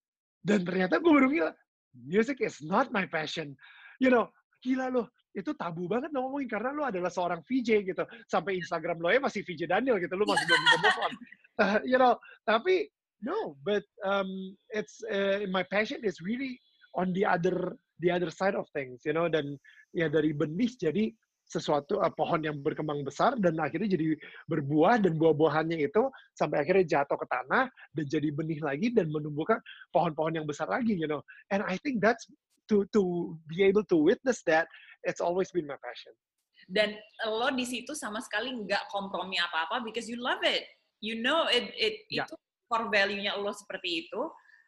dan 0.44 0.68
ternyata 0.68 1.00
gue 1.00 1.12
baru 1.12 1.28
bilang 1.32 1.56
music 1.96 2.44
is 2.44 2.60
not 2.64 2.92
my 2.92 3.08
passion 3.08 3.56
you 4.04 4.12
know 4.12 4.28
gila 4.64 4.88
loh 4.92 5.08
itu 5.34 5.50
tabu 5.58 5.90
banget 5.90 6.14
ngomongin 6.14 6.46
karena 6.46 6.70
lu 6.72 6.86
adalah 6.86 7.10
seorang 7.10 7.42
VJ 7.44 7.90
gitu. 7.90 8.06
Sampai 8.30 8.62
Instagram 8.62 9.02
lo 9.02 9.10
ya 9.10 9.20
masih 9.20 9.42
VJ 9.42 9.66
Daniel 9.66 9.98
gitu, 9.98 10.14
lu 10.14 10.26
masih 10.30 10.46
belum 10.46 10.62
move 10.62 11.00
on. 11.02 11.14
Uh, 11.54 11.80
you 11.86 11.98
know, 11.98 12.18
tapi 12.46 12.90
no, 13.22 13.58
but 13.66 13.86
um, 14.06 14.54
it's 14.74 15.02
uh, 15.10 15.46
my 15.50 15.66
passion 15.66 16.02
is 16.06 16.22
really 16.22 16.58
on 16.94 17.14
the 17.18 17.26
other 17.26 17.78
the 18.02 18.10
other 18.14 18.30
side 18.30 18.54
of 18.54 18.70
things, 18.74 19.02
you 19.06 19.14
know, 19.14 19.26
dan 19.26 19.58
ya 19.94 20.10
dari 20.10 20.34
benih 20.34 20.70
jadi 20.78 21.14
sesuatu 21.48 22.00
uh, 22.00 22.10
pohon 22.14 22.42
yang 22.42 22.58
berkembang 22.60 23.04
besar 23.04 23.36
dan 23.38 23.60
akhirnya 23.60 23.94
jadi 23.94 24.18
berbuah 24.50 25.04
dan 25.04 25.20
buah-buahannya 25.20 25.86
itu 25.86 26.10
sampai 26.34 26.64
akhirnya 26.64 27.00
jatuh 27.00 27.18
ke 27.20 27.28
tanah 27.30 27.70
dan 27.94 28.06
jadi 28.08 28.30
benih 28.34 28.60
lagi 28.64 28.90
dan 28.90 29.12
menumbuhkan 29.12 29.60
pohon-pohon 29.92 30.40
yang 30.40 30.48
besar 30.48 30.72
lagi, 30.72 30.96
you 30.96 31.06
know. 31.06 31.22
And 31.54 31.62
I 31.64 31.78
think 31.84 32.02
that's 32.02 32.26
to 32.72 32.88
to 32.96 33.36
be 33.52 33.68
able 33.68 33.84
to 33.92 33.98
witness 34.00 34.42
that 34.48 34.72
it's 35.04 35.20
always 35.20 35.52
been 35.52 35.68
my 35.68 35.78
passion. 35.84 36.16
Dan 36.64 36.96
lo 37.28 37.52
di 37.52 37.68
situ 37.68 37.92
sama 37.92 38.24
sekali 38.24 38.56
nggak 38.56 38.88
kompromi 38.88 39.36
apa-apa 39.36 39.84
because 39.84 40.08
you 40.08 40.16
love 40.16 40.40
it. 40.48 40.64
You 41.04 41.20
know 41.20 41.52
it, 41.52 41.76
it 41.76 42.08
yeah. 42.08 42.24
itu 42.24 42.36
core 42.72 42.88
value-nya 42.88 43.36
lo 43.36 43.52
seperti 43.52 44.08
itu 44.08 44.22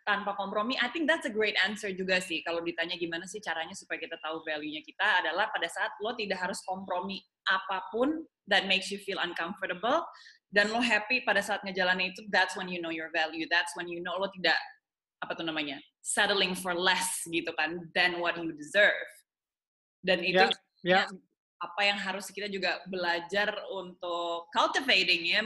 tanpa 0.05 0.37
kompromi. 0.37 0.77
I 0.77 0.93
think 0.93 1.09
that's 1.09 1.25
a 1.25 1.33
great 1.33 1.57
answer 1.65 1.89
juga 1.89 2.21
sih 2.21 2.45
kalau 2.45 2.61
ditanya 2.61 2.93
gimana 2.95 3.25
sih 3.25 3.41
caranya 3.41 3.73
supaya 3.73 3.97
kita 3.97 4.21
tahu 4.21 4.45
value-nya 4.45 4.85
kita 4.85 5.25
adalah 5.25 5.49
pada 5.49 5.65
saat 5.65 5.91
lo 5.99 6.13
tidak 6.13 6.39
harus 6.45 6.61
kompromi 6.61 7.19
apa 7.49 7.89
pun 7.89 8.21
that 8.45 8.69
makes 8.69 8.93
you 8.93 9.01
feel 9.01 9.17
uncomfortable 9.17 10.05
dan 10.53 10.69
lo 10.69 10.77
happy 10.77 11.25
pada 11.25 11.41
saat 11.41 11.65
ngejalanin 11.65 12.13
itu 12.13 12.21
that's 12.29 12.53
when 12.53 12.69
you 12.69 12.77
know 12.77 12.93
your 12.93 13.09
value. 13.09 13.49
That's 13.49 13.73
when 13.73 13.89
you 13.89 13.99
know 13.99 14.13
lo 14.21 14.29
tidak 14.29 14.55
apa 15.25 15.33
tuh 15.33 15.45
namanya 15.49 15.81
settling 16.05 16.53
for 16.53 16.77
less 16.77 17.25
gitu 17.25 17.49
kan 17.57 17.81
than 17.97 18.21
what 18.21 18.37
you 18.37 18.53
deserve 18.53 19.09
dan 20.05 20.21
itu 20.21 20.45
yeah, 20.85 21.01
yeah. 21.01 21.05
apa 21.57 21.81
yang 21.81 21.97
harus 21.97 22.29
kita 22.29 22.45
juga 22.45 22.77
belajar 22.85 23.57
untuk 23.73 24.45
cultivating 24.53 25.25
ya 25.25 25.41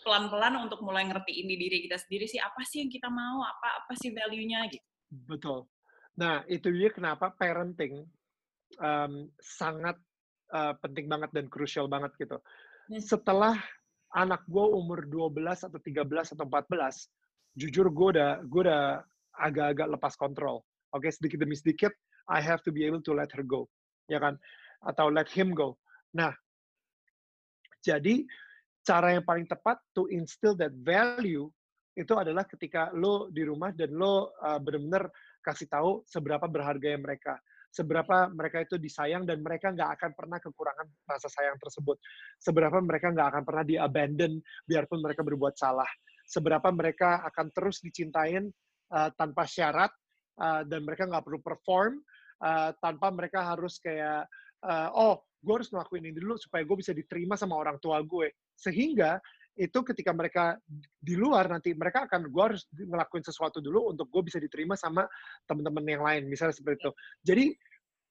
pelan-pelan 0.00 0.66
untuk 0.66 0.80
mulai 0.80 1.04
ngertiin 1.08 1.46
di 1.46 1.56
diri 1.56 1.78
kita 1.84 1.96
sendiri 2.00 2.26
sih 2.26 2.40
apa 2.40 2.60
sih 2.64 2.84
yang 2.84 2.90
kita 2.90 3.08
mau 3.08 3.44
apa 3.44 3.84
apa 3.84 3.92
sih 3.96 4.10
value-nya 4.10 4.66
gitu 4.72 4.86
betul 5.28 5.68
nah 6.16 6.44
itu 6.50 6.68
dia 6.72 6.90
kenapa 6.92 7.32
parenting 7.36 8.04
um, 8.78 9.26
sangat 9.40 9.96
uh, 10.54 10.74
penting 10.78 11.06
banget 11.10 11.30
dan 11.34 11.46
krusial 11.50 11.86
banget 11.90 12.14
gitu. 12.20 12.38
Setelah 12.98 13.54
anak 14.14 14.42
gue 14.50 14.62
umur 14.62 15.06
12 15.06 15.70
atau 15.70 15.78
13 15.78 16.34
atau 16.34 16.44
14, 16.46 17.58
jujur 17.58 17.86
gue 17.90 18.08
udah 18.18 18.42
gue 18.42 18.62
udah 18.66 19.02
agak-agak 19.38 19.88
lepas 19.98 20.14
kontrol. 20.18 20.62
Oke, 20.90 21.06
sedikit 21.10 21.46
demi 21.46 21.54
sedikit, 21.54 21.94
I 22.26 22.42
have 22.42 22.66
to 22.66 22.74
be 22.74 22.82
able 22.82 23.02
to 23.06 23.14
let 23.14 23.30
her 23.34 23.46
go, 23.46 23.70
ya 24.10 24.18
kan? 24.18 24.34
Atau 24.82 25.06
let 25.14 25.30
him 25.30 25.54
go. 25.54 25.78
Nah, 26.10 26.34
jadi 27.86 28.26
cara 28.90 29.14
yang 29.14 29.22
paling 29.22 29.46
tepat 29.46 29.78
to 29.94 30.10
instill 30.10 30.58
that 30.58 30.74
value 30.82 31.46
itu 31.94 32.10
adalah 32.18 32.42
ketika 32.42 32.90
lo 32.90 33.30
di 33.30 33.46
rumah 33.46 33.70
dan 33.70 33.94
lo 33.94 34.34
uh, 34.42 34.58
benar-benar 34.58 35.06
kasih 35.46 35.70
tahu 35.70 36.02
seberapa 36.10 36.46
berharga 36.50 36.98
mereka 36.98 37.38
seberapa 37.70 38.26
mereka 38.34 38.66
itu 38.66 38.76
disayang 38.82 39.22
dan 39.22 39.46
mereka 39.46 39.70
nggak 39.70 39.90
akan 39.94 40.10
pernah 40.18 40.42
kekurangan 40.42 40.86
rasa 41.06 41.30
sayang 41.30 41.54
tersebut. 41.62 41.96
Seberapa 42.42 42.82
mereka 42.82 43.14
nggak 43.14 43.28
akan 43.30 43.42
pernah 43.46 43.64
di-abandon 43.64 44.42
biarpun 44.66 44.98
mereka 44.98 45.22
berbuat 45.22 45.54
salah. 45.54 45.86
Seberapa 46.26 46.66
mereka 46.74 47.22
akan 47.30 47.46
terus 47.54 47.78
dicintain 47.78 48.50
uh, 48.90 49.10
tanpa 49.14 49.46
syarat 49.46 49.94
uh, 50.42 50.66
dan 50.66 50.82
mereka 50.82 51.06
nggak 51.06 51.22
perlu 51.22 51.38
perform 51.38 52.02
uh, 52.42 52.74
tanpa 52.82 53.14
mereka 53.14 53.46
harus 53.54 53.78
kayak 53.78 54.26
uh, 54.66 54.90
oh 54.90 55.22
gue 55.40 55.54
harus 55.56 55.70
ngelakuin 55.72 56.04
ini 56.10 56.18
dulu 56.20 56.36
supaya 56.36 56.66
gue 56.66 56.76
bisa 56.76 56.92
diterima 56.92 57.38
sama 57.38 57.54
orang 57.54 57.78
tua 57.78 58.02
gue. 58.02 58.34
Sehingga 58.60 59.16
itu 59.60 59.78
ketika 59.84 60.16
mereka 60.16 60.56
di 61.00 61.18
luar 61.18 61.50
nanti 61.52 61.76
mereka 61.76 62.08
akan 62.08 62.32
gue 62.32 62.42
harus 62.44 62.64
ngelakuin 62.72 63.20
sesuatu 63.20 63.60
dulu 63.60 63.92
untuk 63.92 64.08
gue 64.08 64.22
bisa 64.24 64.40
diterima 64.40 64.72
sama 64.72 65.04
teman-teman 65.44 65.84
yang 65.84 66.02
lain 66.04 66.22
misalnya 66.30 66.56
seperti 66.56 66.86
itu. 66.86 66.92
Jadi 67.26 67.44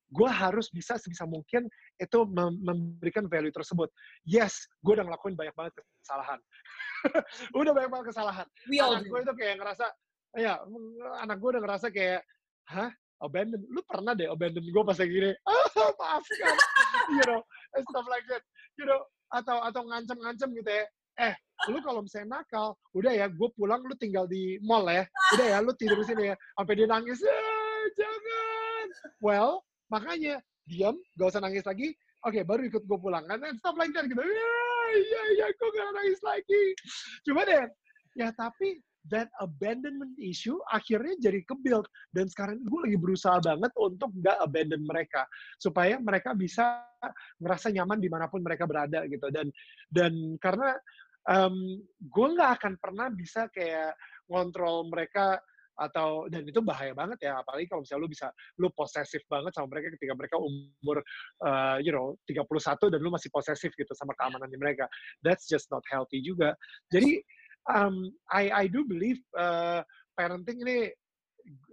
gue 0.09 0.29
harus 0.29 0.69
bisa 0.73 0.97
sebisa 0.97 1.25
mungkin 1.25 1.69
itu 1.97 2.19
memberikan 2.61 3.29
value 3.29 3.53
tersebut. 3.53 3.89
Yes 4.25 4.69
gue 4.85 4.93
udah 4.93 5.05
ngelakuin 5.09 5.33
banyak 5.33 5.55
banget 5.57 5.73
kesalahan. 6.05 6.39
Udah 7.55 7.71
banyak 7.71 7.91
banget 7.95 8.05
kesalahan. 8.11 8.47
We 8.67 8.83
anak 8.83 9.07
gue 9.07 9.19
itu 9.23 9.33
kayak 9.39 9.55
ngerasa 9.63 9.85
ya 10.35 10.59
anak 11.23 11.39
gue 11.39 11.49
udah 11.55 11.63
ngerasa 11.63 11.87
kayak 11.89 12.21
hah? 12.67 12.91
Abandon 13.19 13.59
lu 13.67 13.83
pernah 13.83 14.15
deh 14.15 14.31
abandon 14.31 14.63
gue 14.63 14.83
pas 14.83 14.95
lagi 14.99 15.11
gini? 15.11 15.31
Ah 15.47 15.91
maafkan. 15.99 16.55
You 17.15 17.23
know 17.23 17.41
and 17.73 17.83
stuff 17.87 18.07
like 18.11 18.27
that. 18.27 18.43
You 18.75 18.85
know 18.85 19.01
atau 19.29 19.57
atau 19.63 19.81
ngancem-ngancem 19.85 20.49
gitu 20.57 20.69
ya. 20.69 20.85
Eh 21.19 21.33
lu 21.67 21.83
kalau 21.83 22.01
misalnya 22.01 22.39
nakal 22.39 22.79
udah 22.95 23.11
ya 23.11 23.27
gue 23.27 23.49
pulang 23.53 23.83
lu 23.83 23.95
tinggal 23.95 24.25
di 24.25 24.57
mall 24.63 24.85
ya. 24.89 25.05
Udah 25.35 25.47
ya 25.47 25.57
lu 25.61 25.71
tidur 25.77 26.01
sini 26.03 26.33
ya. 26.33 26.35
Sampai 26.57 26.73
dia 26.77 26.87
nangis 26.89 27.19
eh, 27.21 27.81
jangan. 27.95 28.87
Well 29.21 29.63
makanya 29.89 30.41
diam 30.69 30.97
gak 31.17 31.29
usah 31.35 31.41
nangis 31.43 31.65
lagi. 31.65 31.93
Oke 32.25 32.39
okay, 32.39 32.43
baru 32.43 32.67
ikut 32.67 32.83
gue 32.83 32.99
pulang. 32.99 33.23
Kan 33.29 33.41
stop 33.59 33.77
like 33.77 33.93
that 33.93 34.09
gitu. 34.09 34.19
Ya 34.19 34.55
iya 34.95 35.23
iya 35.37 35.47
gue 35.53 35.69
gak 35.69 35.91
nangis 35.93 36.19
lagi. 36.25 36.63
Cuma 37.23 37.45
deh 37.45 37.67
ya 38.17 38.33
tapi 38.33 38.81
that 39.09 39.29
abandonment 39.41 40.15
issue 40.17 40.57
akhirnya 40.69 41.17
jadi 41.19 41.41
kebuild. 41.45 41.85
Dan 42.13 42.29
sekarang 42.29 42.61
gue 42.63 42.79
lagi 42.89 42.97
berusaha 42.97 43.37
banget 43.41 43.73
untuk 43.77 44.09
gak 44.21 44.37
abandon 44.41 44.85
mereka 44.85 45.25
supaya 45.57 45.97
mereka 45.99 46.33
bisa 46.33 46.85
ngerasa 47.41 47.73
nyaman 47.73 47.99
di 47.99 48.09
mana 48.09 48.29
pun 48.29 48.41
mereka 48.41 48.69
berada 48.69 49.05
gitu. 49.09 49.27
Dan 49.33 49.49
dan 49.89 50.13
karena 50.39 50.77
um, 51.29 51.81
gue 51.99 52.27
nggak 52.37 52.51
akan 52.61 52.73
pernah 52.79 53.07
bisa 53.11 53.49
kayak 53.51 53.93
ngontrol 54.29 54.87
mereka 54.87 55.41
atau 55.79 56.27
dan 56.27 56.43
itu 56.43 56.59
bahaya 56.59 56.91
banget 56.91 57.23
ya. 57.23 57.39
Apalagi 57.39 57.71
kalau 57.71 57.81
misalnya 57.87 58.03
lu 58.03 58.11
bisa 58.11 58.27
lu 58.59 58.67
posesif 58.75 59.23
banget 59.31 59.55
sama 59.55 59.71
mereka 59.71 59.95
ketika 59.95 60.13
mereka 60.13 60.35
umur 60.35 60.99
uh, 61.47 61.79
you 61.79 61.95
know 61.95 62.19
31 62.27 62.43
dan 62.91 62.99
lu 62.99 63.09
masih 63.09 63.31
posesif 63.31 63.71
gitu 63.73 63.93
sama 63.95 64.11
keamanan 64.19 64.51
mereka. 64.59 64.91
That's 65.23 65.47
just 65.47 65.71
not 65.71 65.87
healthy 65.87 66.19
juga. 66.19 66.59
Jadi 66.91 67.23
um, 67.67 68.07
I 68.31 68.65
I 68.65 68.65
do 68.71 68.87
believe 68.87 69.19
uh, 69.35 69.83
parenting 70.15 70.63
ini 70.63 70.93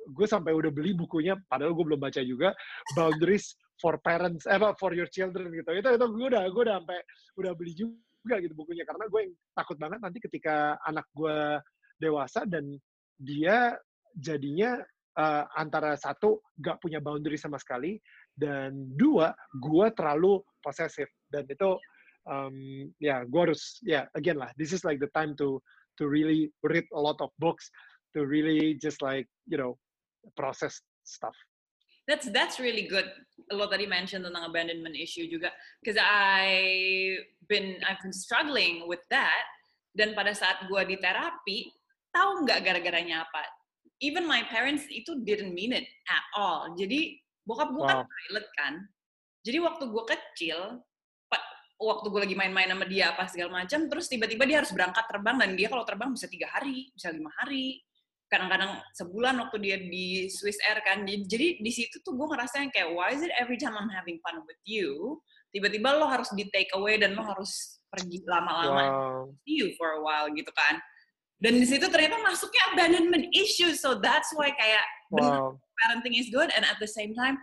gue 0.06 0.26
sampai 0.26 0.54
udah 0.54 0.70
beli 0.72 0.96
bukunya 0.96 1.36
padahal 1.50 1.76
gue 1.76 1.84
belum 1.84 2.00
baca 2.00 2.22
juga 2.22 2.56
boundaries 2.96 3.58
for 3.76 4.00
parents 4.00 4.48
eh 4.48 4.56
for 4.80 4.96
your 4.96 5.10
children 5.10 5.52
gitu. 5.52 5.70
Itu 5.70 5.88
itu 5.94 6.06
gue 6.06 6.26
udah 6.32 6.44
gue 6.48 6.62
udah 6.66 6.76
sampai 6.80 6.98
udah 7.36 7.52
beli 7.52 7.72
juga 7.76 8.40
gitu 8.40 8.54
bukunya 8.56 8.82
karena 8.82 9.06
gue 9.06 9.20
yang 9.30 9.34
takut 9.54 9.76
banget 9.78 9.98
nanti 10.02 10.18
ketika 10.18 10.80
anak 10.88 11.06
gue 11.14 11.60
dewasa 12.00 12.44
dan 12.48 12.76
dia 13.16 13.76
jadinya 14.16 14.80
uh, 15.16 15.44
antara 15.56 15.96
satu 15.96 16.40
gak 16.60 16.80
punya 16.80 17.00
boundary 17.00 17.36
sama 17.40 17.56
sekali 17.56 18.00
dan 18.36 18.92
dua 18.96 19.32
gue 19.56 19.86
terlalu 19.96 20.40
posesif 20.60 21.08
dan 21.32 21.48
itu 21.48 21.80
um, 22.28 22.56
ya 23.00 23.20
yeah, 23.20 23.20
gue 23.24 23.40
harus 23.40 23.80
ya 23.80 23.92
yeah, 23.92 24.04
again 24.12 24.36
lah 24.36 24.52
this 24.60 24.72
is 24.72 24.84
like 24.84 25.00
the 25.00 25.10
time 25.16 25.32
to 25.36 25.60
to 25.98 26.08
really 26.08 26.52
read 26.62 26.84
a 26.94 27.00
lot 27.00 27.16
of 27.20 27.30
books 27.38 27.70
to 28.14 28.24
really 28.24 28.74
just 28.80 29.02
like 29.02 29.26
you 29.46 29.58
know 29.58 29.76
process 30.36 30.80
stuff 31.04 31.34
that's 32.06 32.30
that's 32.30 32.62
really 32.62 32.86
good. 32.86 33.10
Lo 33.50 33.66
tadi 33.66 33.84
mention 33.84 34.22
tentang 34.22 34.46
abandonment 34.46 34.94
issue 34.94 35.26
juga, 35.26 35.50
because 35.82 35.98
I 35.98 37.18
been 37.50 37.82
I've 37.82 38.00
been 38.00 38.14
struggling 38.14 38.86
with 38.86 39.02
that. 39.10 39.44
Dan 39.96 40.14
pada 40.14 40.30
saat 40.32 40.70
gue 40.70 40.80
di 40.86 40.96
terapi, 41.02 41.72
tahu 42.14 42.46
nggak 42.46 42.62
gara-garanya 42.62 43.26
apa? 43.26 43.42
Even 43.98 44.28
my 44.28 44.44
parents 44.46 44.84
itu 44.92 45.24
didn't 45.24 45.56
mean 45.56 45.74
it 45.74 45.88
at 46.06 46.24
all. 46.38 46.76
Jadi 46.78 47.18
bokap 47.42 47.74
gue 47.74 47.82
kan 47.82 47.98
wow. 48.00 48.06
kan 48.06 48.14
pilot 48.28 48.46
kan. 48.54 48.74
Jadi 49.42 49.58
waktu 49.62 49.84
gue 49.88 50.04
kecil, 50.06 50.60
waktu 51.76 52.06
gue 52.08 52.20
lagi 52.24 52.36
main-main 52.36 52.72
sama 52.72 52.88
dia 52.88 53.12
apa 53.12 53.28
segala 53.28 53.64
macam, 53.64 53.84
terus 53.88 54.08
tiba-tiba 54.08 54.48
dia 54.48 54.64
harus 54.64 54.72
berangkat 54.72 55.04
terbang 55.06 55.36
dan 55.36 55.50
dia 55.54 55.68
kalau 55.68 55.84
terbang 55.84 56.10
bisa 56.12 56.26
tiga 56.26 56.48
hari, 56.48 56.88
bisa 56.96 57.12
lima 57.12 57.28
hari, 57.36 57.84
kadang-kadang 58.26 58.82
sebulan 58.90 59.38
waktu 59.38 59.56
dia 59.62 59.76
di 59.78 60.26
Swiss 60.26 60.58
Air 60.66 60.82
kan 60.82 61.06
jadi 61.06 61.62
di 61.62 61.70
situ 61.70 62.02
tuh 62.02 62.18
gue 62.18 62.26
ngerasa 62.26 62.58
yang 62.58 62.70
kayak 62.74 62.90
why 62.90 63.14
is 63.14 63.22
it 63.22 63.30
every 63.38 63.54
time 63.54 63.78
I'm 63.78 63.90
having 63.90 64.18
fun 64.18 64.42
with 64.42 64.58
you 64.66 65.22
tiba-tiba 65.54 65.94
lo 65.94 66.10
harus 66.10 66.26
di 66.34 66.42
take 66.50 66.74
away 66.74 66.98
dan 66.98 67.14
lo 67.14 67.22
harus 67.22 67.78
pergi 67.86 68.26
lama-lama 68.26 68.82
wow. 68.82 69.22
see 69.46 69.62
you 69.62 69.70
for 69.78 69.94
a 69.94 70.00
while 70.02 70.26
gitu 70.34 70.50
kan 70.58 70.82
dan 71.38 71.54
di 71.54 71.66
situ 71.68 71.86
ternyata 71.86 72.18
masuknya 72.26 72.74
abandonment 72.74 73.30
issue 73.30 73.70
so 73.78 73.94
that's 74.02 74.34
why 74.34 74.50
kayak 74.58 74.82
wow. 75.14 75.54
parenting 75.86 76.18
is 76.18 76.26
good 76.34 76.50
and 76.58 76.66
at 76.66 76.76
the 76.82 76.90
same 76.90 77.14
time 77.14 77.38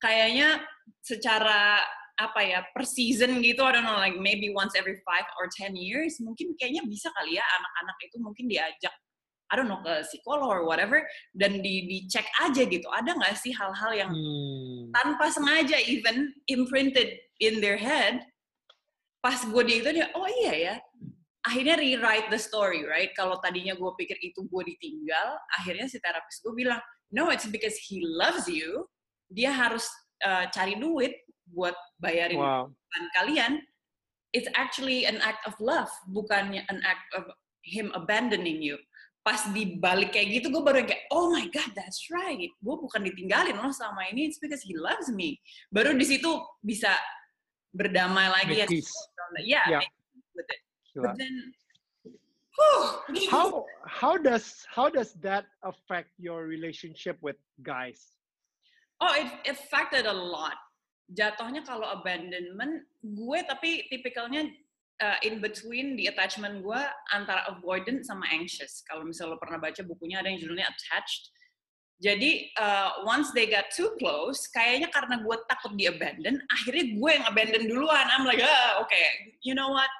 kayaknya 0.00 0.64
secara 1.04 1.84
apa 2.22 2.40
ya 2.42 2.58
per 2.70 2.86
season 2.86 3.42
gitu 3.42 3.66
I 3.66 3.74
don't 3.74 3.82
know 3.82 3.98
like 3.98 4.14
maybe 4.18 4.54
once 4.54 4.78
every 4.78 5.02
five 5.02 5.26
or 5.42 5.50
ten 5.50 5.74
years 5.74 6.22
mungkin 6.22 6.54
kayaknya 6.54 6.86
bisa 6.86 7.10
kali 7.18 7.34
ya 7.36 7.44
anak-anak 7.44 7.96
itu 8.06 8.16
mungkin 8.22 8.46
diajak 8.46 8.94
I 9.52 9.60
don't 9.60 9.68
know 9.68 9.84
ke 9.84 10.00
psikolog 10.08 10.48
or 10.48 10.62
whatever 10.64 11.04
dan 11.36 11.60
di 11.60 11.84
dicek 11.84 12.24
aja 12.40 12.64
gitu. 12.64 12.88
Ada 12.88 13.12
nggak 13.12 13.36
sih 13.36 13.52
hal-hal 13.52 13.92
yang 13.92 14.08
hmm. 14.08 14.88
tanpa 14.96 15.28
sengaja 15.28 15.76
even 15.84 16.32
imprinted 16.48 17.20
in 17.36 17.60
their 17.60 17.76
head 17.76 18.24
pas 19.20 19.38
gue 19.44 19.62
di 19.62 19.78
itu 19.78 19.92
dia 19.92 20.10
oh 20.18 20.26
iya 20.26 20.54
ya 20.56 20.74
akhirnya 21.46 21.78
rewrite 21.78 22.32
the 22.32 22.40
story 22.40 22.82
right? 22.88 23.12
Kalau 23.12 23.38
tadinya 23.44 23.76
gue 23.76 23.90
pikir 24.00 24.16
itu 24.24 24.40
gue 24.48 24.62
ditinggal 24.72 25.36
akhirnya 25.60 25.86
si 25.86 26.00
terapis 26.00 26.40
gue 26.40 26.56
bilang 26.56 26.80
no 27.12 27.28
it's 27.28 27.46
because 27.46 27.76
he 27.76 28.00
loves 28.02 28.48
you. 28.48 28.88
Dia 29.28 29.52
harus 29.52 29.84
uh, 30.24 30.48
cari 30.48 30.80
duit 30.80 31.21
buat 31.52 31.76
bayarin 32.00 32.40
wow. 32.40 32.66
kalian 33.20 33.60
it's 34.32 34.48
actually 34.56 35.04
an 35.04 35.20
act 35.20 35.44
of 35.44 35.52
love 35.60 35.92
bukannya 36.08 36.64
an 36.72 36.80
act 36.82 37.06
of 37.12 37.28
him 37.62 37.90
abandoning 37.94 38.60
you. 38.60 38.76
Pas 39.22 39.38
dibalik 39.54 40.10
kayak 40.10 40.42
gitu 40.42 40.50
gue 40.50 40.62
baru 40.66 40.82
kayak 40.82 41.06
oh 41.14 41.30
my 41.30 41.46
god 41.54 41.70
that's 41.78 42.10
right. 42.10 42.50
Gue 42.58 42.74
bukan 42.74 43.06
ditinggalin 43.06 43.54
loh 43.54 43.70
selama 43.70 44.10
ini 44.10 44.26
it's 44.26 44.42
because 44.42 44.66
he 44.66 44.74
loves 44.74 45.06
me. 45.14 45.38
Baru 45.70 45.94
di 45.94 46.02
situ 46.02 46.42
bisa 46.58 46.90
berdamai 47.70 48.26
lagi 48.34 48.66
ya. 48.66 48.66
yeah, 49.46 49.78
yeah. 49.78 49.82
with 50.34 50.48
it. 50.50 50.60
But 50.98 51.14
then 51.16 51.54
how 53.30 53.64
how 53.86 54.18
does 54.18 54.66
how 54.66 54.90
does 54.90 55.14
that 55.22 55.46
affect 55.62 56.10
your 56.18 56.50
relationship 56.50 57.14
with 57.22 57.38
guys? 57.62 58.18
Oh 58.98 59.14
it 59.14 59.30
affected 59.46 60.10
a 60.10 60.12
lot 60.12 60.58
jatuhnya 61.10 61.66
kalau 61.66 61.88
abandonment 61.88 62.86
gue 63.02 63.38
tapi 63.48 63.90
tipikalnya 63.90 64.46
uh, 65.02 65.18
in 65.26 65.42
between 65.42 65.98
di 65.98 66.06
attachment 66.06 66.62
gue 66.62 66.82
antara 67.10 67.42
avoidant 67.50 68.06
sama 68.06 68.22
anxious. 68.30 68.86
Kalau 68.86 69.02
misalnya 69.02 69.36
lo 69.36 69.42
pernah 69.42 69.58
baca 69.58 69.82
bukunya 69.82 70.22
ada 70.22 70.30
yang 70.30 70.38
judulnya 70.38 70.70
attached. 70.70 71.34
Jadi 72.02 72.50
uh, 72.58 73.06
once 73.06 73.30
they 73.30 73.46
got 73.46 73.70
too 73.70 73.94
close, 74.02 74.50
kayaknya 74.50 74.90
karena 74.90 75.22
gue 75.22 75.36
takut 75.46 75.70
di 75.78 75.86
abandon, 75.86 76.34
akhirnya 76.50 76.98
gue 76.98 77.10
yang 77.14 77.24
abandon 77.30 77.64
duluan. 77.70 78.06
I'm 78.10 78.26
like, 78.26 78.42
ah, 78.42 78.82
oke, 78.82 78.90
okay, 78.90 79.38
you 79.46 79.54
know 79.54 79.70
what? 79.70 79.90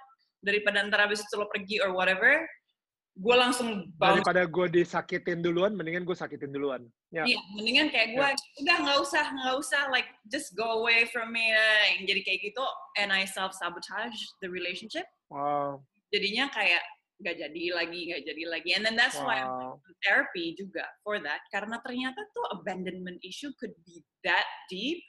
Daripada 0.43 0.83
antara 0.83 1.07
habis 1.07 1.23
itu 1.23 1.39
lo 1.39 1.47
pergi 1.47 1.79
or 1.79 1.95
whatever, 1.95 2.43
gue 3.13 3.37
langsung 3.37 3.93
bounce 4.01 4.25
Daripada 4.25 4.49
gue 4.49 4.67
disakitin 4.73 5.45
duluan, 5.45 5.77
mendingan 5.77 6.09
gue 6.09 6.17
sakitin 6.17 6.49
duluan. 6.49 6.89
Ya. 7.13 7.29
Iya, 7.29 7.37
mendingan 7.53 7.93
kayak 7.93 8.17
gue 8.17 8.29
udah 8.65 8.77
nggak 8.89 8.99
usah 9.05 9.25
nggak 9.37 9.57
usah 9.61 9.83
like 9.93 10.09
just 10.33 10.57
go 10.57 10.81
away 10.81 11.05
from 11.13 11.29
me 11.29 11.53
yang 11.53 12.09
jadi 12.09 12.25
kayak 12.25 12.41
gitu 12.41 12.65
and 12.97 13.13
I 13.13 13.29
self 13.29 13.53
sabotage 13.53 14.17
the 14.41 14.49
relationship 14.49 15.05
Wow. 15.29 15.85
jadinya 16.09 16.49
kayak 16.53 16.81
nggak 17.21 17.37
jadi 17.37 17.63
lagi 17.77 18.01
nggak 18.09 18.23
jadi 18.33 18.43
lagi 18.49 18.71
and 18.73 18.83
then 18.83 18.97
that's 18.97 19.21
why 19.21 19.45
I'm 19.45 19.53
Wow. 19.53 19.61
going 19.77 19.85
to 19.85 19.93
therapy 20.09 20.57
juga 20.57 20.89
for 21.05 21.21
that 21.21 21.45
karena 21.53 21.77
ternyata 21.85 22.21
tuh 22.33 22.49
abandonment 22.57 23.21
issue 23.21 23.53
could 23.61 23.77
be 23.85 24.01
that 24.25 24.49
deep 24.73 25.05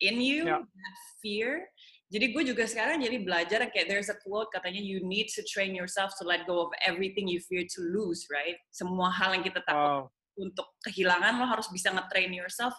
in 0.00 0.24
you 0.24 0.48
Yeah. 0.48 0.64
that 0.64 0.96
fear 1.20 1.68
jadi 2.06 2.30
gue 2.30 2.42
juga 2.54 2.64
sekarang 2.70 3.02
jadi 3.02 3.18
belajar 3.22 3.66
kayak 3.66 3.90
there's 3.90 4.10
a 4.10 4.18
quote 4.22 4.46
katanya 4.54 4.78
you 4.78 5.02
need 5.02 5.26
to 5.26 5.42
train 5.46 5.74
yourself 5.74 6.14
to 6.14 6.22
let 6.22 6.46
go 6.46 6.62
of 6.62 6.70
everything 6.86 7.26
you 7.26 7.42
fear 7.42 7.66
to 7.66 7.82
lose 7.82 8.30
right 8.30 8.58
semua 8.70 9.10
hal 9.10 9.34
yang 9.34 9.42
kita 9.42 9.58
takut 9.66 10.06
Wow. 10.06 10.12
untuk 10.36 10.68
kehilangan 10.84 11.40
lo 11.40 11.48
harus 11.48 11.66
bisa 11.72 11.88
nge-train 11.90 12.28
yourself 12.30 12.76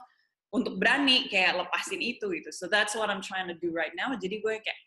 untuk 0.53 0.79
berani 0.79 1.27
kayak 1.27 1.59
lepasin 1.59 1.99
itu 1.99 2.29
gitu. 2.31 2.49
So 2.55 2.71
that's 2.71 2.95
what 2.95 3.11
I'm 3.11 3.19
trying 3.19 3.51
to 3.51 3.57
do 3.57 3.73
right 3.73 3.91
now. 3.97 4.15
Jadi 4.15 4.39
gue 4.39 4.55
kayak 4.63 4.79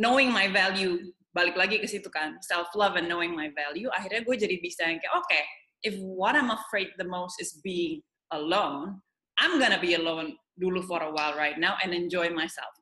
knowing 0.00 0.32
my 0.32 0.48
value 0.48 1.12
balik 1.36 1.56
lagi 1.56 1.76
ke 1.76 1.84
situ 1.84 2.08
kan 2.08 2.40
self 2.40 2.72
love 2.72 2.96
and 2.96 3.08
knowing 3.08 3.36
my 3.36 3.52
value 3.52 3.92
akhirnya 3.92 4.24
gue 4.24 4.36
jadi 4.40 4.56
bisa 4.60 4.88
yang 4.88 4.96
kayak 4.96 5.14
oke 5.16 5.40
if 5.84 5.92
what 6.00 6.32
I'm 6.32 6.48
afraid 6.48 6.96
the 6.96 7.04
most 7.04 7.36
is 7.40 7.60
being 7.60 8.00
alone 8.32 9.04
I'm 9.36 9.60
gonna 9.60 9.80
be 9.80 9.92
alone 9.92 10.40
dulu 10.56 10.80
for 10.88 11.04
a 11.04 11.12
while 11.12 11.36
right 11.36 11.60
now 11.60 11.76
and 11.84 11.92
enjoy 11.92 12.32
myself 12.32 12.72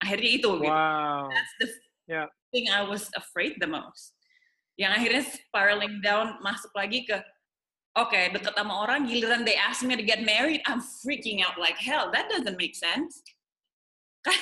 akhirnya 0.00 0.30
itu 0.36 0.50
gitu 0.58 0.68
Wow. 0.68 1.28
that's 1.28 1.54
the 1.60 1.68
Yeah. 2.10 2.26
thing 2.50 2.66
I 2.66 2.82
was 2.82 3.06
afraid 3.14 3.60
the 3.62 3.70
most. 3.70 4.18
Yang 4.74 4.92
akhirnya 4.98 5.22
spiraling 5.30 6.02
down 6.02 6.40
masuk 6.42 6.74
lagi 6.74 7.06
ke 7.06 7.14
oke 7.94 8.16
deket 8.34 8.56
sama 8.56 8.82
orang 8.82 9.06
giliran 9.06 9.46
they 9.46 9.54
ask 9.54 9.86
me 9.86 9.94
to 9.94 10.02
get 10.02 10.24
married 10.26 10.58
I'm 10.66 10.82
freaking 11.04 11.44
out 11.44 11.54
like 11.60 11.78
hell 11.78 12.10
that 12.10 12.26
doesn't 12.26 12.58
make 12.58 12.74
sense. 12.74 13.22
Kan 14.26 14.36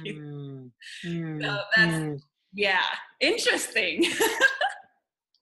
gitu. 0.00 0.16
Hmm. 0.16 0.62
Hmm. 1.04 1.36
So 1.38 1.50
that's 1.76 1.96
Hmm. 1.98 2.14
yeah 2.56 2.86
interesting. 3.20 4.06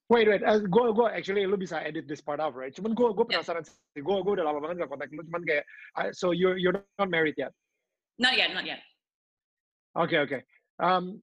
Wait, 0.07 0.31
wait. 0.31 0.39
Uh, 0.47 0.63
gue, 0.63 0.87
gue 0.95 1.09
actually 1.11 1.51
lu 1.51 1.59
bisa 1.59 1.83
edit 1.83 2.07
this 2.07 2.23
part 2.23 2.39
out, 2.39 2.55
right? 2.55 2.71
Cuman 2.71 2.95
gue, 2.95 3.11
gue 3.11 3.27
Yeah. 3.27 3.43
penasaran 3.43 3.67
sih. 3.67 3.75
Gue, 3.99 4.23
gue 4.23 4.33
udah 4.39 4.47
lama 4.47 4.63
banget 4.63 4.87
gak 4.87 4.95
kontak 4.95 5.11
lu. 5.11 5.19
Cuman 5.27 5.43
kayak, 5.43 5.67
I- 5.99 6.15
so 6.15 6.31
you're, 6.31 6.55
you're 6.55 6.79
not 6.95 7.11
married 7.11 7.35
yet? 7.35 7.51
not 8.15 8.39
yet, 8.39 8.55
not 8.55 8.63
yet. 8.63 8.79
Okay, 9.97 10.19
okay. 10.19 10.43
Um, 10.79 11.23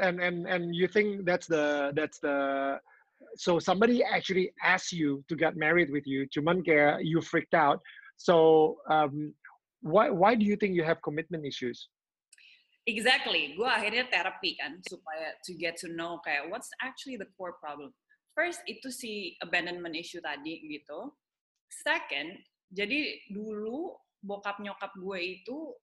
and 0.00 0.20
and 0.20 0.46
and 0.46 0.74
you 0.74 0.86
think 0.86 1.26
that's 1.26 1.46
the 1.46 1.92
that's 1.94 2.18
the 2.22 2.78
so 3.36 3.58
somebody 3.58 4.02
actually 4.02 4.52
asked 4.62 4.92
you 4.92 5.24
to 5.28 5.34
get 5.34 5.56
married 5.56 5.90
with 5.90 6.06
you, 6.06 6.26
cuman 6.30 6.62
kayak 6.62 7.02
you 7.02 7.20
freaked 7.20 7.54
out. 7.54 7.82
So 8.16 8.78
um, 8.86 9.34
why 9.82 10.10
why 10.10 10.34
do 10.38 10.46
you 10.46 10.56
think 10.56 10.78
you 10.78 10.86
have 10.86 11.02
commitment 11.02 11.42
issues? 11.44 11.90
Exactly. 12.86 13.54
Gue 13.54 13.70
akhirnya 13.70 14.10
terapi 14.10 14.58
kan 14.58 14.82
supaya 14.82 15.38
to 15.46 15.54
get 15.54 15.78
to 15.78 15.90
know 15.90 16.18
kayak 16.26 16.50
what's 16.50 16.70
actually 16.82 17.14
the 17.18 17.30
core 17.38 17.54
problem. 17.62 17.94
First 18.34 18.62
itu 18.66 18.90
si 18.90 19.38
abandonment 19.38 19.94
issue 19.94 20.18
tadi 20.18 20.66
gitu. 20.66 21.14
Second, 21.70 22.42
jadi 22.74 23.22
dulu 23.30 23.94
bokap 24.22 24.58
nyokap 24.58 24.94
gue 24.98 25.42
itu 25.42 25.74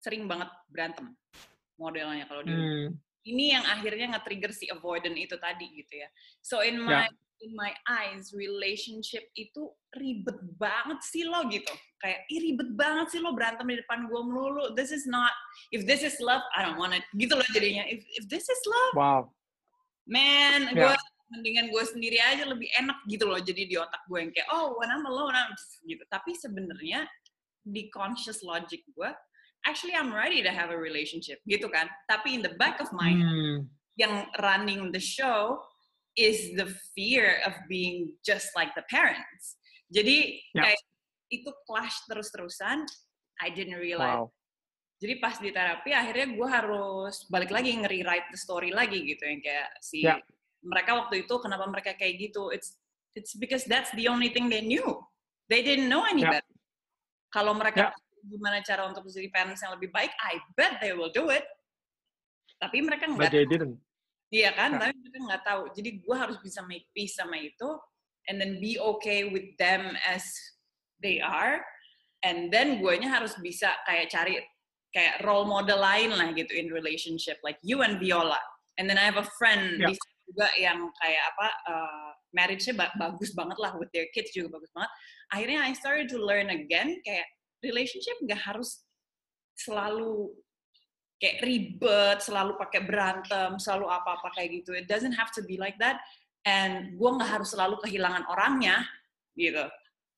sering 0.00 0.28
banget 0.28 0.48
berantem 0.70 1.12
modelnya 1.76 2.24
kalau 2.26 2.42
di 2.42 2.52
Hmm. 2.52 2.88
ini 3.26 3.50
yang 3.52 3.64
akhirnya 3.66 4.14
nge-trigger 4.16 4.52
si 4.54 4.70
avoidant 4.70 5.18
itu 5.18 5.34
tadi 5.36 5.66
gitu 5.74 5.98
ya. 5.98 6.08
So 6.40 6.62
in 6.62 6.78
my 6.78 7.10
in 7.42 7.52
my 7.52 7.68
eyes 7.84 8.32
relationship 8.32 9.28
itu 9.36 9.68
ribet 9.92 10.38
banget 10.56 11.02
sih 11.04 11.26
lo 11.26 11.44
gitu. 11.50 11.68
Kayak 12.00 12.24
Ih, 12.32 12.38
ribet 12.40 12.70
banget 12.78 13.12
sih 13.12 13.20
lo 13.20 13.34
berantem 13.36 13.66
di 13.68 13.76
depan 13.76 14.08
gue 14.08 14.20
melulu. 14.24 14.72
This 14.72 14.88
is 14.94 15.04
not 15.04 15.34
if 15.68 15.84
this 15.84 16.00
is 16.00 16.16
love, 16.22 16.40
I 16.56 16.64
don't 16.64 16.78
want 16.80 16.96
it. 16.96 17.04
Gitu 17.18 17.34
loh 17.36 17.44
jadinya. 17.52 17.84
If 17.90 18.06
if 18.16 18.24
this 18.30 18.46
is 18.46 18.60
love, 18.64 18.94
Wow. 18.94 19.22
man, 20.06 20.70
Ya. 20.72 20.94
gue 20.94 20.94
mendingan 21.34 21.74
gue 21.74 21.82
sendiri 21.82 22.22
aja 22.22 22.46
lebih 22.46 22.70
enak 22.78 23.02
gitu 23.10 23.26
loh. 23.26 23.42
Jadi 23.42 23.66
di 23.66 23.74
otak 23.74 24.06
gue 24.06 24.18
yang 24.22 24.30
kayak 24.30 24.48
oh 24.54 24.78
when 24.78 24.88
I'm 24.88 25.02
alone 25.04 25.34
I'm 25.34 25.50
gitu. 25.84 26.06
Tapi 26.06 26.30
sebenarnya 26.38 27.04
di 27.66 27.90
conscious 27.90 28.46
logic 28.46 28.86
gue 28.94 29.10
actually 29.66 29.92
I'm 29.98 30.14
ready 30.14 30.40
to 30.46 30.50
have 30.54 30.70
a 30.70 30.78
relationship 30.78 31.42
gitu 31.44 31.66
kan. 31.68 31.90
Tapi 32.06 32.38
in 32.38 32.42
the 32.46 32.54
back 32.56 32.78
of 32.78 32.88
my 32.94 33.10
Hmm. 33.12 33.66
yang 33.98 34.28
running 34.40 34.92
the 34.94 35.00
show 35.02 35.60
is 36.16 36.54
the 36.56 36.68
fear 36.94 37.40
of 37.44 37.52
being 37.68 38.12
just 38.24 38.52
like 38.56 38.72
the 38.78 38.84
parents. 38.88 39.58
Jadi 39.92 40.40
Ya. 40.54 40.72
kayak 40.72 40.80
itu 41.28 41.50
clash 41.68 41.96
terus-terusan. 42.08 42.86
I 43.42 43.48
didn't 43.52 43.76
realize. 43.76 44.24
Wow. 44.24 44.32
Jadi 44.96 45.20
pas 45.20 45.36
di 45.36 45.52
terapi 45.52 45.92
akhirnya 45.92 46.32
gue 46.32 46.48
harus 46.48 47.28
balik 47.28 47.52
lagi 47.52 47.76
nge-rewrite 47.76 48.32
the 48.32 48.40
story 48.40 48.72
lagi 48.72 49.04
gitu 49.04 49.28
yang 49.28 49.44
kayak 49.44 49.68
si 49.84 50.00
Ya. 50.08 50.16
mereka 50.64 50.96
waktu 50.96 51.28
itu 51.28 51.34
kenapa 51.36 51.68
mereka 51.68 51.92
kayak 52.00 52.16
gitu? 52.16 52.48
It's 52.48 52.80
it's 53.12 53.36
because 53.36 53.64
that's 53.68 53.92
the 53.96 54.08
only 54.08 54.32
thing 54.32 54.48
they 54.48 54.64
knew. 54.64 55.04
They 55.52 55.60
didn't 55.60 55.92
know 55.92 56.04
any 56.08 56.24
Ya. 56.24 56.40
better. 56.40 56.56
Kalau 57.28 57.52
mereka 57.52 57.92
Ya. 57.92 58.05
Gimana 58.26 58.60
cara 58.62 58.86
untuk 58.90 59.06
jadi 59.08 59.30
parents 59.30 59.62
yang 59.62 59.74
lebih 59.78 59.90
baik, 59.94 60.12
I 60.20 60.38
bet 60.58 60.82
they 60.82 60.92
will 60.92 61.10
do 61.14 61.30
it. 61.30 61.46
Tapi 62.58 62.82
mereka 62.82 63.06
nggak 63.06 63.32
didn't. 63.46 63.78
Iya 64.32 64.50
kan, 64.58 64.74
Ya. 64.74 64.90
tapi 64.90 64.92
mereka 64.98 65.18
nggak 65.22 65.44
tahu. 65.46 65.62
Jadi 65.70 65.90
gue 66.02 66.16
harus 66.16 66.36
bisa 66.42 66.60
make 66.66 66.90
peace 66.90 67.14
sama 67.14 67.38
itu, 67.38 67.68
and 68.26 68.42
then 68.42 68.58
be 68.58 68.74
okay 68.74 69.30
with 69.30 69.54
them 69.54 69.94
as 70.02 70.26
they 70.98 71.22
are, 71.22 71.62
and 72.26 72.50
then 72.50 72.82
guanya 72.82 73.06
harus 73.06 73.38
bisa 73.38 73.70
kayak 73.86 74.10
cari 74.10 74.42
kayak 74.90 75.22
role 75.22 75.46
model 75.46 75.78
lain 75.78 76.10
lah 76.10 76.32
gitu 76.34 76.50
in 76.56 76.72
relationship, 76.74 77.38
like 77.46 77.60
you 77.62 77.86
and 77.86 78.02
Viola. 78.02 78.40
And 78.80 78.90
then 78.90 78.98
I 78.98 79.06
have 79.06 79.20
a 79.20 79.28
friend 79.38 79.78
di 79.78 79.94
sana 79.94 80.16
juga 80.26 80.46
yang 80.58 80.78
kayak 81.00 81.22
apa, 81.32 81.48
uh, 81.70 82.10
marriage-nya 82.34 82.74
ba- 82.76 82.96
bagus 82.98 83.30
banget 83.32 83.56
lah 83.62 83.72
with 83.78 83.88
their 83.94 84.08
kids 84.12 84.34
juga 84.34 84.58
bagus 84.58 84.72
banget. 84.74 84.90
Akhirnya 85.32 85.60
I 85.64 85.72
started 85.76 86.10
to 86.12 86.18
learn 86.18 86.50
again 86.50 86.98
kayak 87.06 87.24
relationship 87.62 88.16
nggak 88.24 88.40
harus 88.40 88.84
selalu 89.56 90.32
kayak 91.16 91.40
ribet, 91.40 92.20
selalu 92.20 92.60
pakai 92.60 92.84
berantem, 92.84 93.56
selalu 93.56 93.88
apa-apa 93.88 94.36
kayak 94.36 94.60
gitu. 94.60 94.76
It 94.76 94.84
doesn't 94.84 95.16
have 95.16 95.32
to 95.32 95.40
be 95.40 95.56
like 95.56 95.80
that. 95.80 96.04
And 96.44 96.94
gue 97.00 97.10
nggak 97.10 97.40
harus 97.40 97.56
selalu 97.56 97.80
kehilangan 97.82 98.28
orangnya, 98.28 98.84
gitu. 99.34 99.64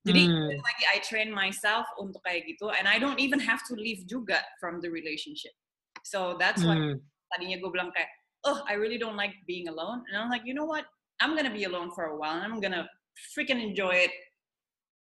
Jadi 0.07 0.23
Hmm. 0.27 0.59
lagi 0.59 0.85
I 0.91 0.99
train 1.03 1.31
myself 1.31 1.87
untuk 1.99 2.23
kayak 2.27 2.51
gitu, 2.51 2.71
and 2.75 2.91
I 2.91 2.99
don't 2.99 3.19
even 3.23 3.39
have 3.39 3.63
to 3.71 3.79
leave 3.79 4.07
juga 4.11 4.43
from 4.59 4.83
the 4.83 4.91
relationship. 4.91 5.55
So 6.03 6.35
that's 6.39 6.67
why 6.67 6.77
Hmm. 6.77 6.99
tadinya 7.35 7.63
gue 7.63 7.71
bilang 7.71 7.95
kayak, 7.95 8.11
oh 8.47 8.63
I 8.67 8.75
really 8.75 8.99
don't 8.99 9.19
like 9.19 9.35
being 9.47 9.71
alone. 9.71 10.03
And 10.11 10.19
I'm 10.19 10.31
like, 10.31 10.43
you 10.47 10.55
know 10.55 10.67
what? 10.67 10.87
I'm 11.23 11.35
gonna 11.35 11.53
be 11.55 11.67
alone 11.67 11.95
for 11.95 12.11
a 12.11 12.17
while, 12.19 12.43
and 12.43 12.47
I'm 12.47 12.59
gonna 12.63 12.87
freaking 13.35 13.59
enjoy 13.63 14.11
it. 14.11 14.15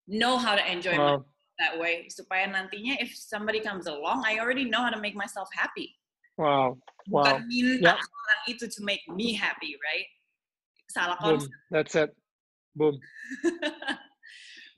Know 0.09 0.37
how 0.41 0.57
to 0.57 0.63
enjoy 0.65 0.97
my 0.97 1.17
Wow. 1.17 1.25
That 1.59 1.77
way 1.77 2.07
supaya 2.07 2.47
nantinya 2.47 2.95
if 2.97 3.11
somebody 3.13 3.59
comes 3.59 3.85
along, 3.85 4.23
I 4.25 4.39
already 4.39 4.65
know 4.65 4.79
how 4.81 4.89
to 4.89 4.99
make 4.99 5.13
myself 5.13 5.51
happy. 5.51 5.93
Wow. 6.39 6.79
Wow. 7.11 7.35
Bukan 7.35 7.45
minta 7.51 7.93
Ya. 7.93 7.93
orang 7.99 8.41
itu 8.47 8.65
to 8.65 8.79
make 8.81 9.03
me 9.11 9.35
happy, 9.35 9.75
right? 9.83 10.07
Salah 10.89 11.19
Boom. 11.19 11.43
konsep. 11.43 11.51
That's 11.69 11.93
it. 11.99 12.11
Boom. 12.73 12.95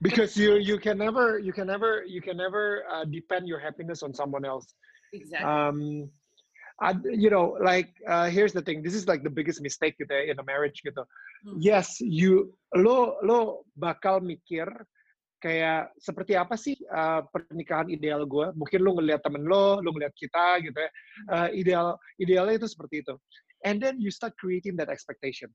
Because 0.02 0.34
you 0.34 0.58
you 0.58 0.82
can 0.82 0.98
never 0.98 1.38
you 1.38 1.54
can 1.54 1.70
never 1.70 2.02
you 2.10 2.26
can 2.26 2.34
never 2.34 2.82
uh, 2.90 3.06
depend 3.06 3.46
your 3.46 3.62
happiness 3.62 4.02
on 4.02 4.18
someone 4.18 4.42
else. 4.42 4.66
exactly. 5.14 5.46
um 5.46 6.10
I, 6.82 6.98
you 7.06 7.30
know 7.30 7.62
like 7.62 7.94
uh, 8.10 8.26
here's 8.34 8.50
the 8.58 8.66
thing 8.66 8.82
this 8.82 8.98
is 8.98 9.06
like 9.06 9.22
the 9.22 9.30
biggest 9.30 9.62
mistake 9.62 9.94
gitu 10.02 10.10
in 10.10 10.42
a 10.42 10.46
marriage 10.48 10.82
gitu 10.82 11.06
Hmm. 11.42 11.58
yes 11.58 11.98
you 12.02 12.54
lo 12.74 13.18
lo 13.26 13.66
bakal 13.74 14.22
mikir 14.22 14.66
kayak 15.42 15.90
seperti 15.98 16.38
apa 16.38 16.54
sih 16.54 16.78
uh, 16.94 17.26
pernikahan 17.34 17.90
ideal 17.90 18.24
gue 18.30 18.54
mungkin 18.54 18.86
lo 18.86 18.94
ngelihat 18.96 19.26
temen 19.26 19.42
lo 19.44 19.82
lo 19.82 19.90
ngelihat 19.90 20.14
kita 20.14 20.62
gitu 20.62 20.78
ya. 20.78 20.92
Uh, 21.34 21.50
ideal 21.52 21.98
idealnya 22.22 22.62
itu 22.62 22.70
seperti 22.70 23.02
itu. 23.02 23.18
And 23.66 23.82
then 23.82 23.98
you 23.98 24.14
start 24.14 24.38
creating 24.38 24.78
that 24.78 24.88
expectation. 24.94 25.50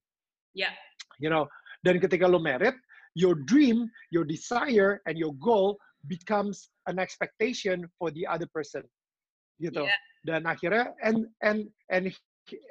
Ya. 0.56 0.72
you 1.20 1.28
know 1.28 1.44
dan 1.84 2.00
ketika 2.00 2.24
lo 2.24 2.40
married 2.40 2.76
your 3.12 3.36
dream 3.36 3.88
your 4.08 4.24
desire 4.24 5.04
and 5.04 5.20
your 5.20 5.36
goal 5.40 5.76
becomes 6.08 6.72
an 6.90 6.98
expectation 6.98 7.86
for 7.96 8.10
the 8.10 8.26
other 8.26 8.48
person. 8.50 8.82
Gitu. 9.62 9.86
Yeah. 9.86 10.00
dan 10.26 10.42
akhirnya 10.42 10.90
and 11.06 11.30
and 11.46 11.70
and 11.94 12.10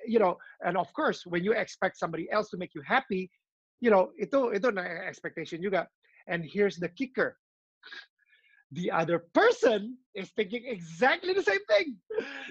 you 0.04 0.20
know 0.20 0.36
and 0.68 0.76
of 0.76 0.92
course 0.92 1.24
when 1.24 1.42
you 1.42 1.56
expect 1.56 1.96
somebody 1.96 2.28
else 2.28 2.52
to 2.52 2.60
make 2.60 2.76
you 2.76 2.84
happy 2.84 3.32
you 3.80 3.88
know 3.88 4.12
itu 4.20 4.52
itu 4.52 4.68
expectation 5.08 5.64
juga 5.64 5.88
and 6.28 6.44
here's 6.46 6.78
the 6.78 6.90
kicker 6.90 7.38
the 8.74 8.90
other 8.90 9.20
person 9.34 9.96
is 10.18 10.32
thinking 10.36 10.66
exactly 10.66 11.34
the 11.34 11.44
same 11.46 11.62
thing 11.70 11.96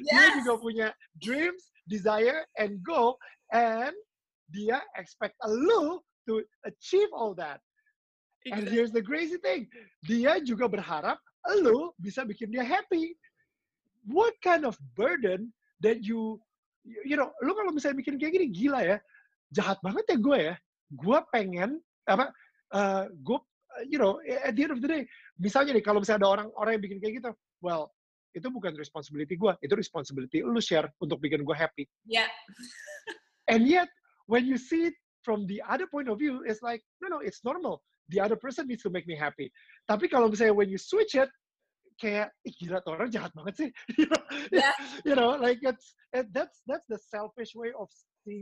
dia 0.09 0.31
Yes. 0.31 0.43
juga 0.43 0.53
punya 0.63 0.89
dreams 1.19 1.75
desire 1.89 2.47
and 2.57 2.81
goal 2.81 3.19
and 3.53 3.93
dia 4.53 4.81
expect 4.97 5.35
lu 5.45 6.01
to 6.29 6.41
achieve 6.65 7.09
all 7.13 7.35
that. 7.37 7.61
And 8.45 8.69
here's 8.69 8.93
the 8.93 9.01
crazy 9.01 9.41
thing, 9.41 9.69
dia 10.05 10.37
juga 10.45 10.69
berharap 10.69 11.17
lu 11.65 11.97
bisa 11.97 12.29
bikin 12.29 12.53
dia 12.53 12.61
happy. 12.61 13.17
What 14.05 14.37
kind 14.45 14.69
of 14.69 14.77
burden 14.93 15.49
that 15.81 16.05
you, 16.05 16.37
you 16.85 17.17
know, 17.17 17.33
lu 17.41 17.57
kalau 17.57 17.73
misalnya 17.73 18.05
bikin 18.05 18.21
kayak 18.21 18.37
gini 18.37 18.47
gila 18.53 18.81
ya, 18.85 18.97
jahat 19.49 19.81
banget 19.81 20.05
ya 20.13 20.17
gue 20.21 20.39
ya. 20.53 20.55
Gue 20.93 21.19
pengen 21.33 21.81
apa? 22.05 22.29
Uh, 22.69 23.09
gue, 23.25 23.41
you 23.89 23.99
know, 23.99 24.21
at 24.23 24.55
the 24.55 24.63
end 24.63 24.73
of 24.73 24.81
the 24.81 24.89
day, 24.89 25.03
misalnya 25.39 25.75
nih 25.75 25.85
kalau 25.85 26.01
misalnya 26.03 26.27
ada 26.27 26.31
orang 26.31 26.49
orang 26.55 26.73
yang 26.79 26.83
bikin 26.85 26.99
kayak 27.03 27.15
gitu, 27.23 27.31
well, 27.61 27.91
itu 28.35 28.47
bukan 28.51 28.75
responsibility 28.75 29.39
gue, 29.39 29.53
itu 29.63 29.75
responsibility 29.79 30.43
lu 30.43 30.59
share 30.59 30.91
untuk 30.99 31.23
bikin 31.23 31.47
gue 31.47 31.57
happy. 31.57 31.87
Yeah. 32.07 32.27
and 33.53 33.67
yet, 33.67 33.87
when 34.27 34.45
you 34.47 34.59
see 34.59 34.91
it 34.91 34.97
from 35.23 35.47
the 35.47 35.63
other 35.65 35.87
point 35.87 36.11
of 36.11 36.19
view, 36.19 36.43
it's 36.43 36.61
like, 36.61 36.83
no, 36.99 37.09
no, 37.09 37.19
it's 37.23 37.47
normal. 37.47 37.83
The 38.11 38.21
other 38.21 38.37
person 38.37 38.69
needs 38.69 38.83
to 38.85 38.93
make 38.93 39.07
me 39.09 39.17
happy. 39.17 39.49
Tapi 39.89 40.11
kalau 40.11 40.29
misalnya 40.29 40.53
when 40.53 40.69
you 40.69 40.77
switch 40.77 41.15
it, 41.17 41.31
kayak, 41.97 42.35
Ih, 42.43 42.53
gila 42.59 42.83
tuh 42.83 42.99
orang 42.99 43.09
jahat 43.09 43.31
banget 43.33 43.55
sih. 43.55 43.71
you 43.99 44.07
know, 44.11 44.23
Yeah. 44.51 44.75
you 45.07 45.15
know 45.15 45.39
like 45.39 45.63
it's 45.63 45.95
it, 46.13 46.27
that's 46.35 46.61
that's 46.67 46.85
the 46.91 46.99
selfish 46.99 47.55
way 47.55 47.71
of 47.79 47.89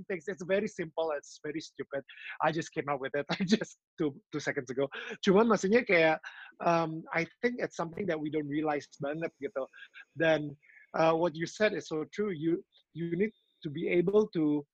things. 0.09 0.25
It's 0.27 0.45
very 0.45 0.69
simple. 0.69 1.13
It's 1.17 1.41
very 1.45 1.61
stupid. 1.61 2.03
I 2.43 2.53
just 2.53 2.73
came 2.73 2.89
up 2.89 3.01
with 3.01 3.15
it. 3.15 3.27
I 3.31 3.43
just 3.45 3.79
two 3.99 4.15
two 4.33 4.41
seconds 4.41 4.71
ago. 4.71 4.89
Cuman 5.27 5.51
maksudnya 5.51 5.83
kayak 5.83 6.23
um, 6.65 7.03
I 7.13 7.27
think 7.43 7.59
it's 7.59 7.77
something 7.77 8.07
that 8.07 8.19
we 8.19 8.31
don't 8.31 8.49
realize 8.49 8.87
banget 9.03 9.31
gitu. 9.43 9.67
Dan 10.15 10.55
uh, 10.95 11.13
what 11.13 11.35
you 11.35 11.47
said 11.47 11.75
is 11.75 11.91
so 11.91 12.07
true. 12.15 12.31
You 12.31 12.63
you 12.95 13.15
need 13.17 13.35
to 13.63 13.69
be 13.71 13.89
able 13.91 14.29
to 14.35 14.65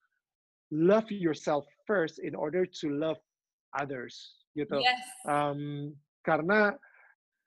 love 0.70 1.08
yourself 1.08 1.64
first 1.88 2.20
in 2.20 2.36
order 2.36 2.68
to 2.84 2.86
love 2.92 3.18
others 3.72 4.36
gitu. 4.52 4.80
Yes. 4.80 5.00
Um, 5.24 5.94
karena 6.24 6.76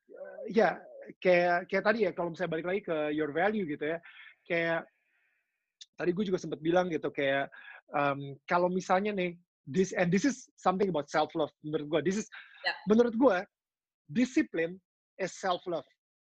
uh, 0.10 0.42
ya 0.50 0.82
kayak 1.22 1.68
kayak 1.68 1.84
tadi 1.86 2.00
ya 2.08 2.12
kalau 2.14 2.34
misalnya 2.34 2.54
balik 2.54 2.68
lagi 2.68 2.82
ke 2.86 2.98
your 3.14 3.34
value 3.34 3.66
gitu 3.68 3.98
ya 3.98 4.00
kayak 4.48 4.82
tadi 6.02 6.12
gue 6.18 6.26
juga 6.28 6.40
sempat 6.42 6.60
bilang 6.60 6.90
gitu 6.90 7.14
kayak 7.14 7.48
um, 7.94 8.34
kalau 8.50 8.68
misalnya 8.68 9.14
nih 9.14 9.38
this 9.70 9.94
and 9.94 10.10
this 10.10 10.26
is 10.26 10.50
something 10.58 10.90
about 10.90 11.06
self 11.08 11.30
love 11.38 11.54
menurut 11.62 11.88
gue 11.88 12.02
this 12.12 12.18
is 12.18 12.28
Ya. 12.62 12.78
menurut 12.86 13.18
gue 13.18 13.38
disiplin 14.14 14.78
is 15.18 15.34
self 15.34 15.66
love 15.66 15.86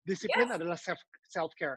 disiplin 0.08 0.48
Yes. 0.48 0.56
adalah 0.56 0.78
self 0.80 1.00
self 1.28 1.52
care 1.56 1.76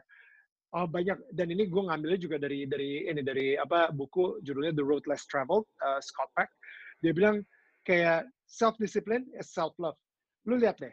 Oh, 0.76 0.84
banyak 0.84 1.16
dan 1.32 1.48
ini 1.48 1.64
gue 1.64 1.80
ngambilnya 1.80 2.20
juga 2.20 2.36
dari 2.36 2.68
dari 2.68 3.08
ini 3.08 3.24
dari 3.24 3.56
apa 3.56 3.88
buku 3.88 4.44
judulnya 4.44 4.76
The 4.76 4.84
Road 4.84 5.08
Less 5.08 5.24
Traveled 5.24 5.64
uh, 5.80 5.96
Scott 5.96 6.28
Peck. 6.36 6.52
Dia 7.00 7.16
bilang 7.16 7.40
kayak 7.88 8.28
self 8.44 8.76
discipline 8.76 9.24
is 9.40 9.48
self 9.48 9.72
love 9.80 9.96
lu 10.44 10.60
lihat 10.60 10.76
deh 10.76 10.92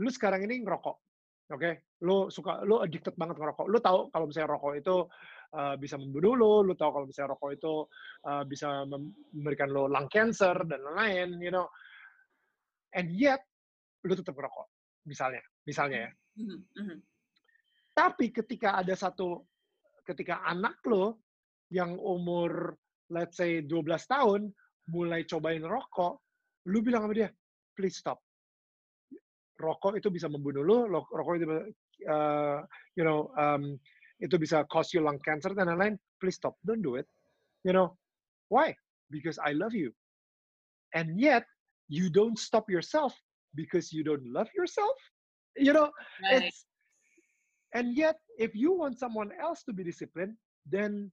lu 0.00 0.12
sekarang 0.12 0.44
ini 0.44 0.60
ngerokok 0.64 0.96
oke 1.50 1.70
lu 2.06 2.30
suka 2.30 2.62
lu 2.64 2.80
addicted 2.80 3.14
banget 3.18 3.36
ngerokok 3.36 3.66
lu 3.66 3.78
tahu 3.82 3.98
kalau 4.08 4.24
misalnya 4.30 4.50
rokok 4.54 4.72
itu 4.78 4.96
uh, 5.58 5.74
bisa 5.76 5.94
membunuh 5.98 6.34
lu 6.38 6.52
lu 6.70 6.74
tahu 6.78 6.90
kalau 6.94 7.06
misalnya 7.06 7.34
rokok 7.34 7.50
itu 7.52 7.74
uh, 8.30 8.42
bisa 8.46 8.86
mem- 8.86 9.14
memberikan 9.34 9.68
lu 9.68 9.90
lung 9.90 10.08
cancer 10.08 10.54
dan 10.64 10.80
lain-lain 10.80 11.36
you 11.42 11.52
know 11.52 11.66
and 12.94 13.10
yet 13.12 13.42
lu 14.06 14.14
tetap 14.14 14.32
ngerokok 14.32 14.66
misalnya 15.04 15.42
misalnya 15.66 16.08
ya 16.08 16.12
Mhm, 16.38 16.58
mhm. 16.78 16.98
tapi 17.90 18.30
ketika 18.30 18.78
ada 18.78 18.94
satu, 18.94 19.42
ketika 20.06 20.46
anak 20.46 20.78
lo 20.86 21.20
yang 21.74 21.98
umur 21.98 22.78
let's 23.10 23.36
say 23.36 23.60
12 23.66 23.84
tahun 24.06 24.40
mulai 24.90 25.26
cobain 25.26 25.62
rokok, 25.62 26.22
lu 26.70 26.82
bilang 26.82 27.06
sama 27.06 27.14
dia, 27.14 27.30
please 27.74 27.98
stop. 27.98 28.22
Rokok 29.60 30.00
itu 30.00 30.08
bisa 30.08 30.26
membunuh 30.32 30.64
lu, 30.64 30.88
rokok 30.88 31.36
itu 31.36 31.46
uh, 32.08 32.64
you 32.96 33.04
know 33.04 33.28
um, 33.36 33.76
itu 34.24 34.40
bisa 34.40 34.64
cause 34.72 34.92
you 34.96 35.04
lung 35.04 35.20
cancer 35.20 35.52
dan 35.52 35.68
lain-lain. 35.68 36.00
Please 36.20 36.40
stop, 36.40 36.56
don't 36.64 36.80
do 36.80 36.96
it. 36.96 37.04
You 37.64 37.76
know 37.76 37.96
why? 38.48 38.72
Because 39.12 39.36
I 39.40 39.52
love 39.52 39.76
you. 39.76 39.92
And 40.96 41.20
yet 41.20 41.44
you 41.92 42.08
don't 42.08 42.40
stop 42.40 42.68
yourself 42.72 43.12
because 43.54 43.92
you 43.92 44.00
don't 44.02 44.24
love 44.24 44.48
yourself. 44.56 44.96
You 45.60 45.76
know, 45.76 45.92
Right. 46.24 46.48
it's 46.48 46.64
and 47.74 47.96
yet 47.96 48.16
if 48.38 48.54
you 48.54 48.72
want 48.72 48.98
someone 48.98 49.30
else 49.40 49.62
to 49.64 49.72
be 49.72 49.84
disciplined 49.84 50.34
then 50.66 51.10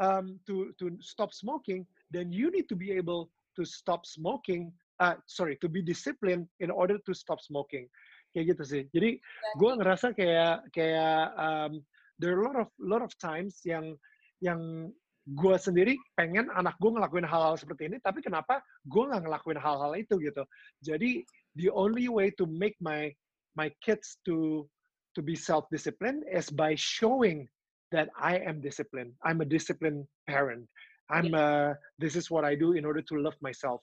um, 0.00 0.38
to 0.46 0.72
to 0.78 0.96
stop 1.00 1.32
smoking 1.32 1.86
then 2.10 2.32
you 2.32 2.50
need 2.50 2.68
to 2.68 2.76
be 2.76 2.92
able 2.92 3.30
to 3.56 3.64
stop 3.64 4.06
smoking 4.06 4.72
uh, 5.00 5.16
sorry 5.26 5.56
to 5.58 5.68
be 5.70 5.82
disciplined 5.82 6.46
in 6.60 6.70
order 6.70 6.98
to 7.02 7.12
stop 7.14 7.40
smoking 7.40 7.88
kayak 8.34 8.54
gitu 8.54 8.62
sih 8.66 8.82
jadi 8.90 9.18
gue 9.56 9.70
ngerasa 9.78 10.10
kayak 10.14 10.66
kayak 10.74 11.30
um, 11.38 11.78
there 12.18 12.34
are 12.34 12.42
a 12.42 12.46
lot 12.46 12.58
of 12.58 12.68
lot 12.78 13.02
of 13.02 13.12
times 13.22 13.62
yang 13.62 13.94
yang 14.42 14.90
gue 15.24 15.56
sendiri 15.56 15.96
pengen 16.18 16.52
anak 16.52 16.76
gue 16.82 16.90
ngelakuin 16.92 17.24
hal-hal 17.24 17.56
seperti 17.56 17.88
ini 17.88 17.96
tapi 18.02 18.20
kenapa 18.20 18.60
gue 18.84 19.02
nggak 19.08 19.24
ngelakuin 19.24 19.56
hal-hal 19.56 19.96
itu 19.96 20.20
gitu 20.20 20.44
jadi 20.84 21.24
the 21.56 21.70
only 21.72 22.10
way 22.10 22.28
to 22.34 22.44
make 22.44 22.76
my 22.82 23.08
my 23.54 23.70
kids 23.80 24.18
to 24.26 24.66
to 25.14 25.22
be 25.22 25.38
self-disciplined 25.38 26.26
is 26.26 26.50
by 26.50 26.74
showing 26.74 27.46
that 27.94 28.10
I 28.18 28.42
am 28.42 28.60
disciplined. 28.60 29.14
I'm 29.22 29.40
a 29.40 29.46
disciplined 29.46 30.06
parent. 30.26 30.66
I'm 31.10 31.34
uh, 31.34 31.74
this 31.98 32.16
is 32.16 32.30
what 32.30 32.44
I 32.44 32.58
do 32.58 32.72
in 32.72 32.84
order 32.84 33.02
to 33.02 33.14
love 33.22 33.38
myself. 33.40 33.80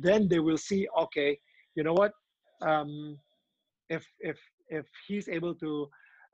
Then 0.00 0.28
they 0.28 0.38
will 0.38 0.58
see, 0.58 0.86
okay, 1.08 1.38
you 1.74 1.82
know 1.82 1.94
what? 1.94 2.12
Um, 2.62 3.18
if 3.90 4.06
if 4.20 4.38
if 4.68 4.86
he's 5.06 5.28
able 5.28 5.54
to 5.60 5.88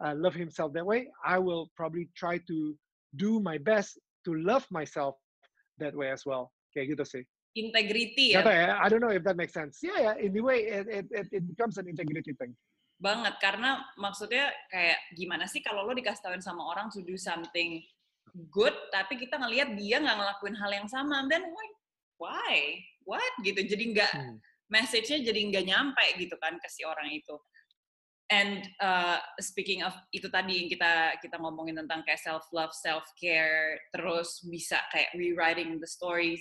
uh, 0.04 0.14
love 0.16 0.34
himself 0.34 0.72
that 0.74 0.86
way, 0.86 1.08
I 1.24 1.38
will 1.38 1.70
probably 1.76 2.08
try 2.16 2.38
to 2.46 2.76
do 3.16 3.40
my 3.40 3.58
best 3.58 3.98
to 4.24 4.34
love 4.34 4.64
myself 4.70 5.16
that 5.78 5.94
way 5.94 6.10
as 6.10 6.24
well. 6.24 6.52
Kayak 6.76 6.96
gitu 6.96 7.04
sih. 7.04 7.22
Integrity 7.58 8.38
ya. 8.38 8.46
ya, 8.46 8.78
I 8.78 8.86
don't 8.86 9.02
know 9.02 9.10
if 9.10 9.26
that 9.26 9.34
makes 9.34 9.50
sense. 9.50 9.82
Yeah, 9.82 10.14
yeah. 10.14 10.16
In 10.22 10.30
the 10.30 10.38
way, 10.38 10.70
it, 10.70 10.86
it, 10.86 11.06
it, 11.10 11.26
it 11.34 11.44
becomes 11.50 11.82
an 11.82 11.90
integrity 11.90 12.30
thing. 12.38 12.54
banget 13.00 13.34
karena 13.40 13.80
maksudnya 13.96 14.52
kayak 14.68 15.00
gimana 15.16 15.48
sih 15.48 15.64
kalau 15.64 15.88
lo 15.88 15.96
dikasih 15.96 16.20
tauin 16.20 16.44
sama 16.44 16.60
orang 16.68 16.92
to 16.92 17.00
do 17.00 17.16
something 17.16 17.80
good 18.52 18.76
tapi 18.92 19.16
kita 19.16 19.40
ngelihat 19.40 19.72
dia 19.74 19.98
nggak 19.98 20.20
ngelakuin 20.20 20.54
hal 20.54 20.70
yang 20.70 20.86
sama 20.86 21.24
then 21.32 21.40
like 21.40 21.76
why 22.20 22.76
what 23.10 23.34
gitu 23.42 23.58
jadi 23.66 23.84
nggak 23.90 24.12
Hmm. 24.14 24.38
message-nya 24.70 25.26
jadi 25.26 25.40
nggak 25.50 25.64
nyampe 25.66 26.06
gitu 26.14 26.38
kan 26.38 26.54
ke 26.62 26.68
si 26.70 26.86
orang 26.86 27.10
itu 27.10 27.34
and 28.30 28.62
uh, 28.78 29.18
speaking 29.42 29.82
of 29.82 29.90
itu 30.14 30.30
tadi 30.30 30.62
yang 30.62 30.68
kita 30.70 31.18
kita 31.18 31.34
ngomongin 31.42 31.74
tentang 31.82 32.06
kayak 32.06 32.22
self 32.22 32.46
love 32.54 32.70
self 32.70 33.02
care 33.18 33.74
terus 33.90 34.38
bisa 34.46 34.78
kayak 34.94 35.10
rewriting 35.18 35.82
the 35.82 35.90
story 35.90 36.38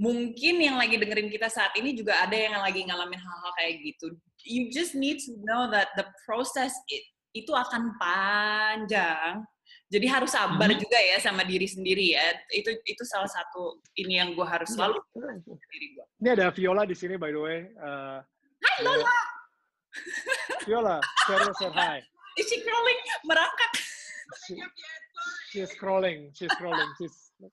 mungkin 0.00 0.56
yang 0.58 0.80
lagi 0.80 0.96
dengerin 0.96 1.28
kita 1.28 1.52
saat 1.52 1.76
ini 1.76 1.92
juga 1.92 2.24
ada 2.24 2.32
yang 2.32 2.56
lagi 2.58 2.82
ngalamin 2.82 3.20
hal-hal 3.20 3.52
kayak 3.60 3.74
gitu. 3.84 4.16
You 4.42 4.72
just 4.72 4.96
need 4.96 5.20
to 5.28 5.36
know 5.44 5.68
that 5.68 5.92
the 5.94 6.08
process 6.24 6.72
it, 6.88 7.04
itu 7.36 7.52
akan 7.52 7.94
panjang. 8.00 9.44
Jadi 9.92 10.06
harus 10.08 10.32
sabar 10.32 10.72
Mhm. 10.72 10.80
juga 10.80 10.96
ya 10.96 11.20
sama 11.20 11.44
diri 11.44 11.68
sendiri 11.68 12.16
ya. 12.16 12.24
Itu 12.48 12.72
itu 12.88 13.04
salah 13.04 13.28
satu 13.28 13.76
ini 14.00 14.16
yang 14.16 14.32
gue 14.32 14.46
harus 14.48 14.72
selalu 14.72 14.96
diri 15.68 15.86
gue. 15.92 16.06
Ini 16.24 16.28
ada 16.32 16.48
Viola 16.48 16.88
di 16.88 16.96
sini 16.96 17.20
by 17.20 17.28
the 17.28 17.40
way. 17.40 17.58
Uh, 17.76 18.24
Hai 18.62 18.78
Lola, 18.86 19.12
Viola, 20.64 20.96
Cheryl 21.28 21.52
said 21.60 21.74
hi. 21.76 22.00
is 22.40 22.46
she 22.48 22.64
crawling? 22.64 23.00
Merangkak. 23.28 23.72
She, 24.48 24.54
she's 25.52 25.68
scrolling, 25.76 26.32
she's 26.32 26.48
scrolling, 26.56 26.88
she's. 26.96 27.16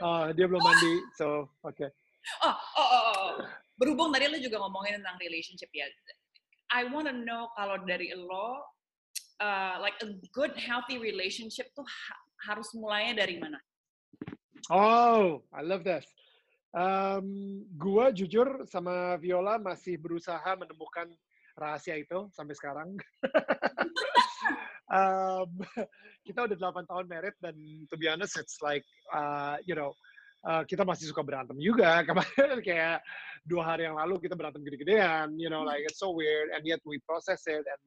Oh, 0.00 0.32
dia 0.32 0.48
belum 0.48 0.64
mandi, 0.64 0.94
so 1.12 1.44
okay. 1.60 1.92
Oh, 2.40 2.56
oh, 2.56 2.88
oh, 2.88 3.04
oh. 3.12 3.30
Berhubung 3.76 4.08
tadi 4.08 4.32
lo 4.32 4.40
juga 4.40 4.56
ngomongin 4.56 4.96
tentang 4.96 5.20
relationship 5.20 5.68
ya. 5.76 5.84
I 6.72 6.88
want 6.88 7.04
to 7.04 7.12
know 7.12 7.52
kalau 7.52 7.76
dari 7.84 8.08
lo, 8.16 8.64
uh, 9.40 9.80
like 9.80 9.96
a 10.04 10.14
good 10.30 10.54
healthy 10.54 11.00
relationship 11.00 11.72
tuh 11.72 11.84
ha- 11.84 12.22
harus 12.52 12.70
mulainya 12.76 13.24
dari 13.24 13.40
mana? 13.40 13.58
Oh, 14.68 15.42
I 15.50 15.64
love 15.64 15.82
this. 15.82 16.06
Um, 16.70 17.66
gua 17.74 18.14
jujur 18.14 18.62
sama 18.70 19.18
Viola 19.18 19.58
masih 19.58 19.98
berusaha 19.98 20.54
menemukan 20.54 21.10
rahasia 21.58 21.98
itu 21.98 22.30
sampai 22.30 22.54
sekarang. 22.54 22.94
um, 24.94 25.48
kita 26.26 26.46
udah 26.46 26.56
8 26.58 26.90
tahun 26.90 27.06
married 27.10 27.36
dan 27.42 27.56
to 27.88 27.96
be 27.96 28.06
honest 28.10 28.36
it's 28.36 28.58
like 28.60 28.84
uh, 29.14 29.56
you 29.64 29.74
know 29.74 29.94
uh, 30.44 30.62
kita 30.66 30.82
masih 30.82 31.08
suka 31.08 31.22
berantem 31.22 31.56
juga 31.58 32.00
kemarin 32.08 32.60
kayak 32.60 33.02
dua 33.46 33.74
hari 33.74 33.88
yang 33.88 33.96
lalu 33.96 34.20
kita 34.20 34.36
berantem 34.36 34.60
gede-gedean 34.62 35.34
you 35.38 35.48
know 35.48 35.64
like 35.64 35.80
it's 35.86 35.98
so 35.98 36.12
weird 36.12 36.52
and 36.52 36.66
yet 36.66 36.82
we 36.84 37.00
process 37.06 37.46
it 37.48 37.64
and 37.64 37.82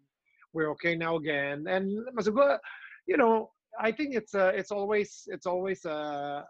we're 0.53 0.71
okay 0.71 0.93
now 0.93 1.17
again 1.17 1.65
and 1.67 1.89
maksud 2.13 2.33
gue 2.33 2.49
you 3.09 3.17
know 3.17 3.49
I 3.79 3.91
think 3.91 4.13
it's 4.13 4.35
uh, 4.37 4.53
it's 4.53 4.69
always 4.69 5.25
it's 5.27 5.45
always 5.49 5.85
a 5.85 6.43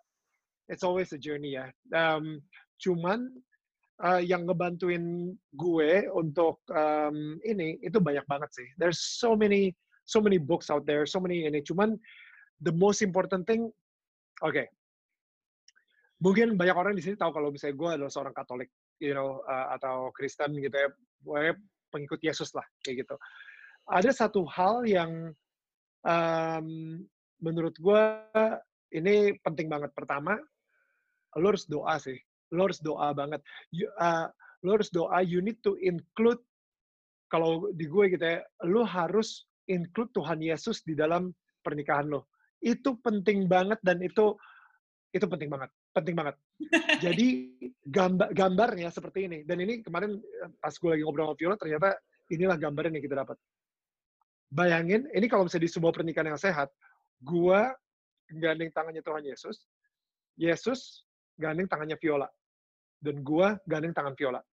it's 0.68 0.84
always 0.84 1.12
a 1.16 1.20
journey 1.20 1.56
ya. 1.56 1.72
Um, 1.96 2.44
cuman 2.84 3.32
uh, 4.04 4.20
yang 4.20 4.44
ngebantuin 4.44 5.36
gue 5.56 5.92
untuk 6.12 6.60
um, 6.76 7.40
ini 7.48 7.80
itu 7.80 8.00
banyak 8.00 8.28
banget 8.28 8.52
sih. 8.52 8.68
There's 8.76 9.00
so 9.00 9.36
many 9.40 9.72
so 10.04 10.20
many 10.20 10.36
books 10.36 10.68
out 10.68 10.84
there, 10.84 11.08
so 11.08 11.24
many 11.24 11.48
ini. 11.48 11.64
Cuman 11.64 11.96
the 12.60 12.76
most 12.76 13.00
important 13.00 13.48
thing, 13.48 13.72
oke. 14.44 14.52
Okay. 14.52 14.68
Mungkin 16.24 16.56
banyak 16.56 16.76
orang 16.76 16.96
di 16.96 17.04
sini 17.04 17.20
tahu 17.20 17.36
kalau 17.36 17.52
misalnya 17.52 17.76
gue 17.76 17.90
adalah 18.00 18.12
seorang 18.12 18.32
Katolik, 18.32 18.72
you 19.04 19.12
know, 19.12 19.44
uh, 19.44 19.76
atau 19.76 20.08
Kristen 20.16 20.56
gitu 20.56 20.72
ya, 20.72 20.88
gue 21.20 21.44
pengikut 21.92 22.24
Yesus 22.24 22.56
lah 22.56 22.64
kayak 22.80 23.04
gitu. 23.04 23.16
Ada 23.90 24.12
satu 24.16 24.48
hal 24.48 24.88
yang 24.88 25.36
um, 26.08 26.68
menurut 27.44 27.76
gue 27.80 28.04
ini 28.96 29.36
penting 29.44 29.68
banget. 29.68 29.92
Pertama, 29.92 30.38
lo 31.36 31.46
harus 31.52 31.68
doa 31.68 32.00
sih. 32.00 32.16
Lo 32.54 32.70
harus 32.70 32.80
doa 32.80 33.12
banget. 33.12 33.42
You, 33.74 33.90
uh, 34.00 34.30
lo 34.64 34.80
harus 34.80 34.90
doa, 34.94 35.20
you 35.20 35.44
need 35.44 35.60
to 35.66 35.76
include, 35.84 36.40
kalau 37.28 37.68
di 37.76 37.90
gue 37.90 38.14
gitu 38.14 38.24
ya, 38.24 38.40
lo 38.70 38.88
harus 38.88 39.44
include 39.68 40.14
Tuhan 40.16 40.40
Yesus 40.40 40.86
di 40.88 40.96
dalam 40.96 41.36
pernikahan 41.66 42.08
lo. 42.08 42.32
Itu 42.64 42.96
penting 43.04 43.52
banget 43.52 43.82
dan 43.84 44.00
itu 44.00 44.38
itu 45.14 45.26
penting 45.30 45.52
banget, 45.52 45.70
penting 45.94 46.16
banget. 46.18 46.36
Jadi 47.06 47.54
gambar 47.86 48.34
gambarnya 48.34 48.90
seperti 48.90 49.30
ini. 49.30 49.40
Dan 49.46 49.62
ini 49.62 49.86
kemarin 49.86 50.18
eh, 50.18 50.50
pas 50.58 50.74
gue 50.74 50.90
lagi 50.90 51.04
ngobrol 51.06 51.30
sama 51.30 51.38
Viola 51.38 51.58
ternyata 51.60 51.90
inilah 52.34 52.58
gambarnya 52.58 52.98
yang 52.98 53.06
kita 53.06 53.18
dapat. 53.22 53.38
Bayangin, 54.54 55.10
ini 55.18 55.26
kalau 55.26 55.50
misalnya 55.50 55.66
di 55.66 55.74
sebuah 55.74 55.94
pernikahan 55.98 56.30
yang 56.30 56.38
sehat, 56.38 56.70
gue 57.26 57.60
gandeng 58.38 58.70
tangannya 58.70 59.02
Tuhan 59.02 59.26
Yesus, 59.26 59.66
Yesus 60.38 61.10
gandeng 61.42 61.66
tangannya 61.66 61.98
Viola, 61.98 62.30
dan 63.02 63.26
gue 63.26 63.48
gandeng 63.66 63.98
tangan 63.98 64.14
Viola. 64.14 64.46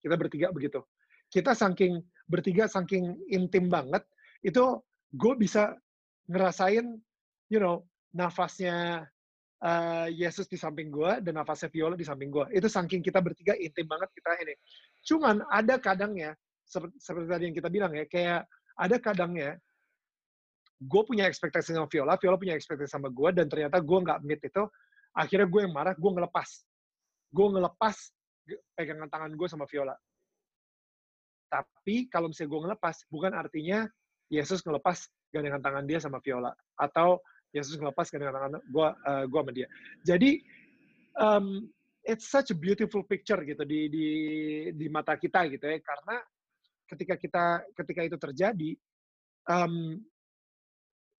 Kita 0.00 0.16
bertiga 0.16 0.48
begitu. 0.48 0.80
Kita 1.28 1.52
saking 1.52 2.00
bertiga 2.24 2.64
saking 2.64 3.20
intim 3.28 3.68
banget, 3.68 4.00
itu 4.40 4.80
gue 5.12 5.34
bisa 5.36 5.76
ngerasain, 6.24 6.96
you 7.52 7.60
know, 7.60 7.84
nafasnya 8.16 9.04
uh, 9.60 10.08
Yesus 10.08 10.48
di 10.48 10.56
samping 10.56 10.88
gue 10.88 11.20
dan 11.20 11.36
nafasnya 11.36 11.68
Viola 11.68 12.00
di 12.00 12.06
samping 12.08 12.32
gue. 12.32 12.48
Itu 12.48 12.72
saking 12.72 13.04
kita 13.04 13.20
bertiga 13.20 13.52
intim 13.60 13.84
banget 13.84 14.08
kita 14.16 14.40
ini. 14.40 14.56
Cuman 15.04 15.44
ada 15.52 15.76
kadangnya, 15.76 16.32
seperti, 16.64 16.96
seperti 16.96 17.26
tadi 17.28 17.44
yang 17.52 17.56
kita 17.60 17.68
bilang 17.68 17.92
ya, 17.92 18.08
kayak 18.08 18.48
ada 18.74 18.96
kadangnya 18.98 19.58
gue 20.84 21.02
punya 21.06 21.24
ekspektasi 21.30 21.72
sama 21.72 21.88
Viola, 21.88 22.18
Viola 22.20 22.36
punya 22.36 22.54
ekspektasi 22.58 22.90
sama 22.90 23.08
gue, 23.08 23.30
dan 23.32 23.46
ternyata 23.48 23.80
gue 23.80 23.98
nggak 24.04 24.20
meet 24.26 24.42
itu, 24.44 24.62
akhirnya 25.16 25.46
gue 25.48 25.60
yang 25.64 25.72
marah, 25.72 25.94
gue 25.96 26.10
ngelepas. 26.10 26.48
Gue 27.32 27.46
ngelepas 27.50 27.96
pegangan 28.76 29.08
tangan 29.08 29.32
gue 29.32 29.48
sama 29.48 29.64
Viola. 29.64 29.96
Tapi 31.48 32.10
kalau 32.10 32.28
misalnya 32.28 32.50
gue 32.50 32.60
ngelepas, 32.68 32.96
bukan 33.08 33.32
artinya 33.32 33.78
Yesus 34.28 34.60
ngelepas 34.66 35.08
gandengan 35.30 35.62
tangan 35.62 35.84
dia 35.86 35.98
sama 36.02 36.18
Viola 36.22 36.50
atau 36.78 37.22
Yesus 37.54 37.78
ngelepas 37.78 38.10
gandengan 38.10 38.34
tangan 38.34 38.52
gue 38.66 38.88
uh, 38.90 39.24
gua 39.30 39.40
sama 39.46 39.52
dia. 39.54 39.68
Jadi 40.02 40.42
um, 41.18 41.70
it's 42.02 42.26
such 42.26 42.50
a 42.50 42.56
beautiful 42.56 43.06
picture 43.06 43.38
gitu 43.46 43.62
di 43.62 43.86
di 43.86 44.08
di 44.74 44.86
mata 44.90 45.14
kita 45.14 45.46
gitu 45.46 45.62
ya 45.62 45.78
karena 45.78 46.18
ketika 46.90 47.14
kita 47.16 47.44
ketika 47.76 48.00
itu 48.04 48.16
terjadi 48.20 48.70
um, 49.48 50.00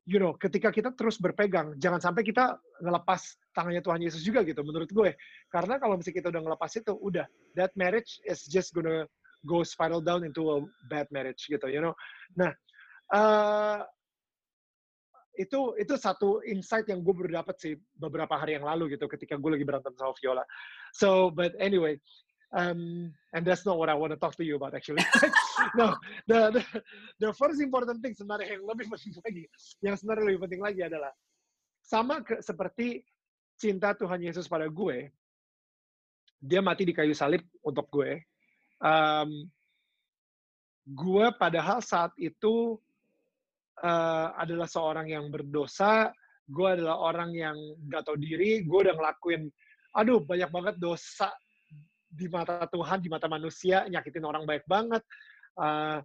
you 0.05 0.21
know 0.21 0.37
ketika 0.37 0.69
kita 0.69 0.93
terus 0.93 1.17
berpegang 1.17 1.73
jangan 1.81 1.97
sampai 1.97 2.21
kita 2.21 2.61
ngelepas 2.81 3.21
tangannya 3.57 3.81
Tuhan 3.81 4.01
Yesus 4.05 4.21
juga 4.21 4.45
gitu 4.45 4.61
menurut 4.61 4.89
gue 4.89 5.11
karena 5.49 5.81
kalau 5.81 5.97
misalnya 5.97 6.17
kita 6.21 6.27
udah 6.29 6.41
ngelepas 6.45 6.71
itu 6.77 6.93
udah 6.93 7.25
that 7.57 7.73
marriage 7.73 8.21
is 8.29 8.45
just 8.45 8.71
gonna 8.71 9.09
go 9.45 9.65
spiral 9.65 10.01
down 10.01 10.21
into 10.21 10.45
a 10.53 10.57
bad 10.89 11.09
marriage 11.09 11.41
gitu 11.49 11.65
you 11.65 11.81
know 11.81 11.97
nah 12.37 12.53
uh, 13.13 13.81
itu 15.35 15.75
itu 15.75 15.93
satu 15.99 16.39
insight 16.47 16.87
yang 16.87 17.03
gue 17.03 17.13
baru 17.13 17.43
dapat 17.43 17.55
sih 17.59 17.73
beberapa 17.99 18.39
hari 18.39 18.55
yang 18.55 18.65
lalu 18.65 18.95
gitu 18.95 19.05
ketika 19.11 19.35
gue 19.35 19.51
lagi 19.51 19.67
berantem 19.67 19.91
sama 19.99 20.15
Viola. 20.15 20.43
So 20.95 21.29
but 21.29 21.53
anyway, 21.59 21.99
um, 22.55 23.11
and 23.35 23.43
that's 23.43 23.67
not 23.67 23.77
what 23.77 23.91
I 23.91 23.93
want 23.93 24.15
to 24.15 24.19
talk 24.19 24.35
to 24.39 24.45
you 24.47 24.55
about 24.55 24.73
actually. 24.73 25.03
no, 25.79 25.93
the, 26.25 26.55
the 26.55 26.63
the 27.19 27.29
first 27.35 27.59
important 27.59 27.99
thing 27.99 28.15
sebenarnya 28.15 28.55
yang 28.55 28.63
lebih 28.63 28.87
penting 28.87 29.19
lagi, 29.27 29.43
yang 29.83 29.95
sebenarnya 29.99 30.23
lebih 30.31 30.41
penting 30.47 30.63
lagi 30.63 30.81
adalah 30.87 31.11
sama 31.83 32.23
ke, 32.23 32.39
seperti 32.39 33.03
cinta 33.59 33.93
Tuhan 33.93 34.23
Yesus 34.23 34.47
pada 34.47 34.65
gue, 34.71 35.11
dia 36.39 36.63
mati 36.63 36.87
di 36.87 36.95
kayu 36.95 37.11
salib 37.11 37.43
untuk 37.61 37.91
gue. 37.91 38.23
Um, 38.79 39.51
gue 40.85 41.25
padahal 41.35 41.83
saat 41.83 42.15
itu 42.15 42.79
uh, 43.83 44.27
adalah 44.39 44.65
seorang 44.65 45.11
yang 45.11 45.27
berdosa, 45.27 46.09
gue 46.45 46.67
adalah 46.67 47.01
orang 47.01 47.35
yang 47.35 47.57
gak 47.89 48.05
tahu 48.05 48.17
diri, 48.19 48.61
gue 48.63 48.79
udah 48.85 48.93
ngelakuin, 48.93 49.49
aduh 49.95 50.21
banyak 50.21 50.51
banget 50.51 50.75
dosa 50.77 51.31
di 52.15 52.31
mata 52.31 52.63
Tuhan, 52.71 53.03
di 53.03 53.09
mata 53.11 53.27
manusia, 53.27 53.83
nyakitin 53.91 54.23
orang 54.23 54.47
baik 54.47 54.63
banget, 54.63 55.03
uh, 55.59 55.99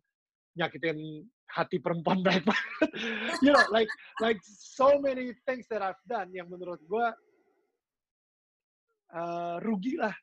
nyakitin 0.59 1.23
hati 1.47 1.79
perempuan 1.79 2.23
baik 2.27 2.43
banget. 2.43 2.91
you 3.43 3.55
know, 3.55 3.63
like 3.71 3.89
like 4.19 4.43
so 4.45 4.99
many 4.99 5.31
things 5.47 5.71
that 5.71 5.83
I've 5.83 6.03
done 6.07 6.35
yang 6.35 6.51
menurut 6.51 6.83
gue 6.83 7.07
uh, 9.15 9.57
rugi 9.63 9.95
lah 9.95 10.15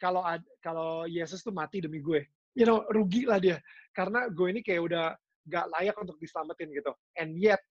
kalau 0.00 0.24
kalau 0.60 1.04
Yesus 1.08 1.44
tuh 1.44 1.52
mati 1.52 1.80
demi 1.80 2.00
gue. 2.00 2.24
You 2.56 2.66
know, 2.68 2.84
rugi 2.92 3.24
lah 3.28 3.40
dia. 3.40 3.60
Karena 3.92 4.26
gue 4.28 4.46
ini 4.50 4.60
kayak 4.64 4.82
udah 4.82 5.06
gak 5.46 5.66
layak 5.76 5.96
untuk 6.00 6.16
diselamatin 6.18 6.72
gitu. 6.72 6.92
And 7.14 7.36
yet, 7.38 7.62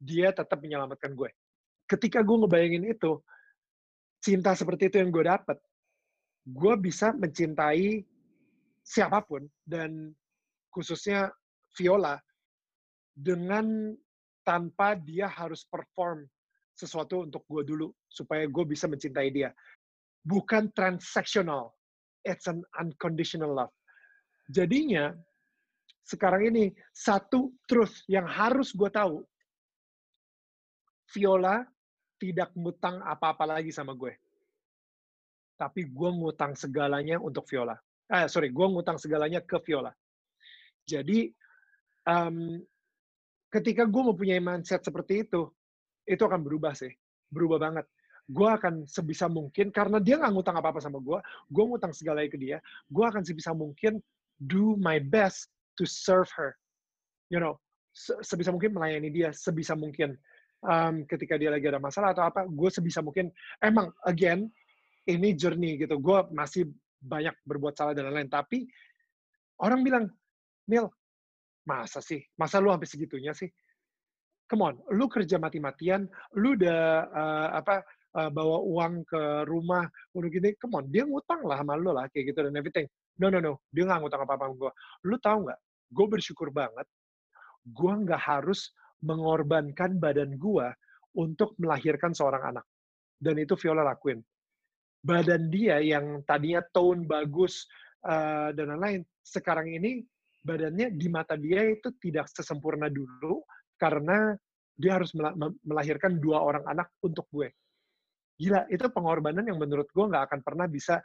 dia 0.00 0.32
tetap 0.32 0.62
menyelamatkan 0.62 1.12
gue. 1.12 1.28
Ketika 1.84 2.24
gue 2.24 2.36
ngebayangin 2.40 2.84
itu, 2.88 3.20
cinta 4.24 4.56
seperti 4.56 4.88
itu 4.88 4.96
yang 5.02 5.12
gue 5.12 5.24
dapet, 5.28 5.60
gue 6.44 6.74
bisa 6.76 7.16
mencintai 7.16 8.04
siapa 8.84 9.24
pun, 9.24 9.48
dan 9.64 10.12
khususnya 10.68 11.32
Viola, 11.74 12.20
dengan 13.16 13.96
tanpa 14.44 14.92
dia 14.98 15.24
harus 15.24 15.64
perform 15.64 16.28
sesuatu 16.76 17.24
untuk 17.24 17.46
gue 17.48 17.64
dulu, 17.64 17.88
supaya 18.12 18.44
gue 18.44 18.64
bisa 18.68 18.84
mencintai 18.84 19.32
dia. 19.32 19.50
Bukan 20.24 20.72
transactional, 20.76 21.72
it's 22.28 22.44
an 22.44 22.60
unconditional 22.76 23.52
love. 23.52 23.72
Jadinya, 24.52 25.16
sekarang 26.04 26.52
ini 26.52 26.64
satu 26.92 27.48
truth 27.64 28.04
yang 28.12 28.28
harus 28.28 28.76
gue 28.76 28.90
tahu. 28.92 29.24
Viola 31.16 31.64
tidak 32.20 32.52
ngutang 32.52 33.00
apa-apa 33.00 33.56
lagi 33.56 33.72
sama 33.72 33.96
gue. 33.96 34.12
Tapi 35.54 35.86
gue 35.86 36.10
ngutang 36.10 36.58
segalanya 36.58 37.18
untuk 37.22 37.46
Viola. 37.46 37.78
Eh, 38.10 38.26
sorry, 38.28 38.50
gue 38.50 38.66
ngutang 38.66 38.98
segalanya 38.98 39.40
ke 39.40 39.56
Viola. 39.62 39.94
Jadi, 40.84 41.32
um, 42.04 42.60
ketika 43.48 43.88
gue 43.88 44.02
mempunyai 44.02 44.42
mindset 44.42 44.84
seperti 44.84 45.24
itu, 45.24 45.48
itu 46.04 46.20
akan 46.20 46.44
berubah 46.44 46.76
sih. 46.76 46.92
Berubah 47.32 47.58
banget. 47.70 47.86
Gue 48.28 48.48
akan 48.48 48.88
sebisa 48.88 49.28
mungkin, 49.28 49.68
karena 49.72 50.00
dia 50.00 50.16
nggak 50.16 50.32
ngutang 50.32 50.56
apa-apa 50.56 50.80
sama 50.80 51.00
gue, 51.00 51.18
gue 51.48 51.64
ngutang 51.64 51.92
segalanya 51.92 52.30
ke 52.32 52.40
dia, 52.40 52.58
gue 52.88 53.04
akan 53.04 53.20
sebisa 53.20 53.52
mungkin 53.52 54.00
do 54.40 54.76
my 54.80 54.96
best 55.00 55.52
to 55.76 55.84
serve 55.84 56.28
her. 56.34 56.56
You 57.28 57.40
know, 57.40 57.60
sebisa 58.24 58.50
mungkin 58.52 58.74
melayani 58.74 59.08
dia 59.12 59.30
sebisa 59.32 59.76
mungkin. 59.78 60.18
Um, 60.64 61.04
ketika 61.04 61.36
dia 61.36 61.52
lagi 61.52 61.68
ada 61.68 61.76
masalah 61.76 62.16
atau 62.16 62.24
apa, 62.24 62.48
gue 62.48 62.70
sebisa 62.72 63.04
mungkin. 63.04 63.28
Emang, 63.60 63.92
again, 64.08 64.48
ini 65.04 65.36
journey 65.36 65.76
gitu. 65.80 66.00
Gue 66.00 66.24
masih 66.32 66.68
banyak 67.00 67.36
berbuat 67.44 67.76
salah 67.76 67.92
dan 67.92 68.08
lain-lain. 68.08 68.32
Tapi 68.32 68.64
orang 69.60 69.80
bilang, 69.84 70.04
Neil, 70.64 70.88
masa 71.68 72.00
sih? 72.00 72.24
Masa 72.40 72.60
lu 72.60 72.72
sampai 72.72 72.88
segitunya 72.88 73.36
sih? 73.36 73.48
Come 74.44 74.60
on, 74.60 74.74
lu 74.92 75.08
kerja 75.08 75.40
mati-matian, 75.40 76.04
lu 76.36 76.52
udah 76.52 77.08
uh, 77.08 77.48
apa 77.56 77.80
uh, 78.12 78.28
bawa 78.28 78.60
uang 78.60 79.08
ke 79.08 79.48
rumah, 79.48 79.88
udah 80.12 80.28
gini, 80.28 80.52
come 80.60 80.76
on, 80.76 80.84
dia 80.92 81.08
ngutang 81.08 81.40
lah 81.48 81.64
sama 81.64 81.80
lu 81.80 81.96
lah, 81.96 82.04
kayak 82.12 82.32
gitu 82.32 82.44
dan 82.44 82.52
everything. 82.52 82.84
No, 83.16 83.32
no, 83.32 83.40
no. 83.40 83.64
Dia 83.72 83.88
nggak 83.88 84.04
ngutang 84.04 84.22
apa-apa 84.28 84.44
sama 84.50 84.54
gue. 84.60 84.72
Lu 85.08 85.16
tahu 85.16 85.38
nggak? 85.48 85.60
Gue 85.94 86.06
bersyukur 86.10 86.48
banget. 86.52 86.86
Gue 87.64 87.92
nggak 87.94 88.20
harus 88.20 88.74
mengorbankan 89.00 89.96
badan 89.96 90.36
gue 90.36 90.66
untuk 91.14 91.54
melahirkan 91.56 92.12
seorang 92.12 92.54
anak. 92.54 92.66
Dan 93.16 93.38
itu 93.38 93.54
Viola 93.56 93.86
lakuin. 93.86 94.18
Badan 95.04 95.52
dia 95.52 95.84
yang 95.84 96.24
tadinya 96.24 96.64
tone 96.72 97.04
bagus 97.04 97.68
uh, 98.08 98.56
dan 98.56 98.72
lain-lain, 98.72 99.04
sekarang 99.20 99.68
ini 99.68 100.00
badannya 100.40 100.96
di 100.96 101.08
mata 101.12 101.36
dia 101.36 101.64
itu 101.68 101.92
tidak 102.00 102.28
sesempurna 102.32 102.88
dulu 102.88 103.44
karena 103.76 104.32
dia 104.76 104.96
harus 104.96 105.12
melahirkan 105.62 106.18
dua 106.18 106.40
orang 106.40 106.64
anak 106.66 106.88
untuk 107.04 107.28
gue. 107.30 107.52
gila 108.34 108.66
itu 108.66 108.90
pengorbanan 108.90 109.46
yang 109.46 109.62
menurut 109.62 109.86
gue 109.94 110.10
nggak 110.10 110.26
akan 110.26 110.40
pernah 110.42 110.66
bisa 110.66 110.98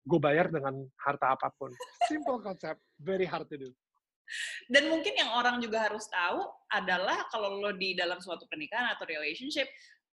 gue 0.00 0.16
bayar 0.16 0.48
dengan 0.48 0.80
harta 0.96 1.36
apa 1.36 1.52
pun. 1.52 1.68
Simple 2.08 2.40
konsep, 2.40 2.80
very 2.96 3.28
hard 3.28 3.44
to 3.52 3.60
do. 3.60 3.68
Dan 4.70 4.88
mungkin 4.88 5.12
yang 5.12 5.34
orang 5.34 5.58
juga 5.58 5.90
harus 5.90 6.06
tahu 6.08 6.40
adalah 6.70 7.26
kalau 7.28 7.58
lo 7.58 7.74
di 7.74 7.92
dalam 7.98 8.22
suatu 8.22 8.46
pernikahan 8.46 8.94
atau 8.94 9.04
relationship, 9.04 9.66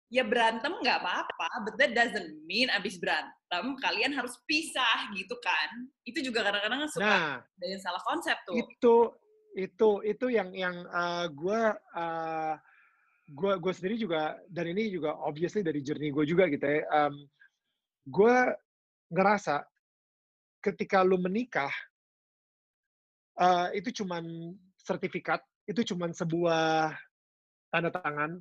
ya 0.07 0.23
berantem 0.23 0.71
nggak 0.71 1.03
apa-apa, 1.03 1.47
but 1.67 1.75
that 1.75 1.91
doesn't 1.91 2.39
mean 2.47 2.71
abis 2.71 2.95
berantem 2.95 3.75
kalian 3.83 4.15
harus 4.15 4.39
pisah 4.47 5.11
gitu 5.11 5.35
kan. 5.43 5.69
Itu 6.07 6.23
juga 6.23 6.47
kadang-kadang 6.47 6.87
suka 6.87 7.03
Nah, 7.03 7.35
ada 7.43 7.65
yang 7.67 7.81
salah 7.83 8.03
konsep 8.07 8.37
tuh. 8.47 8.55
itu 8.55 8.95
itu 9.57 9.89
itu 10.05 10.25
yang 10.31 10.49
yang 10.53 10.75
uh, 10.93 11.27
gue 11.27 11.61
uh, 11.97 12.55
gue 13.27 13.53
gue 13.59 13.73
sendiri 13.75 13.95
juga 13.99 14.39
dan 14.47 14.71
ini 14.71 14.87
juga 14.87 15.17
obviously 15.19 15.59
dari 15.59 15.83
journey 15.83 16.13
gue 16.13 16.23
juga 16.23 16.47
gitu 16.47 16.63
ya. 16.63 16.87
Um, 16.87 17.27
gue 18.07 18.37
ngerasa 19.11 19.67
ketika 20.63 21.03
lu 21.03 21.19
menikah 21.19 21.71
uh, 23.39 23.67
itu 23.75 24.03
cuman 24.03 24.55
sertifikat, 24.79 25.43
itu 25.67 25.83
cuman 25.93 26.15
sebuah 26.15 26.95
tanda 27.67 27.91
tangan 27.91 28.39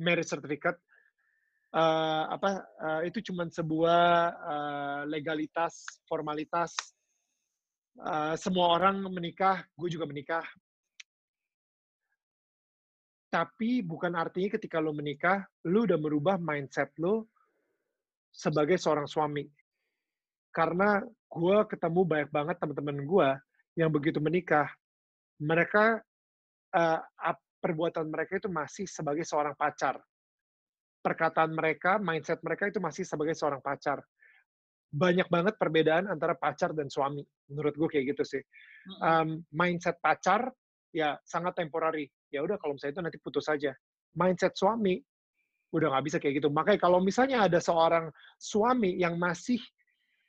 marriage 0.00 0.32
certificate 0.32 0.80
uh, 1.74 2.24
apa 2.30 2.50
uh, 2.78 3.00
itu 3.02 3.20
cuman 3.30 3.50
sebuah 3.50 4.06
uh, 4.32 5.00
legalitas 5.10 5.82
formalitas 6.06 6.72
Uh, 7.94 8.34
semua 8.34 8.74
orang 8.74 9.06
menikah, 9.06 9.62
gue 9.78 9.86
juga 9.86 10.02
menikah. 10.10 10.42
Tapi 13.30 13.86
bukan 13.86 14.18
artinya 14.18 14.58
ketika 14.58 14.82
lo 14.82 14.90
menikah, 14.90 15.46
lo 15.70 15.86
udah 15.86 15.98
merubah 15.98 16.34
mindset 16.38 16.90
lo 16.98 17.30
sebagai 18.34 18.82
seorang 18.82 19.06
suami. 19.06 19.46
Karena 20.50 21.02
gue 21.06 21.58
ketemu 21.70 22.00
banyak 22.02 22.30
banget 22.34 22.56
teman-teman 22.58 22.98
gue 23.06 23.28
yang 23.78 23.90
begitu 23.94 24.18
menikah, 24.18 24.70
mereka 25.38 26.02
uh, 26.74 26.98
perbuatan 27.62 28.10
mereka 28.10 28.42
itu 28.42 28.50
masih 28.50 28.90
sebagai 28.90 29.22
seorang 29.22 29.54
pacar. 29.54 30.02
Perkataan 31.04 31.52
mereka, 31.52 32.00
mindset 32.00 32.40
mereka 32.40 32.72
itu 32.72 32.80
masih 32.80 33.04
sebagai 33.04 33.36
seorang 33.36 33.60
pacar 33.60 34.00
banyak 34.94 35.26
banget 35.26 35.58
perbedaan 35.58 36.06
antara 36.06 36.38
pacar 36.38 36.70
dan 36.70 36.86
suami. 36.86 37.26
Menurut 37.50 37.74
gue 37.74 37.88
kayak 37.90 38.14
gitu 38.14 38.22
sih. 38.22 38.42
Um, 39.02 39.42
mindset 39.50 39.98
pacar 39.98 40.54
ya 40.94 41.18
sangat 41.26 41.58
temporary. 41.58 42.06
Ya 42.30 42.46
udah 42.46 42.54
kalau 42.62 42.78
misalnya 42.78 42.94
itu 42.94 43.02
nanti 43.02 43.18
putus 43.18 43.50
saja. 43.50 43.74
Mindset 44.14 44.54
suami 44.54 45.02
udah 45.74 45.90
nggak 45.90 46.04
bisa 46.06 46.16
kayak 46.22 46.38
gitu. 46.38 46.48
Makanya 46.54 46.78
kalau 46.78 47.02
misalnya 47.02 47.42
ada 47.42 47.58
seorang 47.58 48.06
suami 48.38 48.94
yang 48.94 49.18
masih 49.18 49.58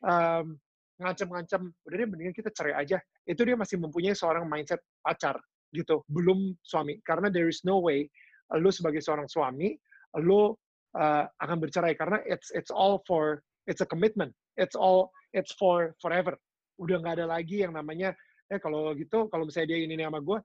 um, 0.02 0.58
ngancam-ngancam, 0.98 1.70
udah 1.86 1.96
deh 2.02 2.10
mendingan 2.10 2.34
kita 2.34 2.50
cerai 2.50 2.74
aja. 2.74 2.98
Itu 3.30 3.46
dia 3.46 3.54
masih 3.54 3.78
mempunyai 3.78 4.18
seorang 4.18 4.50
mindset 4.50 4.82
pacar 5.06 5.38
gitu, 5.70 6.02
belum 6.10 6.58
suami. 6.66 6.98
Karena 7.06 7.30
there 7.30 7.46
is 7.46 7.62
no 7.62 7.78
way 7.86 8.10
lo 8.58 8.74
sebagai 8.74 9.06
seorang 9.06 9.30
suami, 9.30 9.78
lo 10.26 10.58
uh, 10.96 11.28
akan 11.44 11.58
bercerai 11.60 11.94
karena 12.00 12.24
it's 12.26 12.50
it's 12.56 12.72
all 12.72 13.04
for 13.06 13.44
it's 13.68 13.84
a 13.84 13.88
commitment. 13.88 14.32
It's 14.56 14.74
all 14.74 15.12
it's 15.36 15.52
for 15.60 15.94
forever. 16.00 16.40
Udah 16.80 17.04
nggak 17.04 17.22
ada 17.22 17.28
lagi 17.28 17.62
yang 17.68 17.76
namanya 17.76 18.16
eh 18.48 18.62
kalau 18.62 18.94
gitu 18.96 19.28
kalau 19.28 19.44
misalnya 19.50 19.76
dia 19.76 19.80
ini 19.84 20.00
sama 20.00 20.22
gue 20.24 20.38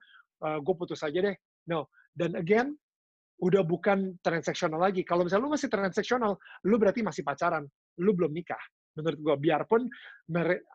uh, 0.43 0.57
gue 0.59 0.73
putus 0.75 1.01
aja 1.01 1.19
deh. 1.23 1.35
No. 1.71 1.87
Dan 2.11 2.35
again 2.35 2.75
udah 3.41 3.63
bukan 3.63 4.19
transaksional 4.21 4.77
lagi. 4.77 5.01
Kalau 5.07 5.25
misalnya 5.25 5.47
lu 5.47 5.53
masih 5.55 5.69
transaksional 5.71 6.35
lu 6.67 6.75
berarti 6.75 7.01
masih 7.01 7.23
pacaran. 7.23 7.63
Lu 8.03 8.11
belum 8.11 8.35
nikah 8.35 8.59
menurut 8.91 9.19
gue 9.23 9.35
biarpun 9.47 9.87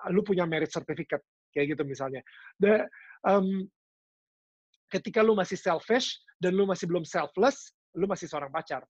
lu 0.08 0.20
punya 0.24 0.48
merit 0.48 0.72
certificate 0.72 1.20
kayak 1.52 1.76
gitu 1.76 1.82
misalnya. 1.84 2.24
The 2.56 2.88
um, 3.28 3.68
ketika 4.88 5.20
lu 5.20 5.36
masih 5.36 5.58
selfish 5.58 6.16
dan 6.40 6.56
lu 6.56 6.64
masih 6.64 6.88
belum 6.88 7.04
selfless 7.04 7.74
lu 7.96 8.04
masih 8.04 8.28
seorang 8.28 8.52
pacar 8.52 8.84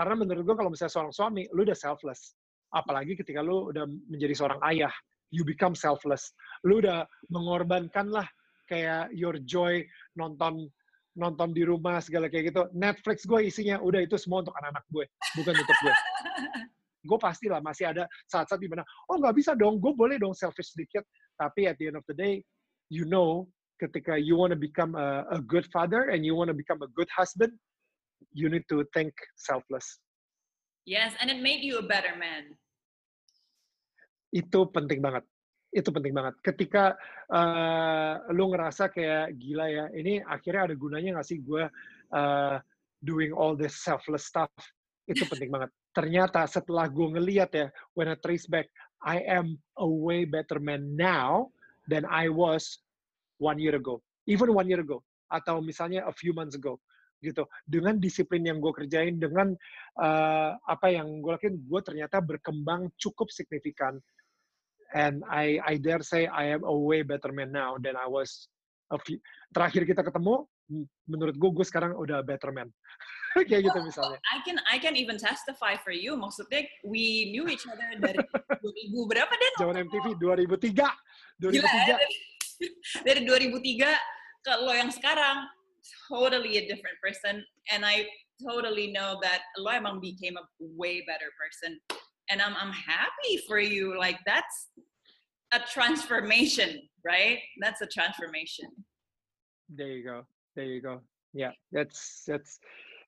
karena 0.00 0.16
menurut 0.16 0.48
gue 0.48 0.56
kalau 0.56 0.72
misalnya 0.72 0.96
seorang 0.96 1.12
suami 1.12 1.44
lu 1.52 1.60
udah 1.68 1.76
selfless. 1.76 2.32
Apalagi 2.72 3.20
ketika 3.20 3.44
lu 3.44 3.68
udah 3.68 3.84
menjadi 4.08 4.32
seorang 4.32 4.56
ayah 4.72 4.88
you 5.28 5.44
become 5.44 5.76
selfless. 5.76 6.32
Lu 6.64 6.80
udah 6.80 7.04
mengorbankan 7.28 8.08
lah 8.08 8.24
kayak 8.64 9.12
your 9.12 9.36
joy 9.44 9.84
nonton 10.16 10.72
nonton 11.20 11.52
di 11.52 11.68
rumah 11.68 12.00
segala 12.00 12.32
kayak 12.32 12.48
gitu. 12.48 12.64
Netflix 12.72 13.28
gue 13.28 13.44
isinya 13.44 13.76
udah 13.84 14.00
itu 14.00 14.16
semua 14.16 14.40
untuk 14.40 14.56
anak-anak 14.56 14.88
gue 14.88 15.04
bukan 15.36 15.52
untuk 15.52 15.78
gue 15.84 15.94
gue 17.12 17.18
pastilah 17.20 17.60
masih 17.60 17.92
ada 17.92 18.08
saat-saat 18.24 18.60
di 18.60 18.72
mana 18.72 18.80
oh 19.12 19.20
nggak 19.20 19.36
bisa 19.36 19.52
dong 19.52 19.76
gue 19.84 19.92
boleh 19.92 20.16
dong 20.16 20.32
selfish 20.32 20.72
sedikit. 20.72 21.04
Tapi 21.36 21.68
at 21.68 21.76
the 21.76 21.92
end 21.92 22.00
of 22.00 22.08
the 22.08 22.16
day 22.16 22.40
you 22.88 23.04
know 23.04 23.44
ketika 23.76 24.16
you 24.16 24.32
want 24.32 24.48
to 24.48 24.56
become 24.56 24.96
a, 24.96 25.28
a 25.28 25.44
good 25.44 25.68
father 25.68 26.08
and 26.08 26.24
you 26.24 26.32
want 26.32 26.48
to 26.48 26.56
become 26.56 26.80
a 26.80 26.88
good 26.96 27.08
husband 27.12 27.52
you 28.32 28.48
need 28.48 28.64
to 28.68 28.84
think 28.92 29.12
selfless 29.36 30.00
Yes, 30.88 31.12
and 31.20 31.28
it 31.28 31.38
made 31.38 31.60
you 31.60 31.78
a 31.78 31.86
better 31.86 32.16
man. 32.16 32.56
Itu 34.32 34.70
penting 34.72 35.04
banget. 35.04 35.22
Itu 35.70 35.92
penting 35.92 36.10
banget. 36.10 36.34
Ketika 36.42 36.98
uh, 37.30 38.26
lu 38.32 38.50
ngerasa 38.50 38.90
kayak 38.90 39.36
gila 39.38 39.66
ya, 39.70 39.84
ini 39.94 40.18
akhirnya 40.24 40.70
ada 40.70 40.74
gunanya 40.74 41.20
nggak 41.20 41.28
sih 41.28 41.38
gue 41.44 41.68
uh, 42.10 42.56
doing 43.04 43.30
all 43.30 43.54
this 43.54 43.78
selfless 43.78 44.26
stuff? 44.26 44.50
Itu 45.04 45.26
penting 45.30 45.52
banget. 45.52 45.70
Ternyata 45.94 46.46
setelah 46.50 46.90
gue 46.90 47.06
ngeliat 47.06 47.50
ya, 47.54 47.66
when 47.94 48.10
I 48.10 48.18
trace 48.18 48.50
back, 48.50 48.70
I 49.06 49.22
am 49.26 49.62
a 49.78 49.86
way 49.86 50.24
better 50.24 50.58
man 50.58 50.98
now 50.98 51.54
than 51.86 52.02
I 52.08 52.30
was 52.30 52.82
one 53.38 53.62
year 53.62 53.78
ago. 53.78 54.02
Even 54.26 54.54
one 54.54 54.66
year 54.66 54.82
ago. 54.82 55.06
Atau 55.30 55.62
misalnya 55.62 56.02
a 56.10 56.14
few 56.14 56.34
months 56.34 56.58
ago 56.58 56.82
gitu. 57.20 57.44
Dengan 57.64 57.96
disiplin 58.00 58.42
yang 58.44 58.58
gue 58.58 58.72
kerjain 58.72 59.16
dengan 59.20 59.52
uh, 60.00 60.50
apa 60.64 60.92
yang 60.92 61.20
gue 61.20 61.32
lakuin 61.32 61.56
gue 61.60 61.80
ternyata 61.84 62.18
berkembang 62.20 62.90
cukup 62.96 63.28
signifikan. 63.32 64.00
And 64.90 65.22
I 65.30 65.62
I 65.62 65.78
dare 65.78 66.02
say 66.02 66.26
I 66.26 66.50
am 66.50 66.66
a 66.66 66.74
way 66.74 67.06
better 67.06 67.30
man 67.30 67.54
now 67.54 67.78
than 67.78 67.94
I 67.94 68.10
was 68.10 68.50
a 68.90 68.98
few, 68.98 69.22
terakhir 69.54 69.86
kita 69.86 70.02
ketemu 70.02 70.50
menurut 71.06 71.38
gue 71.38 71.50
gue 71.54 71.66
sekarang 71.66 71.94
udah 71.94 72.26
better 72.26 72.50
man. 72.50 72.66
Kayak 73.48 73.70
gitu 73.70 73.78
misalnya. 73.86 74.18
I 74.34 74.42
can 74.42 74.58
I 74.66 74.82
can 74.82 74.98
even 74.98 75.14
testify 75.14 75.78
for 75.78 75.94
you. 75.94 76.18
Maksudnya 76.18 76.66
we 76.82 77.30
knew 77.30 77.46
each 77.46 77.62
other 77.70 77.86
dari 78.02 78.18
2000 78.60 79.10
berapa 79.10 79.30
deh 79.30 79.50
zaman 79.62 79.76
MTV 79.86 80.06
2003 80.18 80.74
2003 81.38 81.54
Gila, 81.54 81.70
ya? 81.86 81.96
dari 83.06 83.20
2003 83.28 84.44
ke 84.44 84.52
lo 84.64 84.72
yang 84.72 84.90
sekarang 84.90 85.46
totally 86.08 86.58
a 86.58 86.66
different 86.66 86.98
person 87.02 87.44
and 87.70 87.84
i 87.84 88.06
totally 88.40 88.90
know 88.92 89.18
that 89.20 89.42
lo 89.58 89.70
emang 89.70 90.00
became 90.00 90.36
a 90.36 90.46
way 90.60 91.04
better 91.06 91.30
person. 91.36 91.78
And 92.30 92.40
i'm 92.40 92.54
i'm 92.56 92.72
happy 92.72 93.42
for 93.46 93.58
you 93.58 93.98
like 93.98 94.18
that's 94.24 94.70
a 95.52 95.60
transformation 95.60 96.88
right? 97.04 97.38
That's 97.60 97.80
a 97.80 97.86
transformation. 97.86 98.66
There 99.68 99.88
you 99.88 100.04
go. 100.04 100.26
There 100.56 100.64
you 100.64 100.80
go. 100.80 101.00
Yeah 101.32 101.52
that's 101.72 102.24
that's 102.26 102.58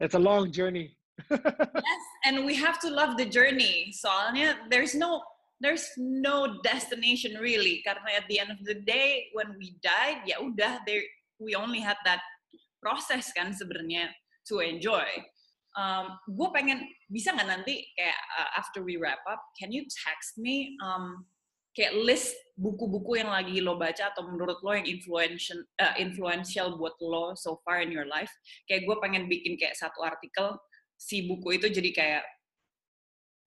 it's 0.01 0.15
a 0.15 0.19
long 0.19 0.53
journey. 0.53 0.97
Yes 1.31 2.05
and 2.25 2.47
we 2.47 2.55
have 2.57 2.81
to 2.81 2.89
love 2.89 3.17
the 3.19 3.27
journey 3.27 3.93
soalnya 3.93 4.57
there's 4.71 4.95
no 4.95 5.21
there's 5.61 5.87
no 5.99 6.59
destination 6.65 7.37
really 7.37 7.85
karena 7.87 8.17
at 8.17 8.25
the 8.33 8.41
end 8.41 8.51
of 8.51 8.59
the 8.65 8.81
day 8.89 9.29
when 9.37 9.53
we 9.61 9.77
died 9.85 10.25
ya 10.25 10.41
udah 10.41 10.81
there 10.89 11.05
we 11.39 11.53
only 11.55 11.85
had 11.85 12.01
that 12.09 12.25
proses 12.83 13.31
kan 13.31 13.55
sebenarnya 13.55 14.11
to 14.43 14.59
enjoy. 14.59 15.07
Um, 15.73 16.19
gue 16.29 16.49
pengen 16.53 16.85
bisa 17.09 17.33
nggak 17.33 17.49
nanti 17.49 17.87
kayak 17.97 18.21
uh, 18.37 18.51
after 18.61 18.85
we 18.85 19.01
wrap 19.01 19.23
up, 19.25 19.41
can 19.57 19.73
you 19.73 19.87
text 19.89 20.37
me 20.37 20.77
um, 20.85 21.25
kayak 21.73 21.97
list 21.97 22.37
buku-buku 22.61 23.25
yang 23.25 23.33
lagi 23.33 23.65
lo 23.65 23.81
baca 23.81 24.13
atau 24.13 24.29
menurut 24.29 24.61
lo 24.61 24.77
yang 24.77 24.85
influential 24.85 25.65
uh, 25.81 25.97
influential 25.97 26.77
buat 26.77 26.93
lo 27.01 27.33
so 27.33 27.63
far 27.65 27.81
in 27.81 27.89
your 27.89 28.05
life. 28.05 28.31
Kayak 28.69 28.85
gue 28.85 28.97
pengen 29.01 29.25
bikin 29.31 29.57
kayak 29.57 29.79
satu 29.79 30.05
artikel 30.05 30.61
si 31.01 31.25
buku 31.25 31.57
itu 31.57 31.73
jadi 31.73 31.91
kayak 31.95 32.25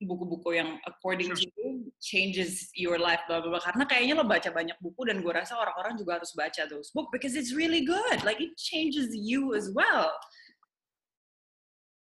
buku-buku 0.03 0.59
yang 0.59 0.75
according 0.83 1.31
to 1.31 1.47
you 1.55 1.87
changes 2.03 2.67
your 2.75 2.99
life 2.99 3.23
bla 3.31 3.39
bla 3.39 3.63
karena 3.63 3.87
kayaknya 3.87 4.13
lo 4.19 4.27
baca 4.27 4.51
banyak 4.51 4.75
buku 4.83 5.07
dan 5.07 5.23
gue 5.23 5.31
rasa 5.31 5.55
orang-orang 5.55 5.95
juga 5.95 6.19
harus 6.19 6.35
baca 6.35 6.67
those 6.67 6.91
book 6.91 7.07
because 7.15 7.33
it's 7.39 7.55
really 7.55 7.87
good. 7.87 8.19
Like 8.27 8.43
it 8.43 8.59
changes 8.59 9.15
you 9.15 9.55
as 9.55 9.71
well. 9.71 10.11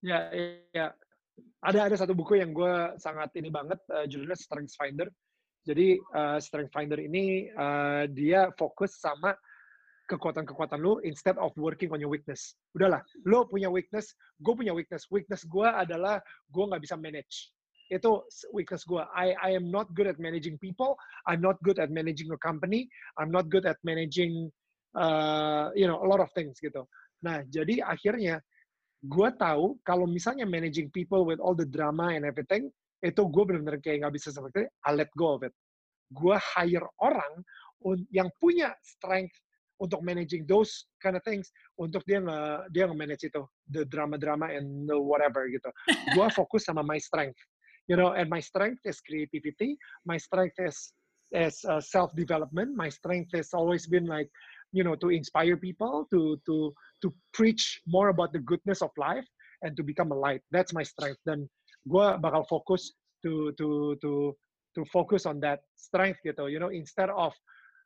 Ya 0.03 0.27
ya. 0.75 0.91
Ada 1.65 1.89
ada 1.89 1.95
satu 1.97 2.13
buku 2.13 2.37
yang 2.37 2.53
gue 2.53 2.99
sangat 3.01 3.33
ini 3.39 3.49
banget 3.49 3.79
uh, 3.89 4.05
judulnya 4.05 4.37
Strength 4.37 4.75
Finder. 4.77 5.07
Jadi 5.65 5.97
uh, 6.13 6.37
Strength 6.37 6.71
Finder 6.75 6.99
ini 7.01 7.49
uh, 7.55 8.05
dia 8.11 8.53
fokus 8.53 9.01
sama 9.01 9.33
kekuatan-kekuatan 10.05 10.77
lo 10.77 11.01
instead 11.01 11.33
of 11.41 11.49
working 11.57 11.89
on 11.89 11.97
your 11.97 12.13
weakness. 12.13 12.53
Udahlah, 12.77 13.01
lo 13.25 13.49
punya 13.49 13.65
weakness, 13.65 14.13
gue 14.37 14.53
punya 14.53 14.69
weakness. 14.69 15.09
Weakness 15.09 15.41
gue 15.49 15.65
adalah 15.65 16.21
gue 16.53 16.63
nggak 16.69 16.83
bisa 16.85 16.93
manage 16.93 17.54
itu 17.93 18.11
weakness 18.49 18.81
gue. 18.85 19.01
I 19.13 19.37
I 19.37 19.49
am 19.53 19.69
not 19.69 19.93
good 19.93 20.09
at 20.09 20.17
managing 20.17 20.57
people. 20.57 20.97
I'm 21.29 21.41
not 21.41 21.61
good 21.61 21.77
at 21.77 21.93
managing 21.93 22.33
a 22.33 22.39
company. 22.41 22.89
I'm 23.21 23.29
not 23.29 23.49
good 23.53 23.65
at 23.69 23.77
managing 23.85 24.49
uh, 24.97 25.69
you 25.77 25.85
know 25.85 26.01
a 26.01 26.07
lot 26.07 26.21
of 26.21 26.33
things 26.33 26.57
gitu. 26.57 26.85
Nah 27.21 27.45
jadi 27.45 27.85
akhirnya 27.85 28.41
gue 29.05 29.29
tahu 29.37 29.77
kalau 29.85 30.09
misalnya 30.09 30.49
managing 30.49 30.89
people 30.89 31.29
with 31.29 31.37
all 31.37 31.53
the 31.53 31.67
drama 31.67 32.17
and 32.17 32.25
everything 32.25 32.73
itu 33.05 33.21
gue 33.21 33.43
benar-benar 33.45 33.77
kayak 33.85 34.01
nggak 34.01 34.15
bisa 34.17 34.33
seperti 34.33 34.65
I 34.85 34.91
let 34.97 35.11
go 35.13 35.37
of 35.37 35.45
it. 35.45 35.53
Gue 36.09 36.37
hire 36.37 36.89
orang 37.01 37.45
yang 38.09 38.33
punya 38.41 38.73
strength 38.81 39.37
untuk 39.77 39.99
managing 40.01 40.47
those 40.47 40.87
kind 41.03 41.19
of 41.19 41.23
things 41.27 41.51
untuk 41.75 42.01
dia 42.07 42.23
nge 42.23 42.39
dia 42.71 42.87
nge-manage 42.87 43.27
itu 43.27 43.43
the 43.67 43.83
drama-drama 43.91 44.47
and 44.55 44.87
the 44.87 44.95
whatever 44.95 45.45
gitu. 45.51 45.67
gue 46.15 46.27
fokus 46.31 46.63
sama 46.63 46.79
my 46.81 46.95
strength 46.95 47.35
you 47.87 47.95
know 47.95 48.13
and 48.13 48.29
my 48.29 48.39
strength 48.39 48.81
is 48.85 49.01
creativity. 49.01 49.77
My 50.05 50.17
strength 50.17 50.57
is 50.59 50.93
is 51.33 51.65
uh, 51.65 51.81
self 51.81 52.13
development 52.15 52.77
my 52.77 52.89
strength 52.89 53.33
has 53.33 53.49
always 53.53 53.87
been 53.89 54.05
like 54.05 54.29
you 54.71 54.83
know 54.83 54.95
to 54.95 55.09
inspire 55.09 55.57
people 55.57 56.07
to 56.13 56.37
to 56.45 56.73
to 57.01 57.13
preach 57.33 57.81
more 57.87 58.09
about 58.09 58.31
the 58.33 58.39
goodness 58.39 58.81
of 58.81 58.91
life 58.97 59.25
and 59.63 59.75
to 59.77 59.83
become 59.83 60.11
a 60.11 60.17
light. 60.17 60.41
That's 60.51 60.73
my 60.73 60.83
strength. 60.83 61.19
Dan 61.25 61.49
gue 61.85 62.07
bakal 62.21 62.45
fokus 62.49 62.93
to 63.25 63.53
to 63.57 63.97
to 64.01 64.33
to 64.75 64.81
focus 64.91 65.25
on 65.25 65.39
that 65.39 65.63
strength 65.79 66.19
gitu 66.25 66.51
you 66.51 66.59
know 66.59 66.69
instead 66.73 67.09
of 67.09 67.33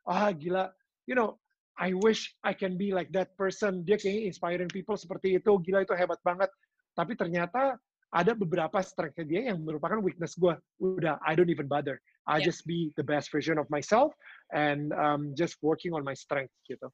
ah 0.08 0.32
gila. 0.34 0.72
You 1.08 1.16
know 1.16 1.40
I 1.80 1.96
wish 1.96 2.36
I 2.44 2.52
can 2.52 2.76
be 2.76 2.92
like 2.92 3.08
that 3.16 3.32
person. 3.40 3.86
Dia 3.88 3.96
kayaknya 3.96 4.28
inspiring 4.28 4.68
people 4.68 5.00
seperti 5.00 5.40
itu. 5.40 5.56
Gila 5.64 5.88
itu 5.88 5.96
hebat 5.96 6.20
banget. 6.20 6.52
Tapi 6.92 7.16
ternyata 7.16 7.80
ada 8.10 8.34
beberapa 8.34 8.82
strength 8.82 9.18
dia 9.22 9.54
yang 9.54 9.62
merupakan 9.62 10.02
weakness 10.02 10.34
gue. 10.34 10.54
Udah, 10.82 11.18
I 11.22 11.38
don't 11.38 11.50
even 11.50 11.70
bother. 11.70 12.02
I 12.26 12.38
yeah. 12.38 12.46
just 12.50 12.66
be 12.66 12.90
the 12.98 13.06
best 13.06 13.30
version 13.30 13.56
of 13.56 13.70
myself 13.70 14.12
and 14.50 14.90
um, 14.94 15.32
just 15.38 15.58
working 15.62 15.94
on 15.94 16.02
my 16.02 16.14
strength 16.14 16.52
gitu. 16.66 16.90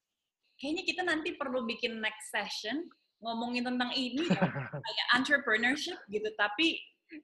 Kayaknya 0.56 0.82
kita 0.88 1.02
nanti 1.04 1.36
perlu 1.36 1.64
bikin 1.68 2.00
next 2.00 2.32
session 2.32 2.88
ngomongin 3.20 3.64
tentang 3.64 3.92
ini 3.96 4.28
ya, 4.28 4.44
kayak 4.84 5.06
entrepreneurship 5.16 6.00
gitu. 6.12 6.28
Tapi 6.36 6.80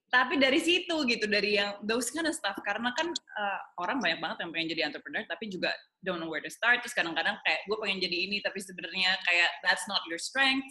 tapi 0.09 0.39
dari 0.39 0.63
situ 0.63 0.95
gitu 1.11 1.27
dari 1.27 1.59
yang 1.59 1.75
those 1.83 2.07
kind 2.15 2.31
of 2.31 2.35
stuff 2.37 2.55
karena 2.63 2.95
kan 2.95 3.11
uh, 3.11 3.61
orang 3.83 3.99
banyak 3.99 4.23
banget 4.23 4.39
yang 4.47 4.51
pengen 4.55 4.69
jadi 4.71 4.83
entrepreneur 4.87 5.27
tapi 5.27 5.51
juga 5.51 5.75
don't 6.07 6.23
know 6.23 6.31
where 6.31 6.43
to 6.43 6.53
start 6.53 6.79
terus 6.79 6.95
kadang-kadang 6.95 7.35
kayak 7.43 7.61
gue 7.67 7.77
pengen 7.83 7.99
jadi 7.99 8.17
ini 8.31 8.39
tapi 8.47 8.63
sebenarnya 8.63 9.19
kayak 9.27 9.51
that's 9.67 9.83
not 9.91 9.99
your 10.07 10.23
strength 10.23 10.65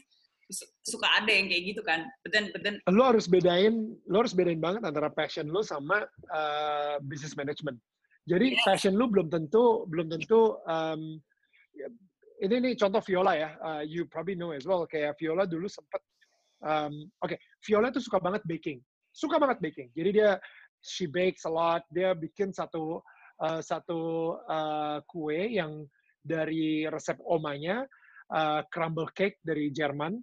suka 0.84 1.08
ada 1.18 1.32
yang 1.32 1.48
kayak 1.48 1.64
gitu 1.76 1.82
kan. 1.82 2.06
But 2.22 2.32
then, 2.36 2.46
but 2.52 2.62
then, 2.62 2.78
lo 2.92 3.10
harus 3.10 3.26
bedain, 3.26 3.96
lo 4.06 4.22
harus 4.22 4.36
bedain 4.36 4.60
banget 4.60 4.84
antara 4.84 5.10
passion 5.10 5.48
lo 5.50 5.64
sama 5.64 6.06
uh, 6.30 6.96
business 7.08 7.34
management. 7.40 7.80
Jadi 8.30 8.54
yes. 8.54 8.64
passion 8.68 8.94
lo 9.00 9.10
belum 9.10 9.32
tentu, 9.32 9.88
belum 9.90 10.12
tentu. 10.12 10.60
Um, 10.70 11.18
ini 12.42 12.56
nih 12.58 12.74
contoh 12.78 13.02
Viola 13.02 13.34
ya. 13.38 13.50
Uh, 13.62 13.82
you 13.86 14.06
probably 14.06 14.38
know 14.38 14.54
as 14.54 14.68
well. 14.68 14.86
Kayak 14.86 15.18
Viola 15.18 15.50
dulu 15.50 15.66
sempet, 15.66 16.02
um, 16.62 17.10
oke, 17.22 17.34
okay, 17.34 17.38
Viola 17.66 17.90
tuh 17.90 18.04
suka 18.04 18.22
banget 18.22 18.46
baking, 18.46 18.82
suka 19.14 19.42
banget 19.42 19.58
baking. 19.62 19.90
Jadi 19.94 20.10
dia 20.22 20.38
she 20.82 21.06
bakes 21.10 21.46
a 21.46 21.52
lot. 21.52 21.86
Dia 21.94 22.14
bikin 22.18 22.54
satu 22.54 23.02
uh, 23.42 23.62
satu 23.62 24.36
uh, 24.46 25.02
kue 25.06 25.54
yang 25.54 25.86
dari 26.22 26.86
resep 26.86 27.18
omanya, 27.26 27.86
uh, 28.34 28.62
crumble 28.70 29.10
cake 29.14 29.42
dari 29.42 29.74
Jerman 29.74 30.22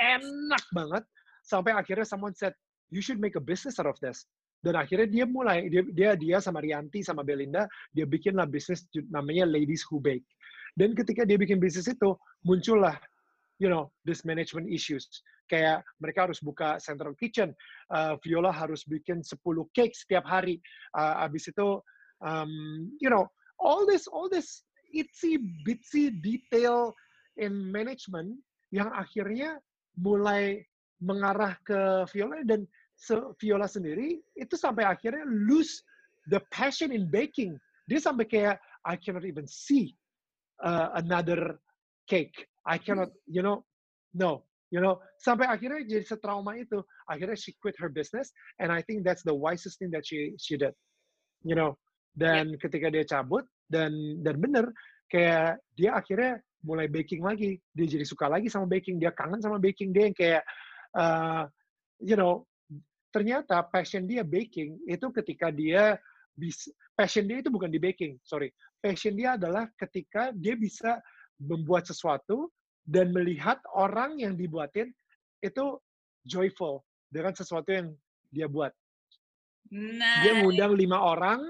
enak 0.00 0.64
banget 0.72 1.04
sampai 1.46 1.72
akhirnya 1.72 2.06
someone 2.06 2.34
said 2.34 2.52
you 2.90 3.02
should 3.02 3.18
make 3.18 3.34
a 3.34 3.42
business 3.42 3.78
out 3.78 3.88
of 3.88 3.98
this. 4.02 4.26
Dan 4.64 4.74
akhirnya 4.74 5.06
dia 5.06 5.24
mulai 5.28 5.68
dia 5.70 5.82
dia, 5.94 6.10
dia 6.18 6.36
sama 6.42 6.58
Rianti 6.58 7.04
sama 7.04 7.22
Belinda 7.22 7.68
dia 7.94 8.08
bikinlah 8.08 8.48
bisnis 8.48 8.88
namanya 9.12 9.46
Ladies 9.46 9.86
Who 9.86 10.02
Bake. 10.02 10.26
Dan 10.74 10.92
ketika 10.96 11.22
dia 11.22 11.38
bikin 11.38 11.62
bisnis 11.62 11.86
itu 11.86 12.16
muncullah 12.42 12.96
you 13.62 13.70
know 13.70 13.92
this 14.02 14.26
management 14.26 14.66
issues. 14.68 15.06
Kayak 15.46 15.86
mereka 16.02 16.26
harus 16.26 16.42
buka 16.42 16.82
central 16.82 17.14
kitchen 17.14 17.54
uh, 17.94 18.18
Viola 18.26 18.50
harus 18.50 18.82
bikin 18.82 19.22
10 19.22 19.38
cake 19.70 19.94
setiap 19.94 20.26
hari. 20.26 20.58
Uh, 20.98 21.22
abis 21.22 21.46
itu 21.46 21.78
um, 22.24 22.50
you 22.98 23.06
know 23.06 23.30
all 23.62 23.86
this 23.86 24.10
all 24.10 24.26
this 24.26 24.66
itsy 24.90 25.38
bitsy 25.62 26.10
detail 26.10 26.90
in 27.38 27.52
management 27.70 28.34
yang 28.74 28.90
akhirnya 28.90 29.62
mulai 29.96 30.60
mengarah 31.00 31.56
ke 31.64 32.08
Viola 32.12 32.40
dan 32.44 32.64
Viola 33.36 33.68
sendiri 33.68 34.16
itu 34.32 34.54
sampai 34.56 34.88
akhirnya 34.88 35.24
lose 35.28 35.84
the 36.32 36.40
passion 36.48 36.92
in 36.92 37.08
baking. 37.12 37.56
Dia 37.86 38.00
sampai 38.00 38.24
kayak 38.24 38.56
I 38.88 38.96
cannot 38.96 39.28
even 39.28 39.44
see 39.44 39.92
uh, 40.64 40.96
another 40.96 41.60
cake. 42.08 42.34
I 42.66 42.78
cannot, 42.78 43.12
you 43.28 43.42
know, 43.42 43.62
no, 44.14 44.46
you 44.72 44.82
know, 44.82 44.98
sampai 45.22 45.46
akhirnya 45.46 45.86
jadi 45.86 46.06
setrauma 46.06 46.58
itu. 46.58 46.82
Akhirnya 47.06 47.38
she 47.38 47.54
quit 47.62 47.78
her 47.78 47.90
business, 47.90 48.32
and 48.58 48.74
I 48.74 48.82
think 48.82 49.06
that's 49.06 49.22
the 49.22 49.34
wisest 49.34 49.78
thing 49.78 49.94
that 49.94 50.02
she 50.02 50.34
she 50.40 50.58
did, 50.58 50.74
you 51.46 51.54
know. 51.54 51.78
Dan 52.16 52.56
yeah. 52.56 52.58
ketika 52.58 52.86
dia 52.90 53.04
cabut 53.04 53.44
dan 53.68 53.92
dan 54.24 54.40
bener 54.40 54.72
kayak 55.12 55.60
dia 55.76 55.94
akhirnya 55.94 56.40
mulai 56.66 56.90
baking 56.90 57.22
lagi. 57.22 57.62
Dia 57.70 57.86
jadi 57.86 58.02
suka 58.02 58.26
lagi 58.26 58.50
sama 58.50 58.66
baking. 58.66 58.98
Dia 58.98 59.14
kangen 59.14 59.38
sama 59.38 59.62
baking. 59.62 59.94
Dia 59.94 60.10
yang 60.10 60.16
kayak 60.16 60.42
uh, 60.98 61.46
you 62.02 62.18
know 62.18 62.42
ternyata 63.14 63.62
passion 63.70 64.04
dia 64.04 64.26
baking 64.26 64.76
itu 64.84 65.06
ketika 65.14 65.48
dia 65.54 65.96
bisa 66.36 66.68
passion 66.92 67.24
dia 67.24 67.40
itu 67.40 67.48
bukan 67.48 67.70
di 67.70 67.78
baking 67.78 68.18
sorry. 68.26 68.50
Passion 68.82 69.14
dia 69.14 69.38
adalah 69.38 69.70
ketika 69.78 70.34
dia 70.34 70.58
bisa 70.58 70.98
membuat 71.38 71.86
sesuatu 71.86 72.50
dan 72.82 73.14
melihat 73.14 73.62
orang 73.72 74.18
yang 74.18 74.34
dibuatin 74.34 74.90
itu 75.38 75.78
joyful 76.26 76.82
dengan 77.06 77.32
sesuatu 77.32 77.70
yang 77.70 77.94
dia 78.34 78.50
buat. 78.50 78.74
Nah. 79.66 80.22
dia 80.22 80.38
ngundang 80.38 80.78
lima 80.78 81.02
orang 81.02 81.42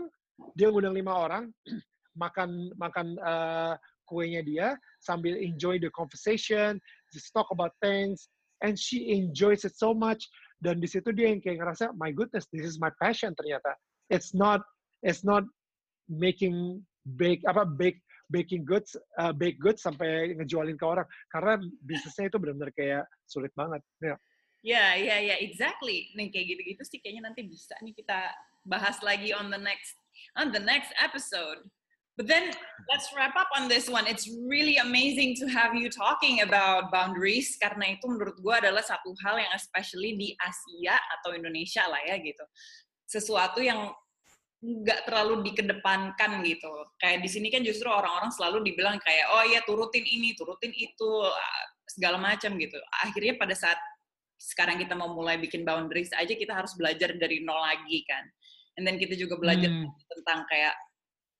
dia 0.56 0.72
ngundang 0.72 0.96
lima 0.96 1.12
orang 1.12 1.44
makan 2.22 2.72
makan 2.80 3.06
uh, 3.20 3.76
kuenya 4.06 4.42
dia 4.42 4.78
sambil 5.02 5.36
enjoy 5.36 5.78
the 5.78 5.90
conversation, 5.92 6.78
just 7.12 7.30
talk 7.34 7.46
about 7.52 7.74
things, 7.82 8.30
and 8.62 8.78
she 8.78 9.12
enjoys 9.12 9.66
it 9.66 9.74
so 9.76 9.92
much. 9.92 10.24
Dan 10.62 10.80
di 10.80 10.88
situ 10.88 11.12
dia 11.12 11.28
yang 11.28 11.42
kayak 11.44 11.60
ngerasa, 11.60 11.92
my 12.00 12.08
goodness, 12.08 12.48
this 12.48 12.64
is 12.64 12.80
my 12.80 12.88
passion 12.98 13.36
ternyata. 13.36 13.76
It's 14.08 14.32
not, 14.32 14.64
it's 15.04 15.20
not 15.26 15.44
making 16.08 16.80
bake 17.18 17.42
apa 17.46 17.66
bake 17.66 18.00
baking 18.30 18.66
goods, 18.66 18.98
uh, 19.22 19.30
bake 19.30 19.58
goods 19.62 19.86
sampai 19.86 20.34
ngejualin 20.34 20.74
ke 20.74 20.86
orang 20.86 21.06
karena 21.30 21.62
bisnisnya 21.86 22.26
itu 22.26 22.38
benar-benar 22.42 22.72
kayak 22.74 23.04
sulit 23.30 23.54
banget. 23.54 23.82
Ya, 24.02 24.06
yeah. 24.06 24.18
ya, 24.66 24.82
yeah, 24.82 24.98
ya, 24.98 25.16
yeah, 25.34 25.38
exactly. 25.38 26.10
Nih 26.18 26.34
kayak 26.34 26.56
gitu-gitu 26.56 26.82
sih 26.82 26.98
kayaknya 26.98 27.30
nanti 27.30 27.46
bisa 27.46 27.78
nih 27.84 27.94
kita 27.94 28.34
bahas 28.66 28.98
lagi 29.04 29.30
on 29.30 29.46
the 29.52 29.60
next 29.60 29.94
on 30.34 30.50
the 30.50 30.62
next 30.62 30.90
episode. 30.98 31.62
But 32.16 32.32
then 32.32 32.48
let's 32.88 33.12
wrap 33.12 33.36
up 33.36 33.52
on 33.52 33.68
this 33.68 33.92
one. 33.92 34.08
It's 34.08 34.24
really 34.48 34.80
amazing 34.80 35.36
to 35.36 35.52
have 35.52 35.76
you 35.76 35.92
talking 35.92 36.40
about 36.40 36.88
boundaries 36.88 37.60
karena 37.60 37.92
itu 37.92 38.08
menurut 38.08 38.40
gue 38.40 38.54
adalah 38.56 38.80
satu 38.80 39.12
hal 39.20 39.36
yang 39.36 39.52
especially 39.52 40.16
di 40.16 40.32
Asia 40.40 40.96
atau 41.20 41.36
Indonesia 41.36 41.84
lah 41.84 42.00
ya 42.08 42.16
gitu. 42.24 42.40
Sesuatu 43.04 43.60
yang 43.60 43.92
nggak 44.64 45.04
terlalu 45.04 45.52
dikedepankan 45.52 46.40
gitu. 46.40 46.72
Kayak 46.96 47.20
di 47.20 47.28
sini 47.28 47.52
kan 47.52 47.60
justru 47.60 47.84
orang-orang 47.92 48.32
selalu 48.32 48.64
dibilang 48.64 48.96
kayak 48.96 49.36
oh 49.36 49.44
ya 49.44 49.60
turutin 49.68 50.08
ini, 50.08 50.32
turutin 50.32 50.72
itu 50.72 51.10
segala 51.84 52.16
macam 52.16 52.56
gitu. 52.56 52.80
Akhirnya 53.04 53.36
pada 53.36 53.52
saat 53.52 53.76
sekarang 54.40 54.80
kita 54.80 54.96
mau 54.96 55.12
mulai 55.12 55.36
bikin 55.36 55.68
boundaries 55.68 56.12
aja 56.16 56.32
kita 56.32 56.52
harus 56.52 56.72
belajar 56.80 57.12
dari 57.20 57.44
nol 57.44 57.60
lagi 57.60 58.08
kan. 58.08 58.24
And 58.80 58.88
then 58.88 58.96
kita 58.96 59.20
juga 59.20 59.36
belajar 59.36 59.68
hmm. 59.68 59.88
tentang 60.16 60.48
kayak 60.48 60.72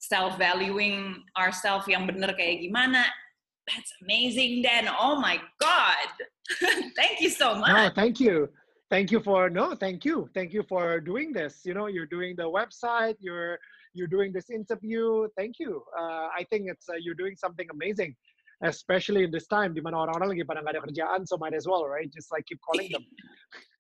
self 0.07 0.39
valuing 0.39 1.23
ourselves 1.35 1.87
yang 1.91 2.07
bener 2.07 2.31
kayak 2.35 2.63
gimana? 2.63 3.05
That's 3.67 3.91
amazing 4.03 4.63
Dan. 4.63 4.87
Oh 4.87 5.19
my 5.19 5.43
god. 5.59 6.11
Thank 6.99 7.19
you 7.19 7.31
so 7.31 7.59
much. 7.59 7.75
no 7.75 7.91
thank 7.91 8.23
you. 8.23 8.47
Thank 8.87 9.11
you 9.11 9.19
for 9.19 9.51
no 9.51 9.75
thank 9.75 10.07
you. 10.07 10.31
Thank 10.31 10.55
you 10.55 10.63
for 10.63 11.03
doing 11.03 11.35
this. 11.35 11.67
You 11.67 11.75
know 11.75 11.91
you're 11.91 12.07
doing 12.07 12.39
the 12.39 12.47
website 12.47 13.19
you're 13.19 13.59
you're 13.99 14.07
doing 14.07 14.31
this 14.31 14.51
interview. 14.51 15.27
Thank 15.35 15.59
you. 15.59 15.83
Uh, 15.99 16.31
i 16.31 16.47
think 16.47 16.71
it's 16.71 16.87
uh, 16.87 16.95
you're 17.03 17.19
doing 17.19 17.35
something 17.35 17.67
amazing 17.75 18.15
especially 18.63 19.27
in 19.27 19.35
this 19.35 19.51
time. 19.51 19.75
Di 19.75 19.83
mana 19.83 20.07
orang-orang 20.07 20.39
lagi 20.39 20.47
pada 20.47 20.63
nggak 20.63 20.79
ada 20.79 20.83
kerjaan 20.87 21.21
so 21.27 21.35
might 21.37 21.53
as 21.53 21.67
well 21.67 21.83
right? 21.91 22.07
Just 22.15 22.31
like 22.31 22.47
keep 22.47 22.63
calling 22.63 22.89
them 22.95 23.03